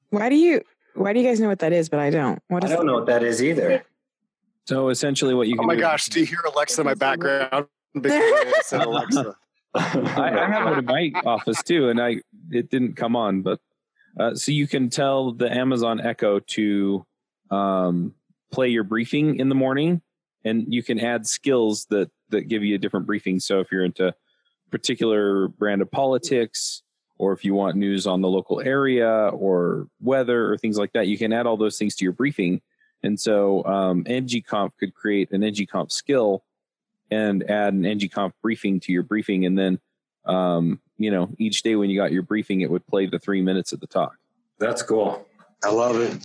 Why 0.09 0.29
do 0.29 0.35
you 0.35 0.61
why 0.95 1.13
do 1.13 1.19
you 1.19 1.25
guys 1.27 1.39
know 1.39 1.47
what 1.47 1.59
that 1.59 1.71
is, 1.73 1.87
but 1.89 1.99
I 1.99 2.09
don't? 2.09 2.41
What 2.47 2.65
I 2.65 2.69
don't 2.69 2.85
know 2.85 2.95
what 2.95 3.05
that 3.05 3.23
is 3.23 3.41
either. 3.43 3.83
So 4.67 4.89
essentially, 4.89 5.33
what 5.33 5.47
you 5.47 5.57
Oh 5.59 5.63
my 5.63 5.75
do- 5.75 5.81
gosh! 5.81 6.07
Do 6.07 6.19
you 6.19 6.25
hear 6.25 6.39
Alexa 6.53 6.81
in 6.81 6.85
my 6.85 6.93
background? 6.95 7.67
I 8.03 8.59
Alexa. 8.71 9.35
I, 9.73 10.39
I 10.43 10.49
have 10.49 10.65
one 10.65 10.79
in 10.79 10.85
my 10.85 11.11
office 11.25 11.61
too, 11.63 11.89
and 11.89 12.01
I 12.01 12.17
it 12.51 12.69
didn't 12.69 12.95
come 12.95 13.15
on, 13.15 13.41
but 13.41 13.59
uh, 14.19 14.35
so 14.35 14.51
you 14.51 14.67
can 14.67 14.89
tell 14.89 15.31
the 15.31 15.49
Amazon 15.51 16.01
Echo 16.01 16.39
to 16.39 17.05
um, 17.49 18.13
play 18.51 18.67
your 18.69 18.83
briefing 18.83 19.39
in 19.39 19.47
the 19.49 19.55
morning, 19.55 20.01
and 20.43 20.65
you 20.73 20.83
can 20.83 20.99
add 20.99 21.27
skills 21.27 21.85
that 21.85 22.09
that 22.29 22.47
give 22.47 22.63
you 22.63 22.75
a 22.75 22.77
different 22.77 23.05
briefing. 23.05 23.39
So 23.39 23.59
if 23.59 23.71
you're 23.71 23.85
into 23.85 24.13
particular 24.71 25.49
brand 25.49 25.81
of 25.81 25.91
politics, 25.91 26.81
or 27.17 27.33
if 27.33 27.45
you 27.45 27.53
want 27.53 27.75
news 27.75 28.07
on 28.07 28.21
the 28.21 28.27
local 28.27 28.61
area 28.61 29.27
or 29.27 29.87
weather 30.01 30.51
or 30.51 30.57
things 30.57 30.77
like 30.77 30.93
that, 30.93 31.07
you 31.07 31.17
can 31.17 31.31
add 31.31 31.45
all 31.45 31.57
those 31.57 31.77
things 31.77 31.95
to 31.97 32.05
your 32.05 32.13
briefing. 32.13 32.61
And 33.03 33.19
so 33.19 33.63
um, 33.65 34.03
ngconf 34.05 34.71
could 34.79 34.93
create 34.93 35.31
an 35.31 35.41
ngconf 35.41 35.91
skill 35.91 36.43
and 37.11 37.43
add 37.49 37.73
an 37.73 37.83
ngconf 37.83 38.31
briefing 38.41 38.79
to 38.81 38.91
your 38.91 39.03
briefing, 39.03 39.45
and 39.45 39.57
then 39.57 39.79
um, 40.25 40.79
you 40.97 41.11
know 41.11 41.29
each 41.37 41.61
day 41.63 41.75
when 41.75 41.89
you 41.89 41.99
got 41.99 42.11
your 42.11 42.23
briefing, 42.23 42.61
it 42.61 42.71
would 42.71 42.87
play 42.87 43.05
the 43.05 43.19
three 43.19 43.41
minutes 43.41 43.73
of 43.73 43.79
the 43.79 43.87
talk. 43.87 44.15
That's 44.59 44.81
cool. 44.81 45.27
I 45.63 45.71
love 45.71 45.99
it. 45.99 46.23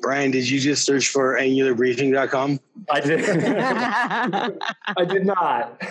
Brian, 0.00 0.30
did 0.30 0.48
you 0.48 0.60
just 0.60 0.84
search 0.84 1.08
for 1.08 1.36
angularbriefing.com? 1.36 2.60
I 2.90 3.00
did. 3.00 3.20
I 4.96 5.04
did 5.04 5.26
not. 5.26 5.82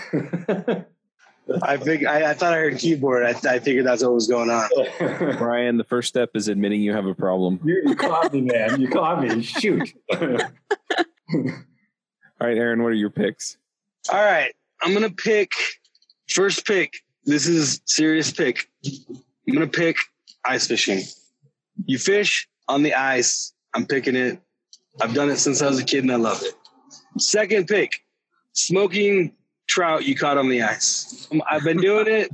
I 1.63 1.77
think 1.77 2.05
I, 2.05 2.29
I 2.29 2.33
thought 2.33 2.53
I 2.53 2.57
heard 2.57 2.77
keyboard. 2.77 3.23
I, 3.25 3.29
I 3.49 3.59
figured 3.59 3.85
that's 3.85 4.03
what 4.03 4.13
was 4.13 4.27
going 4.27 4.49
on. 4.49 4.69
Brian, 5.37 5.77
the 5.77 5.83
first 5.83 6.07
step 6.07 6.31
is 6.35 6.47
admitting 6.47 6.81
you 6.81 6.93
have 6.93 7.05
a 7.05 7.15
problem. 7.15 7.59
you, 7.63 7.81
you 7.85 7.95
caught 7.95 8.33
me, 8.33 8.41
man. 8.41 8.79
You 8.79 8.87
caught 8.89 9.21
me. 9.21 9.41
Shoot. 9.41 9.93
All 12.41 12.47
right, 12.47 12.57
Aaron, 12.57 12.83
what 12.83 12.89
are 12.89 12.95
your 12.95 13.09
picks? 13.09 13.57
All 14.11 14.23
right, 14.23 14.53
I'm 14.81 14.93
gonna 14.93 15.09
pick 15.09 15.51
first 16.27 16.65
pick. 16.65 16.93
This 17.25 17.47
is 17.47 17.81
serious 17.85 18.31
pick. 18.31 18.69
I'm 18.85 19.53
gonna 19.53 19.67
pick 19.67 19.97
ice 20.45 20.67
fishing. 20.67 21.01
You 21.85 21.97
fish 21.97 22.47
on 22.67 22.83
the 22.83 22.93
ice. 22.93 23.53
I'm 23.73 23.85
picking 23.85 24.15
it. 24.15 24.39
I've 25.01 25.13
done 25.13 25.29
it 25.29 25.37
since 25.37 25.61
I 25.61 25.67
was 25.67 25.79
a 25.79 25.83
kid 25.83 26.03
and 26.03 26.11
I 26.11 26.15
love 26.15 26.41
it. 26.41 26.53
Second 27.17 27.67
pick, 27.67 28.03
smoking 28.53 29.33
trout 29.67 30.05
you 30.05 30.15
caught 30.15 30.37
on 30.37 30.49
the 30.49 30.61
ice. 30.61 31.27
Um, 31.31 31.41
I've 31.49 31.63
been 31.63 31.77
doing 31.77 32.07
it. 32.07 32.31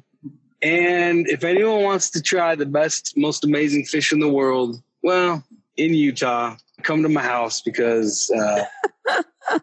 And 0.62 1.28
if 1.28 1.44
anyone 1.44 1.84
wants 1.84 2.10
to 2.12 2.22
try 2.22 2.56
the 2.56 2.66
best, 2.66 3.16
most 3.18 3.44
amazing 3.44 3.86
fish 3.86 4.12
in 4.12 4.20
the 4.20 4.30
world, 4.30 4.82
well, 5.04 5.44
in 5.78 5.94
Utah, 5.94 6.56
come 6.82 7.04
to 7.04 7.10
my 7.10 7.22
house 7.22 7.62
because 7.62 8.32
uh, 8.32 8.66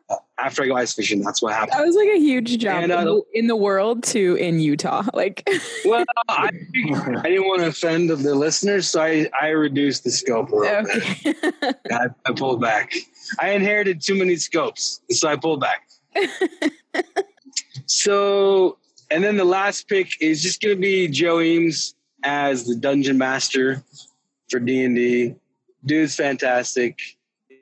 after 0.38 0.62
I 0.62 0.66
go 0.66 0.76
ice 0.76 0.92
fishing, 0.92 1.20
that's 1.20 1.42
what 1.42 1.52
happened. 1.52 1.72
that 1.72 1.86
was 1.86 1.94
like 1.94 2.08
a 2.08 2.18
huge 2.18 2.58
jump 2.58 2.84
And, 2.84 2.92
uh, 2.92 2.98
in, 2.98 3.04
the, 3.04 3.22
in 3.34 3.46
the 3.48 3.56
world 3.56 4.02
to 4.04 4.34
in 4.36 4.60
Utah. 4.60 5.02
Like 5.14 5.48
Well, 5.84 6.04
I, 6.28 6.48
I 6.48 6.50
didn't 6.72 7.46
want 7.46 7.60
to 7.60 7.66
offend 7.66 8.08
the 8.10 8.34
listeners, 8.34 8.88
so 8.88 9.02
I, 9.02 9.28
I 9.40 9.48
reduced 9.48 10.04
the 10.04 10.10
scope 10.10 10.50
a 10.50 10.56
little 10.56 10.84
bit. 10.84 11.76
I, 11.92 12.06
I 12.24 12.32
pulled 12.32 12.60
back. 12.60 12.92
I 13.38 13.50
inherited 13.50 14.00
too 14.00 14.14
many 14.14 14.36
scopes, 14.36 15.00
so 15.10 15.28
I 15.28 15.36
pulled 15.36 15.60
back. 15.60 15.88
so, 17.86 18.78
and 19.10 19.22
then 19.22 19.36
the 19.36 19.44
last 19.44 19.86
pick 19.86 20.20
is 20.20 20.42
just 20.42 20.62
going 20.62 20.76
to 20.76 20.80
be 20.80 21.08
Joe 21.08 21.40
Eames 21.40 21.94
as 22.24 22.64
the 22.64 22.74
dungeon 22.74 23.18
master 23.18 23.82
for 24.50 24.58
D 24.58 24.84
and 24.84 24.96
D. 24.96 25.34
Dude's 25.84 26.14
fantastic. 26.14 27.00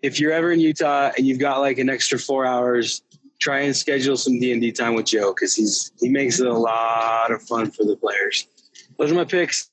If 0.03 0.19
you're 0.19 0.33
ever 0.33 0.53
in 0.53 0.61
Utah 0.61 1.11
and 1.17 1.27
you've 1.27 1.39
got 1.39 1.61
like 1.61 1.79
an 1.79 1.91
extra 1.91 2.19
four 2.19 2.47
hours, 2.47 3.03
try 3.39 3.61
and 3.61 3.77
schedule 3.77 4.17
some 4.17 4.39
D 4.39 4.53
and 4.53 4.61
D 4.61 4.73
time 4.73 4.95
with 4.95 5.07
Joe 5.07 5.33
because 5.35 5.55
he's 5.55 5.93
he 6.01 6.09
makes 6.09 6.41
it 6.41 6.47
a 6.47 6.53
lot 6.53 7.31
of 7.31 7.43
fun 7.43 7.71
for 7.71 7.85
the 7.85 7.97
players. 7.97 8.47
Those 8.99 9.13
are 9.13 9.15
my 9.15 9.25
picks. 9.25 9.71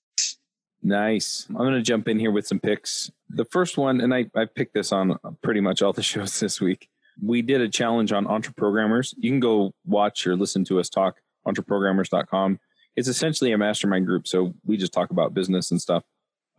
Nice. 0.81 1.45
I'm 1.49 1.55
going 1.55 1.73
to 1.73 1.81
jump 1.81 2.07
in 2.07 2.19
here 2.19 2.31
with 2.31 2.47
some 2.47 2.59
picks. 2.59 3.11
The 3.29 3.45
first 3.45 3.77
one, 3.77 3.99
and 3.99 4.13
I, 4.13 4.27
I 4.35 4.45
picked 4.45 4.73
this 4.73 4.91
on 4.91 5.17
pretty 5.41 5.59
much 5.59 5.81
all 5.81 5.91
the 5.91 6.03
shows 6.03 6.39
this 6.39 6.61
week. 6.61 6.87
We 7.21 7.41
did 7.41 7.61
a 7.61 7.67
challenge 7.67 8.11
on 8.11 8.25
Entreprogrammers. 8.25 9.13
You 9.17 9.31
can 9.31 9.39
go 9.39 9.73
watch 9.85 10.25
or 10.27 10.35
listen 10.35 10.63
to 10.65 10.79
us 10.79 10.89
talk, 10.89 11.17
entreprogrammers.com. 11.47 12.59
It's 12.95 13.07
essentially 13.07 13.51
a 13.51 13.57
mastermind 13.57 14.05
group. 14.05 14.27
So 14.27 14.53
we 14.65 14.77
just 14.77 14.93
talk 14.93 15.09
about 15.09 15.33
business 15.33 15.71
and 15.71 15.81
stuff. 15.81 16.03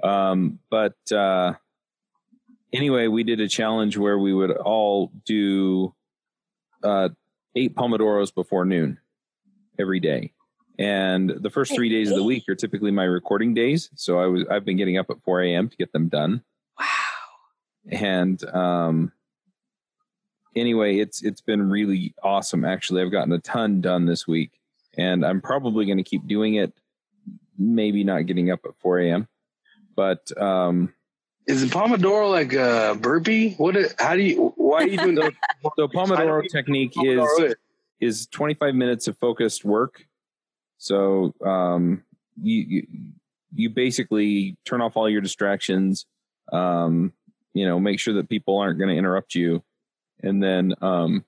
Um, 0.02 0.58
but 0.70 0.96
uh, 1.10 1.54
anyway, 2.72 3.06
we 3.06 3.22
did 3.24 3.40
a 3.40 3.48
challenge 3.48 3.96
where 3.96 4.18
we 4.18 4.32
would 4.32 4.50
all 4.50 5.10
do 5.24 5.94
uh, 6.82 7.08
eight 7.54 7.74
Pomodoros 7.74 8.34
before 8.34 8.64
noon 8.64 8.98
every 9.78 10.00
day. 10.00 10.32
And 10.78 11.30
the 11.30 11.50
first 11.50 11.74
three 11.74 11.88
days 11.88 12.10
of 12.10 12.16
the 12.16 12.22
week 12.22 12.48
are 12.48 12.54
typically 12.54 12.92
my 12.92 13.02
recording 13.02 13.52
days. 13.52 13.90
So 13.96 14.20
I 14.20 14.26
was 14.26 14.44
I've 14.48 14.64
been 14.64 14.76
getting 14.76 14.96
up 14.96 15.10
at 15.10 15.20
4 15.24 15.42
a.m. 15.42 15.68
to 15.68 15.76
get 15.76 15.92
them 15.92 16.08
done. 16.08 16.44
wow. 16.78 16.86
And 17.90 18.44
um 18.44 19.12
anyway, 20.54 20.98
it's 20.98 21.20
it's 21.22 21.40
been 21.40 21.68
really 21.68 22.14
awesome 22.22 22.64
actually. 22.64 23.02
I've 23.02 23.10
gotten 23.10 23.32
a 23.32 23.40
ton 23.40 23.80
done 23.80 24.06
this 24.06 24.28
week. 24.28 24.52
And 24.96 25.26
I'm 25.26 25.40
probably 25.40 25.84
gonna 25.84 26.04
keep 26.04 26.28
doing 26.28 26.54
it, 26.54 26.72
maybe 27.58 28.04
not 28.04 28.26
getting 28.26 28.52
up 28.52 28.60
at 28.64 28.78
4 28.78 29.00
a.m. 29.00 29.28
But 29.96 30.30
um 30.40 30.94
Is 31.48 31.62
the 31.62 31.74
Pomodoro 31.74 32.30
like 32.30 32.52
a 32.52 32.94
burpee? 33.00 33.54
What? 33.54 33.74
Is, 33.76 33.94
how 33.98 34.14
do 34.14 34.22
you? 34.22 34.52
Why 34.56 34.82
are 34.82 34.86
you 34.86 34.98
doing 34.98 35.14
the 35.14 35.32
the 35.76 35.88
Pomodoro 35.94 36.42
technique 36.48 36.92
is 37.02 37.18
Pomodoro? 37.18 37.54
is 38.00 38.26
25 38.28 38.74
minutes 38.74 39.08
of 39.08 39.16
focused 39.18 39.64
work. 39.64 40.04
So 40.76 41.34
um, 41.44 42.04
you, 42.40 42.64
you 42.68 42.86
you 43.54 43.70
basically 43.70 44.56
turn 44.66 44.80
off 44.82 44.96
all 44.96 45.08
your 45.08 45.22
distractions. 45.22 46.04
Um, 46.52 47.12
you 47.54 47.66
know, 47.66 47.80
make 47.80 47.98
sure 47.98 48.14
that 48.14 48.28
people 48.28 48.58
aren't 48.58 48.78
going 48.78 48.90
to 48.90 48.96
interrupt 48.96 49.34
you, 49.34 49.62
and 50.22 50.42
then 50.42 50.74
um, 50.82 51.24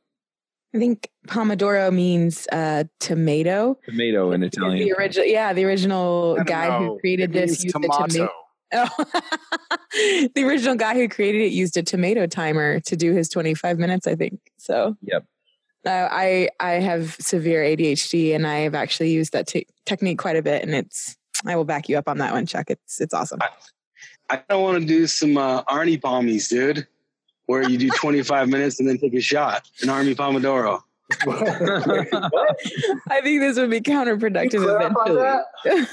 I 0.74 0.78
think 0.78 1.08
Pomodoro 1.28 1.90
means 1.92 2.46
uh, 2.52 2.84
tomato. 3.00 3.78
tomato 3.88 4.32
in 4.32 4.42
The 4.42 4.46
Italian. 4.48 4.94
original, 4.98 5.26
yeah, 5.26 5.52
the 5.54 5.64
original 5.64 6.36
guy 6.44 6.68
know. 6.68 6.78
who 6.94 7.00
created 7.00 7.30
It 7.30 7.32
this 7.32 7.50
means 7.50 7.64
used 7.64 7.76
a 7.76 7.80
tomato. 7.80 8.06
tomato. 8.06 8.32
Oh. 8.72 8.88
the 10.34 10.44
original 10.44 10.76
guy 10.76 10.94
who 10.94 11.08
created 11.08 11.42
it 11.42 11.52
used 11.52 11.76
a 11.76 11.82
tomato 11.82 12.26
timer 12.26 12.80
to 12.80 12.96
do 12.96 13.12
his 13.12 13.28
25 13.28 13.78
minutes, 13.78 14.06
I 14.06 14.14
think. 14.14 14.40
So 14.58 14.96
Yep. 15.02 15.24
Uh, 15.86 16.08
I 16.10 16.50
I 16.60 16.72
have 16.72 17.16
severe 17.20 17.62
ADHD, 17.62 18.34
and 18.34 18.46
I 18.46 18.58
have 18.58 18.74
actually 18.74 19.12
used 19.12 19.32
that 19.32 19.46
te- 19.46 19.66
technique 19.86 20.18
quite 20.18 20.36
a 20.36 20.42
bit, 20.42 20.62
and 20.62 20.74
it's. 20.74 21.16
I 21.46 21.56
will 21.56 21.64
back 21.64 21.88
you 21.88 21.96
up 21.96 22.06
on 22.06 22.18
that 22.18 22.34
one, 22.34 22.44
Chuck. 22.44 22.68
It's 22.68 23.00
it's 23.00 23.14
awesome. 23.14 23.40
I 24.28 24.42
don't 24.48 24.62
want 24.62 24.78
to 24.78 24.86
do 24.86 25.06
some 25.06 25.38
uh, 25.38 25.62
Arnie 25.64 25.98
Pommies, 25.98 26.50
dude, 26.50 26.86
where 27.46 27.68
you 27.68 27.78
do 27.78 27.88
25 27.96 28.48
minutes 28.48 28.78
and 28.78 28.86
then 28.88 28.98
take 28.98 29.14
a 29.14 29.20
shot, 29.22 29.66
an 29.80 29.88
Army 29.88 30.14
Pomodoro. 30.14 30.82
I 33.08 33.20
think 33.22 33.40
this 33.40 33.56
would 33.56 33.70
be 33.70 33.80
counterproductive 33.80 34.62
eventually. 35.64 35.86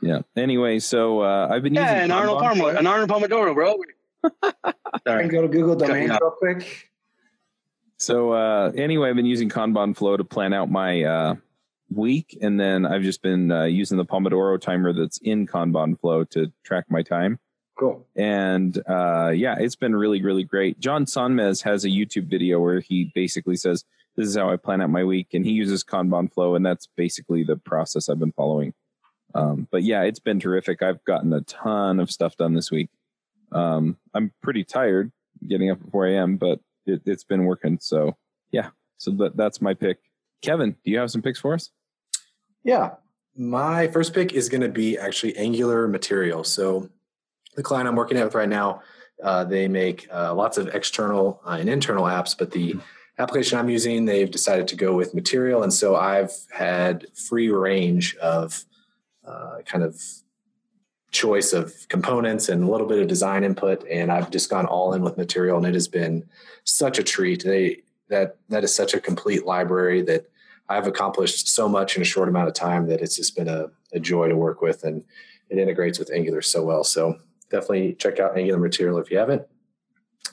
Yeah. 0.00 0.20
Anyway, 0.36 0.78
so 0.78 1.20
uh, 1.22 1.48
I've 1.50 1.62
been 1.62 1.74
Yeah, 1.74 1.92
using 1.94 2.04
an 2.04 2.10
Arnold 2.12 2.42
Kanban. 2.42 2.54
Pomodoro, 2.74 2.78
an 2.78 2.86
Arnold 2.86 3.10
Pomodoro, 3.10 3.54
bro. 3.54 3.76
I 4.42 4.72
Sorry. 5.06 5.22
can 5.22 5.28
go 5.28 5.42
to 5.42 5.48
Google 5.48 5.76
Cut 5.76 5.88
Domains 5.88 6.08
me 6.10 6.14
off. 6.14 6.20
real 6.20 6.30
quick. 6.32 6.90
So 7.96 8.32
uh, 8.32 8.72
anyway, 8.76 9.10
I've 9.10 9.16
been 9.16 9.26
using 9.26 9.48
Kanban 9.48 9.96
Flow 9.96 10.16
to 10.16 10.24
plan 10.24 10.52
out 10.52 10.70
my 10.70 11.02
uh, 11.04 11.34
week, 11.92 12.36
and 12.40 12.58
then 12.58 12.86
I've 12.86 13.02
just 13.02 13.22
been 13.22 13.50
uh, 13.50 13.64
using 13.64 13.96
the 13.96 14.04
Pomodoro 14.04 14.60
timer 14.60 14.92
that's 14.92 15.18
in 15.18 15.46
Kanban 15.46 15.98
Flow 16.00 16.24
to 16.24 16.52
track 16.64 16.84
my 16.90 17.02
time. 17.02 17.38
Cool. 17.78 18.06
And 18.16 18.76
uh, 18.88 19.28
yeah, 19.34 19.56
it's 19.58 19.76
been 19.76 19.94
really, 19.94 20.20
really 20.22 20.44
great. 20.44 20.80
John 20.80 21.04
Sonmez 21.06 21.62
has 21.62 21.84
a 21.84 21.88
YouTube 21.88 22.24
video 22.28 22.60
where 22.60 22.80
he 22.80 23.10
basically 23.14 23.56
says, 23.56 23.84
"This 24.16 24.28
is 24.28 24.36
how 24.36 24.50
I 24.50 24.56
plan 24.56 24.80
out 24.80 24.90
my 24.90 25.04
week," 25.04 25.28
and 25.32 25.44
he 25.44 25.52
uses 25.52 25.84
Kanban 25.84 26.32
Flow, 26.32 26.54
and 26.56 26.66
that's 26.66 26.88
basically 26.96 27.44
the 27.44 27.56
process 27.56 28.08
I've 28.08 28.18
been 28.18 28.32
following. 28.32 28.74
Um, 29.34 29.68
but 29.70 29.82
yeah, 29.82 30.02
it's 30.02 30.18
been 30.18 30.40
terrific. 30.40 30.82
I've 30.82 31.04
gotten 31.04 31.32
a 31.32 31.42
ton 31.42 32.00
of 32.00 32.10
stuff 32.10 32.36
done 32.36 32.54
this 32.54 32.70
week. 32.70 32.88
Um, 33.52 33.96
I'm 34.14 34.32
pretty 34.42 34.64
tired 34.64 35.12
getting 35.46 35.70
up 35.70 35.80
at 35.84 35.90
4 35.90 36.06
a.m., 36.06 36.36
but 36.36 36.60
it, 36.86 37.02
it's 37.06 37.24
been 37.24 37.44
working. 37.44 37.78
So 37.80 38.16
yeah, 38.50 38.70
so 38.96 39.10
that, 39.12 39.36
that's 39.36 39.60
my 39.60 39.74
pick. 39.74 39.98
Kevin, 40.42 40.76
do 40.84 40.90
you 40.90 40.98
have 40.98 41.10
some 41.10 41.22
picks 41.22 41.38
for 41.38 41.54
us? 41.54 41.70
Yeah. 42.64 42.94
My 43.36 43.88
first 43.88 44.14
pick 44.14 44.32
is 44.32 44.48
going 44.48 44.62
to 44.62 44.68
be 44.68 44.98
actually 44.98 45.36
Angular 45.36 45.86
material. 45.86 46.44
So, 46.44 46.90
the 47.54 47.62
client 47.62 47.88
I'm 47.88 47.96
working 47.96 48.16
at 48.16 48.24
with 48.24 48.34
right 48.36 48.48
now, 48.48 48.82
uh, 49.22 49.42
they 49.42 49.66
make 49.66 50.06
uh, 50.12 50.32
lots 50.32 50.58
of 50.58 50.68
external 50.68 51.40
uh, 51.44 51.56
and 51.58 51.68
internal 51.68 52.04
apps, 52.04 52.36
but 52.38 52.52
the 52.52 52.76
application 53.18 53.58
I'm 53.58 53.68
using, 53.68 54.04
they've 54.04 54.30
decided 54.30 54.68
to 54.68 54.76
go 54.76 54.94
with 54.94 55.14
material. 55.14 55.64
And 55.64 55.72
so 55.72 55.96
I've 55.96 56.32
had 56.52 57.06
free 57.16 57.48
range 57.48 58.16
of 58.16 58.64
uh, 59.28 59.62
kind 59.66 59.84
of 59.84 60.00
choice 61.10 61.52
of 61.52 61.74
components 61.88 62.48
and 62.48 62.64
a 62.64 62.70
little 62.70 62.86
bit 62.86 62.98
of 62.98 63.08
design 63.08 63.44
input. 63.44 63.84
And 63.88 64.12
I've 64.12 64.30
just 64.30 64.50
gone 64.50 64.66
all 64.66 64.94
in 64.94 65.02
with 65.02 65.16
material, 65.16 65.56
and 65.56 65.66
it 65.66 65.74
has 65.74 65.88
been 65.88 66.28
such 66.64 66.98
a 66.98 67.02
treat. 67.02 67.44
They, 67.44 67.82
that 68.08 68.36
that 68.48 68.64
is 68.64 68.74
such 68.74 68.94
a 68.94 69.00
complete 69.00 69.44
library 69.44 70.02
that 70.02 70.30
I've 70.68 70.86
accomplished 70.86 71.48
so 71.48 71.68
much 71.68 71.96
in 71.96 72.02
a 72.02 72.04
short 72.04 72.28
amount 72.28 72.48
of 72.48 72.54
time 72.54 72.88
that 72.88 73.00
it's 73.00 73.16
just 73.16 73.36
been 73.36 73.48
a, 73.48 73.70
a 73.92 74.00
joy 74.00 74.28
to 74.28 74.36
work 74.36 74.60
with 74.60 74.84
and 74.84 75.02
it 75.48 75.58
integrates 75.58 75.98
with 75.98 76.10
Angular 76.12 76.42
so 76.42 76.62
well. 76.62 76.84
So 76.84 77.18
definitely 77.50 77.94
check 77.94 78.20
out 78.20 78.36
Angular 78.36 78.58
material 78.58 78.98
if 78.98 79.10
you 79.10 79.18
haven't. 79.18 79.42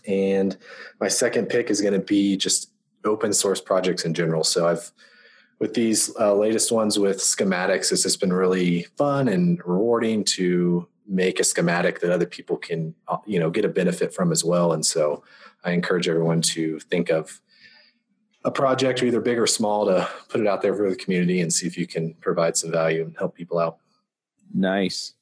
And 0.08 0.58
my 1.00 1.08
second 1.08 1.48
pick 1.48 1.70
is 1.70 1.82
going 1.82 1.94
to 1.94 2.06
be 2.06 2.36
just 2.36 2.72
open 3.06 3.32
source 3.32 3.62
projects 3.62 4.04
in 4.04 4.14
general. 4.14 4.44
So 4.44 4.68
I've 4.68 4.92
with 5.60 5.74
these 5.74 6.16
uh, 6.20 6.36
latest 6.36 6.72
ones 6.72 7.00
with 7.00 7.18
schematics, 7.18 7.92
it's 7.92 8.04
just 8.04 8.20
been 8.20 8.34
really 8.34 8.84
fun 8.98 9.28
and 9.28 9.62
rewarding 9.66 10.24
to 10.24 10.88
make 11.08 11.40
a 11.40 11.44
schematic 11.44 12.00
that 12.00 12.12
other 12.12 12.26
people 12.26 12.58
can 12.58 12.96
uh, 13.08 13.18
you 13.26 13.40
know 13.40 13.50
get 13.50 13.66
a 13.66 13.70
benefit 13.70 14.14
from 14.14 14.32
as 14.32 14.44
well. 14.44 14.74
And 14.74 14.86
so 14.86 15.24
I 15.64 15.72
encourage 15.72 16.08
everyone 16.08 16.42
to 16.42 16.80
think 16.80 17.10
of 17.10 17.42
a 18.44 18.52
project, 18.52 19.02
either 19.02 19.22
big 19.22 19.40
or 19.40 19.48
small, 19.48 19.86
to 19.88 20.08
put 20.30 20.40
it 20.40 20.48
out 20.48 20.62
there 20.62 20.76
for 20.76 20.90
the 20.90 20.96
community 20.96 21.42
and 21.42 21.52
see 21.52 21.66
if 21.66 21.78
you 21.78 21.88
can 21.88 22.14
provide 22.16 22.56
some 22.56 22.72
value 22.72 23.04
and 23.04 23.16
help 23.18 23.36
people 23.36 23.58
out. 23.58 23.78
Nice. 24.54 25.14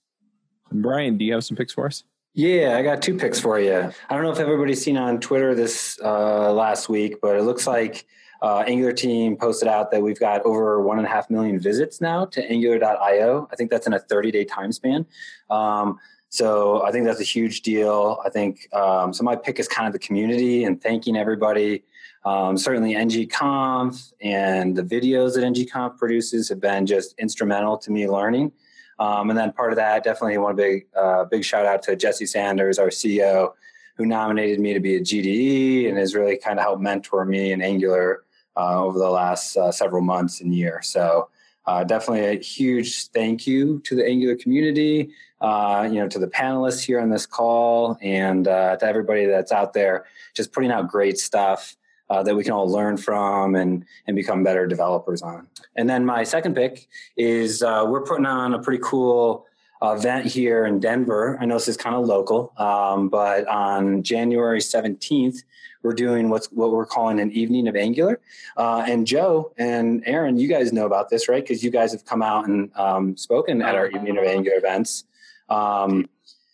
And 0.69 0.81
Brian, 0.83 1.17
do 1.17 1.23
you 1.23 1.33
have 1.33 1.45
some 1.45 1.55
picks 1.55 1.73
for 1.73 1.85
us? 1.85 2.03
Yeah, 2.33 2.75
I 2.77 2.81
got 2.81 3.01
two 3.01 3.15
picks 3.15 3.39
for 3.39 3.59
you. 3.59 3.91
I 4.09 4.15
don't 4.15 4.23
know 4.23 4.31
if 4.31 4.39
everybody's 4.39 4.83
seen 4.83 4.97
on 4.97 5.19
Twitter 5.19 5.53
this 5.53 5.99
uh, 6.03 6.51
last 6.51 6.89
week, 6.89 7.21
but 7.21 7.35
it 7.35 7.43
looks 7.43 7.67
like 7.67 8.05
uh, 8.43 8.59
Angular 8.67 8.91
team 8.91 9.37
posted 9.37 9.69
out 9.69 9.89
that 9.91 10.01
we've 10.01 10.19
got 10.19 10.41
over 10.45 10.81
one 10.81 10.97
and 10.97 11.07
a 11.07 11.09
half 11.09 11.29
million 11.29 11.57
visits 11.57 12.01
now 12.01 12.25
to 12.25 12.43
Angular.io. 12.51 13.47
I 13.49 13.55
think 13.55 13.71
that's 13.71 13.87
in 13.87 13.93
a 13.93 13.99
30 13.99 14.31
day 14.31 14.43
time 14.43 14.73
span. 14.73 15.05
Um, 15.49 15.97
so 16.27 16.83
I 16.83 16.91
think 16.91 17.05
that's 17.05 17.21
a 17.21 17.25
huge 17.25 17.61
deal. 17.61 18.19
I 18.25 18.29
think 18.29 18.67
um, 18.73 19.13
so. 19.13 19.23
My 19.23 19.37
pick 19.37 19.59
is 19.59 19.67
kind 19.67 19.87
of 19.87 19.93
the 19.93 19.99
community 19.99 20.65
and 20.65 20.81
thanking 20.81 21.15
everybody. 21.15 21.83
Um, 22.25 22.57
certainly, 22.57 22.95
ngconf 22.95 24.13
and 24.19 24.75
the 24.75 24.83
videos 24.83 25.35
that 25.35 25.43
ngconf 25.43 25.97
produces 25.97 26.49
have 26.49 26.59
been 26.59 26.85
just 26.85 27.15
instrumental 27.19 27.77
to 27.77 27.91
me 27.91 28.09
learning. 28.09 28.51
Um, 28.99 29.29
and 29.29 29.39
then 29.39 29.53
part 29.53 29.71
of 29.71 29.77
that, 29.77 30.03
definitely 30.03 30.37
one 30.37 30.55
big 30.55 30.87
uh, 30.97 31.25
big 31.25 31.45
shout 31.45 31.65
out 31.65 31.81
to 31.83 31.95
Jesse 31.95 32.25
Sanders, 32.25 32.77
our 32.77 32.87
CEO, 32.87 33.53
who 33.95 34.05
nominated 34.05 34.59
me 34.59 34.73
to 34.73 34.79
be 34.81 34.95
a 34.95 35.01
GDE 35.01 35.87
and 35.87 35.97
has 35.97 36.13
really 36.13 36.37
kind 36.37 36.59
of 36.59 36.65
helped 36.65 36.81
mentor 36.81 37.23
me 37.23 37.53
in 37.53 37.61
Angular 37.61 38.23
uh, 38.55 38.83
over 38.83 38.99
the 38.99 39.09
last 39.09 39.57
uh, 39.57 39.71
several 39.71 40.01
months 40.01 40.41
and 40.41 40.53
year. 40.53 40.81
So 40.81 41.29
uh, 41.65 41.83
definitely 41.83 42.25
a 42.25 42.39
huge 42.39 43.07
thank 43.07 43.47
you 43.47 43.79
to 43.85 43.95
the 43.95 44.05
Angular 44.05 44.35
community, 44.35 45.11
uh, 45.41 45.87
you 45.89 45.99
know, 45.99 46.07
to 46.09 46.19
the 46.19 46.27
panelists 46.27 46.83
here 46.83 46.99
on 46.99 47.09
this 47.09 47.25
call, 47.25 47.97
and 48.01 48.47
uh, 48.47 48.75
to 48.77 48.85
everybody 48.85 49.25
that's 49.25 49.51
out 49.51 49.73
there 49.73 50.05
just 50.35 50.51
putting 50.51 50.71
out 50.71 50.89
great 50.89 51.17
stuff. 51.17 51.75
Uh, 52.09 52.21
that 52.21 52.35
we 52.35 52.43
can 52.43 52.51
all 52.51 52.69
learn 52.69 52.97
from 52.97 53.55
and 53.55 53.85
and 54.05 54.15
become 54.15 54.43
better 54.43 54.67
developers 54.67 55.21
on. 55.21 55.47
And 55.77 55.89
then 55.89 56.05
my 56.05 56.23
second 56.23 56.53
pick 56.53 56.87
is 57.17 57.63
uh, 57.63 57.85
we're 57.87 58.03
putting 58.03 58.25
on 58.25 58.53
a 58.53 58.61
pretty 58.61 58.83
cool 58.83 59.47
event 59.81 60.25
here 60.25 60.65
in 60.65 60.79
Denver. 60.79 61.37
I 61.39 61.45
know 61.45 61.55
this 61.55 61.69
is 61.69 61.77
kind 61.77 61.95
of 61.95 62.05
local, 62.05 62.53
um, 62.57 63.09
but 63.09 63.47
on 63.47 64.03
January 64.03 64.59
17th, 64.59 65.43
we're 65.83 65.93
doing 65.93 66.29
what's 66.29 66.47
what 66.47 66.71
we're 66.71 66.85
calling 66.85 67.19
an 67.19 67.31
evening 67.31 67.67
of 67.67 67.75
Angular. 67.75 68.19
Uh, 68.57 68.85
and 68.87 69.05
Joe 69.05 69.53
and 69.57 70.01
Aaron, 70.05 70.37
you 70.37 70.47
guys 70.47 70.73
know 70.73 70.85
about 70.85 71.09
this, 71.09 71.29
right? 71.29 71.43
Because 71.43 71.63
you 71.63 71.69
guys 71.69 71.91
have 71.91 72.05
come 72.05 72.21
out 72.21 72.47
and 72.47 72.71
um, 72.75 73.15
spoken 73.17 73.61
at 73.61 73.75
our 73.75 73.87
evening 73.87 74.17
of 74.17 74.23
Angular 74.23 74.57
events. 74.57 75.03
Um, 75.49 76.09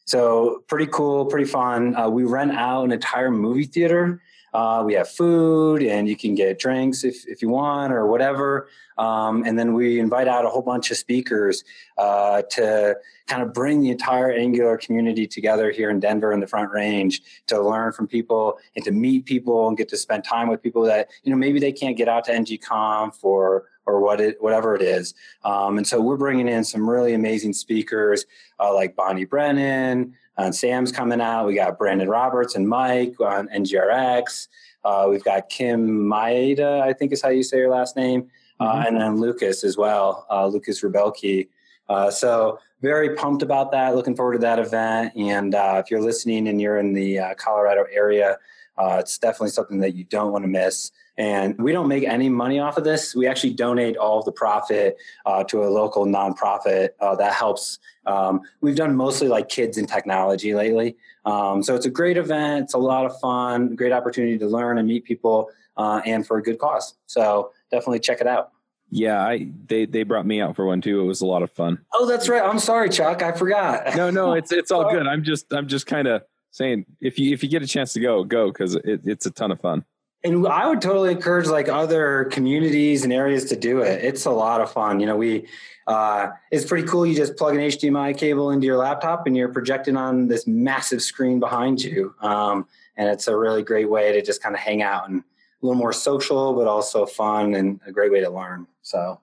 so 0.05 0.63
pretty 0.67 0.87
cool, 0.87 1.25
pretty 1.25 1.45
fun. 1.45 1.95
Uh, 1.95 2.09
we 2.09 2.23
rent 2.23 2.51
out 2.51 2.83
an 2.83 2.91
entire 2.91 3.29
movie 3.29 3.65
theater. 3.65 4.21
Uh, 4.53 4.83
we 4.85 4.93
have 4.93 5.09
food 5.09 5.83
and 5.83 6.07
you 6.07 6.15
can 6.15 6.35
get 6.35 6.59
drinks 6.59 7.03
if, 7.03 7.27
if 7.27 7.41
you 7.41 7.49
want 7.49 7.93
or 7.93 8.07
whatever. 8.07 8.67
Um, 8.97 9.43
and 9.45 9.57
then 9.57 9.73
we 9.73 9.99
invite 9.99 10.27
out 10.27 10.45
a 10.45 10.49
whole 10.49 10.61
bunch 10.61 10.91
of 10.91 10.97
speakers 10.97 11.63
uh, 11.97 12.41
to 12.51 12.97
kind 13.27 13.41
of 13.41 13.53
bring 13.53 13.79
the 13.79 13.91
entire 13.91 14.31
Angular 14.31 14.77
community 14.77 15.25
together 15.25 15.71
here 15.71 15.89
in 15.89 15.99
Denver 15.99 16.33
in 16.33 16.39
the 16.39 16.47
Front 16.47 16.71
Range 16.71 17.21
to 17.47 17.61
learn 17.61 17.93
from 17.93 18.07
people 18.07 18.57
and 18.75 18.83
to 18.83 18.91
meet 18.91 19.25
people 19.25 19.67
and 19.67 19.77
get 19.77 19.87
to 19.89 19.97
spend 19.97 20.23
time 20.23 20.49
with 20.49 20.61
people 20.61 20.83
that 20.83 21.09
you 21.23 21.31
know 21.31 21.37
maybe 21.37 21.59
they 21.59 21.71
can't 21.71 21.95
get 21.95 22.09
out 22.09 22.25
to 22.25 22.31
NGConf 22.31 23.23
or 23.23 23.65
or 23.85 24.01
what 24.01 24.19
it 24.19 24.41
whatever 24.41 24.75
it 24.75 24.81
is. 24.81 25.13
Um, 25.43 25.77
and 25.77 25.87
so 25.87 26.01
we're 26.01 26.17
bringing 26.17 26.47
in 26.47 26.63
some 26.63 26.89
really 26.89 27.13
amazing 27.13 27.53
speakers 27.53 28.25
uh, 28.59 28.73
like 28.73 28.95
Bonnie 28.95 29.25
Brennan. 29.25 30.15
And 30.45 30.55
Sam's 30.55 30.91
coming 30.91 31.21
out. 31.21 31.45
We 31.45 31.55
got 31.55 31.77
Brandon 31.77 32.09
Roberts 32.09 32.55
and 32.55 32.67
Mike 32.67 33.19
on 33.19 33.47
NGRX. 33.49 34.47
Uh, 34.83 35.07
we've 35.09 35.23
got 35.23 35.49
Kim 35.49 36.07
Maida, 36.07 36.81
I 36.83 36.93
think 36.93 37.11
is 37.11 37.21
how 37.21 37.29
you 37.29 37.43
say 37.43 37.57
your 37.57 37.69
last 37.69 37.95
name, 37.95 38.29
uh, 38.59 38.83
and 38.87 38.99
then 38.99 39.17
Lukas 39.17 39.63
as 39.63 39.77
well, 39.77 40.25
uh, 40.29 40.47
Lukas 40.47 40.81
Ruebbelke. 40.81 41.49
Uh, 41.89 42.09
so 42.09 42.59
very 42.81 43.15
pumped 43.15 43.41
about 43.41 43.71
that. 43.71 43.95
Looking 43.95 44.15
forward 44.15 44.33
to 44.33 44.39
that 44.39 44.59
event. 44.59 45.13
And 45.17 45.53
uh, 45.53 45.81
if 45.83 45.91
you're 45.91 46.01
listening 46.01 46.47
and 46.47 46.61
you're 46.61 46.77
in 46.77 46.93
the 46.93 47.19
uh, 47.19 47.33
Colorado 47.35 47.85
area, 47.91 48.37
uh, 48.79 48.97
it's 48.99 49.17
definitely 49.17 49.49
something 49.49 49.79
that 49.81 49.93
you 49.93 50.05
don't 50.05 50.31
want 50.31 50.43
to 50.43 50.47
miss. 50.47 50.91
And 51.17 51.61
we 51.61 51.73
don't 51.73 51.89
make 51.89 52.05
any 52.05 52.29
money 52.29 52.59
off 52.59 52.77
of 52.77 52.85
this. 52.85 53.13
We 53.13 53.27
actually 53.27 53.53
donate 53.53 53.97
all 53.97 54.19
of 54.19 54.25
the 54.25 54.31
profit 54.31 54.95
uh, 55.25 55.43
to 55.45 55.63
a 55.63 55.69
local 55.69 56.05
nonprofit 56.05 56.91
uh, 57.01 57.15
that 57.15 57.33
helps. 57.33 57.77
Um, 58.05 58.39
we've 58.61 58.77
done 58.77 58.95
mostly 58.95 59.27
like 59.27 59.49
kids 59.49 59.77
in 59.77 59.85
technology 59.85 60.55
lately. 60.55 60.95
Um, 61.25 61.61
so 61.61 61.75
it's 61.75 61.85
a 61.85 61.89
great 61.89 62.15
event. 62.15 62.63
It's 62.63 62.73
a 62.73 62.77
lot 62.77 63.05
of 63.05 63.19
fun, 63.19 63.75
great 63.75 63.91
opportunity 63.91 64.37
to 64.37 64.47
learn 64.47 64.77
and 64.77 64.87
meet 64.87 65.03
people, 65.03 65.49
uh, 65.75 66.01
and 66.05 66.25
for 66.25 66.37
a 66.37 66.41
good 66.41 66.57
cause. 66.57 66.95
So 67.05 67.51
definitely 67.69 67.99
check 67.99 68.21
it 68.21 68.27
out. 68.27 68.51
Yeah, 68.89 69.21
I 69.21 69.49
they 69.67 69.85
they 69.85 70.03
brought 70.03 70.25
me 70.25 70.41
out 70.41 70.55
for 70.55 70.65
one 70.65 70.81
too. 70.81 71.01
It 71.01 71.03
was 71.03 71.21
a 71.21 71.25
lot 71.25 71.43
of 71.43 71.51
fun. 71.51 71.79
Oh, 71.93 72.07
that's 72.07 72.27
right. 72.27 72.41
I'm 72.41 72.57
sorry, 72.57 72.89
Chuck. 72.89 73.21
I 73.21 73.33
forgot. 73.33 73.95
No, 73.95 74.09
no, 74.09 74.33
it's 74.33 74.51
it's 74.51 74.71
all 74.71 74.89
good. 74.91 75.05
I'm 75.05 75.23
just 75.23 75.53
I'm 75.53 75.67
just 75.67 75.85
kind 75.85 76.07
of 76.07 76.23
saying 76.51 76.85
if 77.01 77.19
you 77.19 77.33
if 77.33 77.43
you 77.43 77.49
get 77.49 77.61
a 77.63 77.67
chance 77.67 77.93
to 77.93 77.99
go, 77.99 78.23
go 78.23 78.47
because 78.51 78.75
it, 78.75 79.01
it's 79.05 79.25
a 79.25 79.31
ton 79.31 79.51
of 79.51 79.59
fun. 79.59 79.85
And 80.23 80.45
I 80.47 80.67
would 80.67 80.81
totally 80.81 81.11
encourage 81.11 81.47
like 81.47 81.69
other 81.69 82.25
communities 82.25 83.05
and 83.05 83.13
areas 83.13 83.45
to 83.45 83.55
do 83.55 83.79
it. 83.79 84.03
It's 84.03 84.25
a 84.25 84.31
lot 84.31 84.59
of 84.59 84.69
fun. 84.69 84.99
You 84.99 85.05
know, 85.05 85.15
we 85.15 85.47
uh, 85.87 86.31
it's 86.51 86.65
pretty 86.65 86.87
cool. 86.87 87.05
You 87.05 87.15
just 87.15 87.37
plug 87.37 87.55
an 87.55 87.61
HDMI 87.61 88.17
cable 88.17 88.51
into 88.51 88.67
your 88.67 88.77
laptop 88.77 89.25
and 89.25 89.35
you're 89.35 89.49
projecting 89.51 89.95
on 89.97 90.27
this 90.27 90.45
massive 90.45 91.01
screen 91.01 91.39
behind 91.39 91.81
you. 91.81 92.13
Um, 92.21 92.67
and 92.97 93.09
it's 93.09 93.27
a 93.27 93.35
really 93.35 93.63
great 93.63 93.89
way 93.89 94.11
to 94.11 94.21
just 94.21 94.43
kind 94.43 94.53
of 94.53 94.59
hang 94.61 94.81
out 94.83 95.09
and 95.09 95.21
a 95.21 95.65
little 95.65 95.79
more 95.79 95.93
social, 95.93 96.53
but 96.53 96.67
also 96.67 97.05
fun 97.05 97.55
and 97.55 97.79
a 97.87 97.91
great 97.91 98.11
way 98.11 98.19
to 98.19 98.29
learn. 98.29 98.67
So, 98.81 99.19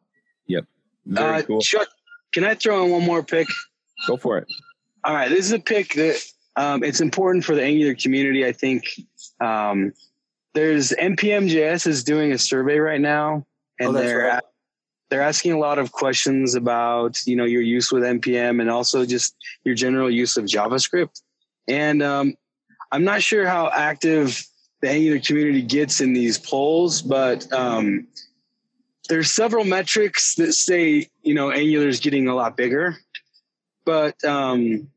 yep, 0.47 0.65
Very 1.05 1.41
Uh, 1.41 1.43
cool. 1.43 1.61
Chuck, 1.61 1.89
can 2.33 2.43
I 2.45 2.55
throw 2.55 2.85
in 2.85 2.91
one 2.91 3.05
more 3.05 3.23
pick? 3.23 3.47
Go 4.09 4.17
for 4.17 4.39
it. 4.39 4.49
All 5.05 5.15
right, 5.15 5.29
this 5.29 5.45
is 5.45 5.53
a 5.53 5.59
pick 5.59 5.93
that 5.95 6.21
um, 6.57 6.83
it's 6.83 7.01
important 7.01 7.45
for 7.45 7.55
the 7.55 7.63
Angular 7.63 7.95
community. 7.95 8.47
I 8.47 8.53
think 8.53 8.85
um, 9.41 9.93
there's 10.55 10.91
NPM.js 10.91 11.87
is 11.87 12.03
doing 12.03 12.33
a 12.33 12.39
survey 12.39 12.79
right 12.79 13.01
now, 13.01 13.47
and 13.79 13.91
Oh, 13.91 13.93
they're 13.93 14.19
right. 14.19 14.43
they're 15.11 15.23
asking 15.23 15.53
a 15.53 15.59
lot 15.59 15.79
of 15.79 15.93
questions 15.93 16.55
about 16.55 17.19
you 17.27 17.37
know 17.37 17.45
your 17.45 17.63
use 17.63 17.93
with 17.93 18.03
npm 18.03 18.61
and 18.61 18.71
also 18.71 19.05
just 19.07 19.37
your 19.65 19.75
general 19.75 20.11
use 20.11 20.37
of 20.37 20.45
javascript 20.47 21.23
and 21.69 22.03
um, 22.03 22.35
i'm 22.91 23.05
not 23.05 23.23
sure 23.23 23.47
how 23.47 23.71
active 23.71 24.45
the 24.81 24.89
angular 24.91 25.21
community 25.21 25.63
gets 25.63 26.01
in 26.01 26.13
these 26.13 26.39
polls 26.39 27.03
but 27.03 27.51
um, 27.53 28.07
there's 29.09 29.31
several 29.31 29.65
metrics 29.65 30.35
that 30.37 30.53
say 30.55 31.09
you 31.23 31.35
know 31.35 31.51
angular 31.53 31.87
is 31.87 32.01
getting 32.01 32.27
a 32.29 32.35
lot 32.35 32.57
bigger 32.57 32.97
but 33.85 34.23
um, 34.25 34.89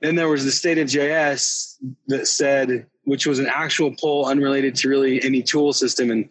then 0.00 0.14
there 0.14 0.28
was 0.28 0.44
the 0.44 0.52
state 0.52 0.78
of 0.78 0.88
js 0.88 1.76
that 2.08 2.26
said 2.26 2.86
which 3.04 3.26
was 3.26 3.38
an 3.38 3.46
actual 3.46 3.94
poll 4.00 4.26
unrelated 4.26 4.74
to 4.74 4.88
really 4.88 5.22
any 5.22 5.42
tool 5.42 5.72
system 5.72 6.10
and 6.10 6.30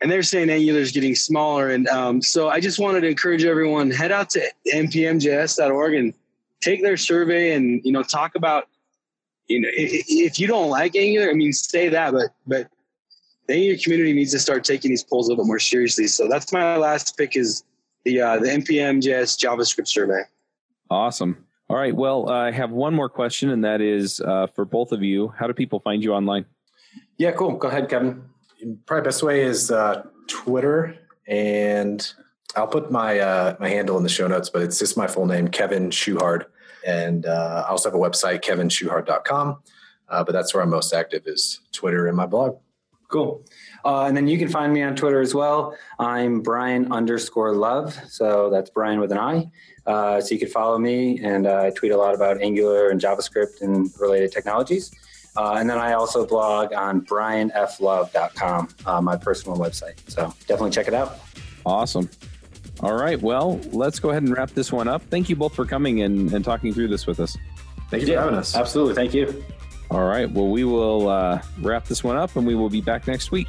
and 0.00 0.10
they're 0.10 0.22
saying 0.22 0.48
Angular 0.48 0.80
is 0.80 0.92
getting 0.92 1.14
smaller. 1.14 1.68
And 1.70 1.86
um, 1.88 2.22
so 2.22 2.48
I 2.48 2.60
just 2.60 2.78
wanted 2.78 3.02
to 3.02 3.08
encourage 3.08 3.44
everyone 3.44 3.90
head 3.90 4.12
out 4.12 4.30
to 4.30 4.50
npmjs.org 4.72 5.94
and 5.94 6.14
take 6.60 6.82
their 6.82 6.96
survey 6.96 7.52
and 7.52 7.80
you 7.84 7.92
know 7.92 8.02
talk 8.02 8.34
about 8.34 8.68
you 9.48 9.60
know 9.60 9.68
if 9.72 10.38
you 10.38 10.46
don't 10.46 10.70
like 10.70 10.96
Angular, 10.96 11.30
I 11.30 11.34
mean 11.34 11.52
say 11.52 11.88
that, 11.88 12.12
but 12.12 12.30
but 12.46 12.68
the 13.46 13.54
Angular 13.54 13.78
community 13.78 14.12
needs 14.12 14.32
to 14.32 14.38
start 14.38 14.64
taking 14.64 14.90
these 14.90 15.04
polls 15.04 15.26
a 15.26 15.30
little 15.30 15.44
bit 15.44 15.48
more 15.48 15.58
seriously. 15.58 16.06
So 16.06 16.28
that's 16.28 16.52
my 16.52 16.76
last 16.76 17.16
pick 17.16 17.36
is 17.36 17.64
the 18.04 18.20
uh, 18.20 18.38
the 18.38 18.46
npm.js 18.46 19.38
JavaScript 19.38 19.88
survey. 19.88 20.22
Awesome. 20.90 21.44
All 21.70 21.76
right. 21.76 21.94
Well, 21.94 22.28
I 22.28 22.50
have 22.50 22.72
one 22.72 22.94
more 22.94 23.08
question, 23.08 23.48
and 23.50 23.62
that 23.62 23.80
is 23.80 24.18
uh, 24.18 24.48
for 24.56 24.64
both 24.64 24.90
of 24.90 25.04
you. 25.04 25.28
How 25.38 25.46
do 25.46 25.52
people 25.52 25.78
find 25.78 26.02
you 26.02 26.12
online? 26.12 26.44
yeah, 27.16 27.30
cool. 27.30 27.52
Go 27.52 27.68
ahead, 27.68 27.88
Kevin. 27.88 28.24
Probably 28.86 29.04
best 29.04 29.22
way 29.22 29.42
is 29.42 29.70
uh, 29.70 30.02
Twitter, 30.26 30.98
and 31.28 32.12
I'll 32.56 32.66
put 32.66 32.90
my 32.90 33.20
uh, 33.20 33.54
my 33.60 33.68
handle 33.68 33.96
in 33.96 34.02
the 34.02 34.08
show 34.08 34.26
notes, 34.26 34.50
but 34.50 34.62
it's 34.62 34.80
just 34.80 34.96
my 34.96 35.06
full 35.06 35.26
name, 35.26 35.46
Kevin 35.46 35.92
Schuchard, 35.92 36.46
and 36.84 37.24
uh, 37.24 37.62
I 37.64 37.70
also 37.70 37.88
have 37.88 37.94
a 37.94 38.02
website, 38.02 38.42
kevinschuchard.com. 38.42 39.62
Uh, 40.08 40.24
but 40.24 40.32
that's 40.32 40.52
where 40.52 40.64
I'm 40.64 40.70
most 40.70 40.92
active 40.92 41.22
is 41.26 41.60
Twitter 41.70 42.08
and 42.08 42.16
my 42.16 42.26
blog. 42.26 42.56
Cool. 43.06 43.44
Uh, 43.84 44.04
and 44.04 44.16
then 44.16 44.26
you 44.26 44.38
can 44.38 44.48
find 44.48 44.72
me 44.72 44.82
on 44.82 44.94
Twitter 44.96 45.20
as 45.20 45.34
well. 45.34 45.76
I'm 45.98 46.40
Brian 46.40 46.92
underscore 46.92 47.54
love. 47.54 47.98
So 48.08 48.50
that's 48.50 48.70
Brian 48.70 49.00
with 49.00 49.12
an 49.12 49.18
I. 49.18 49.50
Uh, 49.86 50.20
so 50.20 50.34
you 50.34 50.38
can 50.38 50.48
follow 50.48 50.78
me, 50.78 51.18
and 51.20 51.46
uh, 51.46 51.62
I 51.64 51.70
tweet 51.70 51.92
a 51.92 51.96
lot 51.96 52.14
about 52.14 52.40
Angular 52.40 52.90
and 52.90 53.00
JavaScript 53.00 53.62
and 53.62 53.90
related 53.98 54.30
technologies. 54.30 54.92
Uh, 55.36 55.54
and 55.54 55.70
then 55.70 55.78
I 55.78 55.92
also 55.92 56.26
blog 56.26 56.72
on 56.72 57.02
brianflove.com, 57.02 58.68
uh, 58.84 59.00
my 59.00 59.16
personal 59.16 59.56
website. 59.56 59.98
So 60.10 60.34
definitely 60.40 60.70
check 60.70 60.88
it 60.88 60.94
out. 60.94 61.18
Awesome. 61.64 62.10
All 62.82 62.94
right. 62.94 63.20
Well, 63.20 63.60
let's 63.72 63.98
go 63.98 64.10
ahead 64.10 64.22
and 64.22 64.36
wrap 64.36 64.50
this 64.50 64.72
one 64.72 64.88
up. 64.88 65.02
Thank 65.10 65.28
you 65.28 65.36
both 65.36 65.54
for 65.54 65.64
coming 65.64 66.02
and, 66.02 66.32
and 66.32 66.44
talking 66.44 66.72
through 66.72 66.88
this 66.88 67.06
with 67.06 67.20
us. 67.20 67.36
Thank 67.90 68.02
you 68.02 68.14
for 68.14 68.20
having 68.20 68.34
us. 68.34 68.56
Absolutely. 68.56 68.94
Thank 68.94 69.14
you. 69.14 69.44
All 69.90 70.04
right. 70.04 70.30
Well, 70.30 70.48
we 70.48 70.64
will 70.64 71.08
uh, 71.08 71.42
wrap 71.60 71.84
this 71.86 72.02
one 72.02 72.16
up 72.16 72.36
and 72.36 72.46
we 72.46 72.54
will 72.54 72.70
be 72.70 72.80
back 72.80 73.06
next 73.06 73.32
week. 73.32 73.48